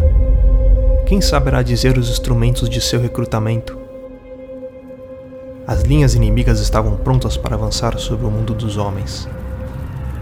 [1.07, 3.75] Quem saberá dizer os instrumentos de seu recrutamento?
[5.65, 9.27] As linhas inimigas estavam prontas para avançar sobre o mundo dos homens.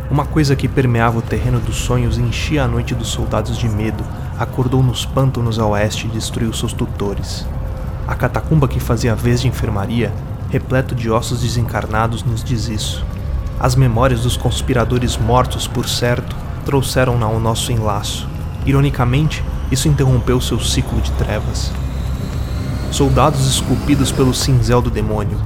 [0.09, 3.67] Uma coisa que permeava o terreno dos sonhos e enchia a noite dos soldados de
[3.67, 4.01] medo
[4.39, 7.45] acordou nos pântanos a oeste e destruiu seus tutores.
[8.07, 10.09] A catacumba que fazia vez de enfermaria,
[10.49, 13.05] repleto de ossos desencarnados, nos diz isso.
[13.59, 16.33] As memórias dos conspiradores mortos, por certo,
[16.71, 18.25] trouxeram-na ao nosso enlaço.
[18.65, 21.69] Ironicamente, isso interrompeu seu ciclo de trevas.
[22.91, 25.37] soldados esculpidos pelo cinzel do demônio,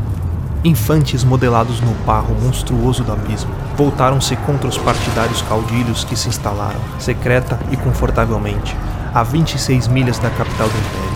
[0.63, 6.79] infantes modelados no barro monstruoso do abismo, voltaram-se contra os partidários caudilhos que se instalaram,
[6.99, 8.75] secreta e confortavelmente,
[9.13, 11.14] a 26 milhas da capital do Império.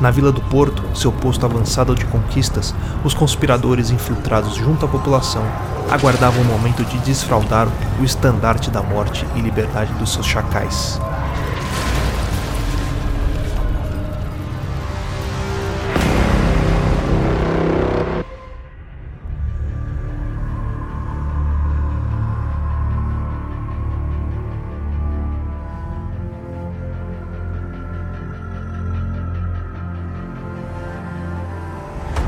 [0.00, 5.42] Na Vila do Porto, seu posto avançado de conquistas, os conspiradores infiltrados junto à população
[5.90, 7.66] aguardavam o momento de desfraudar
[7.98, 11.00] o estandarte da morte e liberdade dos seus chacais.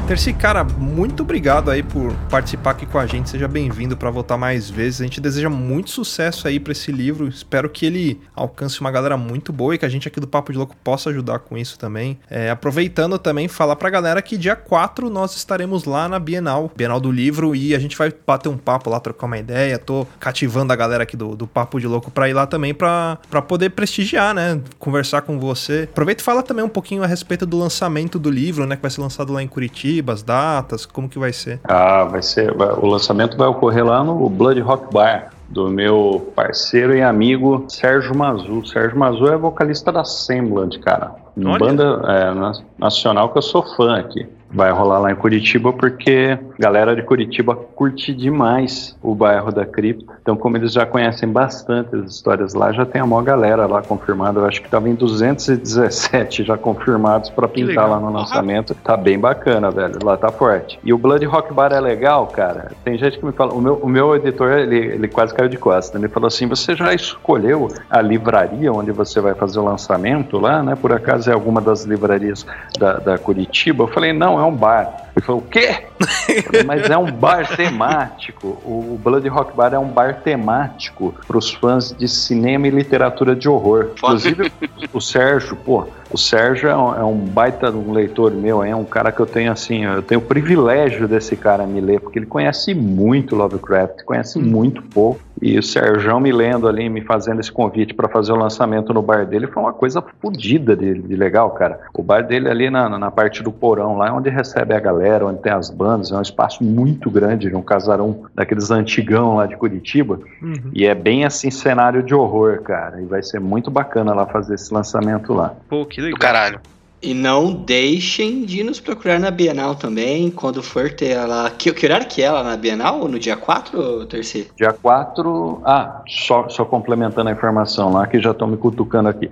[0.08, 3.28] Terci, cara, muito obrigado aí por participar aqui com a gente.
[3.28, 5.02] Seja bem-vindo para voltar mais vezes.
[5.02, 7.28] A gente deseja muito sucesso aí para esse livro.
[7.28, 10.50] Espero que ele alcance uma galera muito boa e que a gente aqui do Papo
[10.50, 12.18] de Louco possa ajudar com isso também.
[12.30, 17.00] É, aproveitando também, falar pra galera que dia 4 nós estaremos lá na Bienal, Bienal
[17.00, 19.78] do Livro, e a gente vai bater um papo lá, trocar uma ideia.
[19.78, 23.18] Tô cativando a galera aqui do, do Papo de Louco pra ir lá também pra,
[23.46, 24.58] poder prestigiar, né?
[24.78, 25.86] Conversar com você.
[25.90, 28.74] Aproveita e fala também um pouquinho a respeito do lançamento do livro, né?
[28.74, 31.60] Que vai ser lançado lá em Curitiba as datas, como que vai ser?
[31.64, 32.52] Ah, vai ser.
[32.52, 38.14] O lançamento vai ocorrer lá no Blood Rock Bar do meu parceiro e amigo Sérgio
[38.16, 38.66] Mazu.
[38.66, 41.14] Sérgio Mazu é vocalista da Semblant, cara.
[41.44, 41.58] Olha.
[41.58, 46.62] Banda é, nacional que eu sou fã aqui vai rolar lá em Curitiba, porque a
[46.62, 50.14] galera de Curitiba curte demais o bairro da Cripta.
[50.22, 53.82] Então, como eles já conhecem bastante as histórias lá, já tem a maior galera lá
[53.82, 54.40] confirmada.
[54.40, 58.74] Eu acho que estava em 217 já confirmados para pintar lá no lançamento.
[58.74, 59.98] Tá bem bacana, velho.
[60.02, 60.78] Lá tá forte.
[60.82, 62.72] E o Blood Rock Bar é legal, cara.
[62.84, 65.58] Tem gente que me fala, o meu, o meu editor, ele, ele quase caiu de
[65.58, 66.00] costas.
[66.00, 70.62] Ele falou assim: você já escolheu a livraria onde você vai fazer o lançamento lá,
[70.62, 70.74] né?
[70.74, 72.46] Por acaso é alguma das livrarias
[72.78, 73.84] da, da Curitiba?
[73.84, 75.10] Eu falei, não, é um bar.
[75.16, 75.87] Ele falou, o quê?
[76.66, 78.48] Mas é um bar temático.
[78.64, 83.34] O Blood Rock Bar é um bar temático para os fãs de cinema e literatura
[83.34, 83.90] de horror.
[83.96, 84.52] Inclusive,
[84.92, 88.84] o Sérgio, pô, o Sérgio é um, é um baita um leitor meu, é um
[88.84, 92.26] cara que eu tenho assim, eu tenho o privilégio desse cara me ler, porque ele
[92.26, 95.20] conhece muito Lovecraft, conhece muito pouco.
[95.40, 99.00] E o Sérgio me lendo ali, me fazendo esse convite para fazer o lançamento no
[99.00, 101.80] bar dele, foi uma coisa fodida de, de, legal, cara.
[101.94, 105.26] O bar dele ali na, na parte do porão, lá é onde recebe a galera,
[105.26, 109.56] onde tem as bandas, é um espaço muito grande, um casarão daqueles antigão lá de
[109.56, 110.20] Curitiba.
[110.42, 110.70] Uhum.
[110.72, 113.00] E é bem assim, cenário de horror, cara.
[113.00, 115.54] E vai ser muito bacana lá fazer esse lançamento lá.
[115.68, 116.18] Pô, que legal.
[116.18, 116.60] Do caralho.
[117.00, 121.48] E não deixem de nos procurar na Bienal também, quando for ter ela.
[121.48, 123.06] Que, que horário que é ela na Bienal?
[123.06, 124.48] No dia 4, terceiro?
[124.56, 125.62] Dia 4.
[125.64, 129.30] Ah, só, só complementando a informação lá, que já estão me cutucando aqui.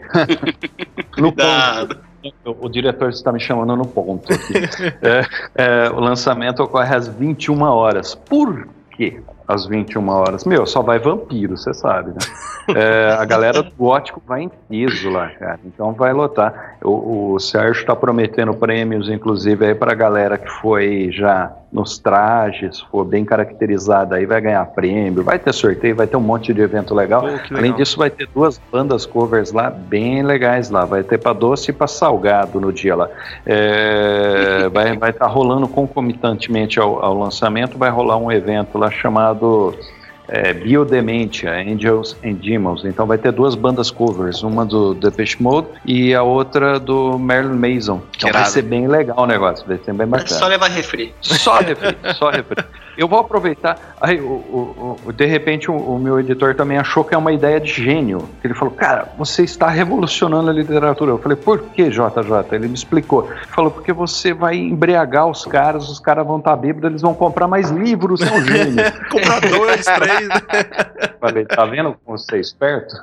[1.19, 1.99] no ponto,
[2.45, 4.55] o diretor está me chamando no ponto aqui.
[5.03, 8.15] é, é, o lançamento ocorre às 21 horas.
[8.15, 9.23] Por quê?
[9.47, 10.45] Às 21 horas.
[10.45, 12.19] Meu, só vai vampiro, você sabe, né?
[12.75, 15.61] É, a galera do gótico vai em piso lá, cara.
[15.65, 16.77] Então vai lotar.
[16.83, 22.81] O, o Sérgio está prometendo prêmios, inclusive, aí pra galera que foi já nos trajes,
[22.81, 26.61] for bem caracterizada aí, vai ganhar prêmio, vai ter sorteio, vai ter um monte de
[26.61, 27.25] evento legal.
[27.25, 27.41] Legal.
[27.55, 30.85] Além disso, vai ter duas bandas covers lá, bem legais lá.
[30.85, 33.09] Vai ter para doce e para salgado no dia lá.
[33.45, 39.36] É, vai estar tá rolando concomitantemente ao, ao lançamento, vai rolar um evento lá chamado
[40.29, 42.85] é, Biodementia, Angels and Demons.
[42.85, 47.77] Então vai ter duas bandas covers, uma do Depeche Mode e a outra do Marilyn
[47.77, 48.03] Mason.
[48.17, 50.29] Então vai ser bem legal o negócio, vai ser bem bacana.
[50.29, 51.15] Só levar refri.
[51.21, 52.65] Só refri, só refri.
[52.97, 53.79] Eu vou aproveitar.
[54.01, 57.33] Aí, o, o, o de repente, o, o, meu editor também achou que é uma
[57.33, 58.29] ideia de gênio.
[58.43, 61.13] Ele falou, cara, você está revolucionando a literatura.
[61.13, 62.53] Eu falei, por que, JJ?
[62.53, 63.29] Ele me explicou.
[63.31, 67.15] Ele falou, porque você vai embriagar os caras, os caras vão estar bêbados, eles vão
[67.15, 68.85] comprar mais livros, é um gênio.
[69.11, 70.29] comprar dois, três.
[71.29, 72.97] falei, tá vendo como você é esperto?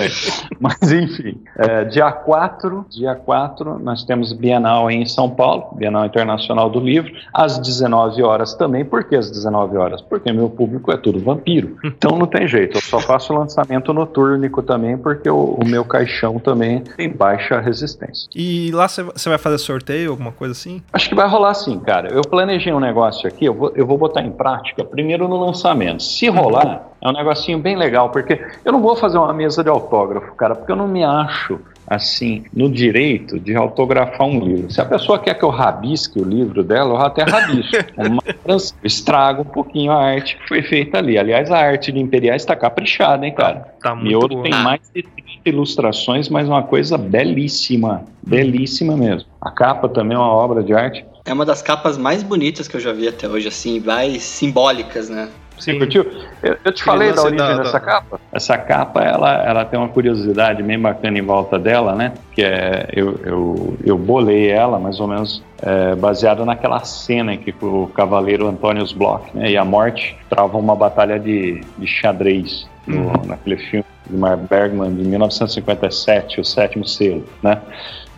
[0.60, 6.70] Mas, enfim, é, dia 4, dia 4, nós temos Bienal em São Paulo, Bienal Internacional
[6.70, 10.02] do Livro, às 19 horas também, porque às 19 horas?
[10.02, 11.76] Porque meu público é tudo vampiro.
[11.84, 12.76] Então não tem jeito.
[12.76, 18.28] Eu só faço lançamento noturnico também, porque o, o meu caixão também tem baixa resistência.
[18.34, 20.82] E lá você vai fazer sorteio, alguma coisa assim?
[20.92, 22.12] Acho que vai rolar sim, cara.
[22.12, 26.02] Eu planejei um negócio aqui, eu vou, eu vou botar em prática primeiro no lançamento.
[26.02, 29.68] Se rolar, é um negocinho bem legal, porque eu não vou fazer uma mesa de
[29.68, 34.70] autógrafo, cara, porque eu não me acho assim, no direito de autografar um livro.
[34.70, 37.76] Se a pessoa quer que eu rabisque o livro dela, eu até rabisco.
[38.46, 41.18] Mas estrago um pouquinho a arte que foi feita ali.
[41.18, 43.74] Aliás, a arte de Imperiais está caprichada, hein, cara?
[43.82, 44.42] Tá muito Miolo boa.
[44.44, 48.04] tem mais de 30 ilustrações, mas uma coisa belíssima.
[48.22, 49.28] Belíssima mesmo.
[49.40, 51.04] A capa também é uma obra de arte.
[51.24, 55.08] É uma das capas mais bonitas que eu já vi até hoje, assim, mais simbólicas,
[55.08, 55.28] né?
[55.58, 56.04] Sim, curtiu?
[56.42, 57.80] Eu, eu te falei da origem da, dessa da...
[57.80, 58.20] capa?
[58.32, 62.12] Essa capa, ela, ela tem uma curiosidade bem bacana em volta dela, né?
[62.32, 67.38] Que é, eu, eu, eu bolei ela mais ou menos é, baseada naquela cena em
[67.38, 72.68] que o cavaleiro Antônio Bloch né, e a morte travam uma batalha de, de xadrez
[72.86, 73.26] no, uhum.
[73.26, 77.60] naquele filme de Mar Bergman de 1957, O Sétimo Selo, né?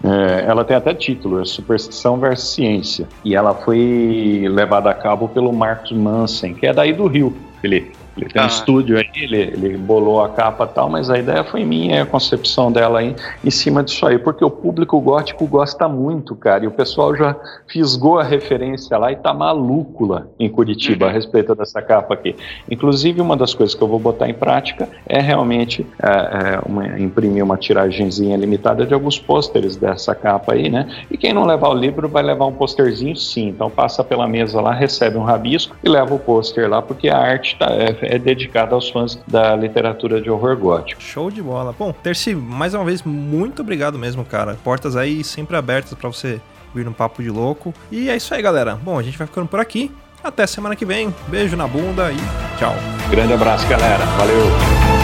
[0.05, 3.09] É, ela tem até título, é Superstição versus Ciência.
[3.25, 8.04] E ela foi levada a cabo pelo Marcos Mansen, que é daí do Rio, Felipe.
[8.17, 8.45] Ele tem ah.
[8.45, 12.03] um estúdio aí, ele, ele bolou a capa e tal, mas a ideia foi minha,
[12.03, 13.15] a concepção dela aí,
[13.45, 17.37] em cima disso aí, porque o público gótico gosta muito, cara, e o pessoal já
[17.67, 21.11] fisgou a referência lá e tá maluco lá em Curitiba uhum.
[21.11, 22.37] a respeito dessa capa aqui.
[22.71, 26.99] Inclusive, uma das coisas que eu vou botar em prática é realmente é, é, uma,
[26.99, 30.89] imprimir uma tiragenzinha limitada de alguns pôsteres dessa capa aí, né?
[31.11, 34.61] E quem não levar o livro vai levar um posterzinho sim, então passa pela mesa
[34.61, 38.19] lá, recebe um rabisco e leva o pôster lá, porque a arte tá, é, é
[38.19, 41.03] dedicada aos fãs da literatura de horror gótico.
[41.03, 41.75] Show de bola.
[41.79, 44.57] Bom, Terci, mais uma vez, muito obrigado mesmo, cara.
[44.63, 46.41] Portas aí sempre abertas para você
[46.75, 47.73] vir no Papo de Louco.
[47.91, 48.75] E é isso aí, galera.
[48.75, 49.91] Bom, a gente vai ficando por aqui.
[50.23, 51.15] Até semana que vem.
[51.29, 52.75] Beijo na bunda e tchau.
[53.11, 54.05] Grande abraço, galera.
[54.17, 55.04] Valeu.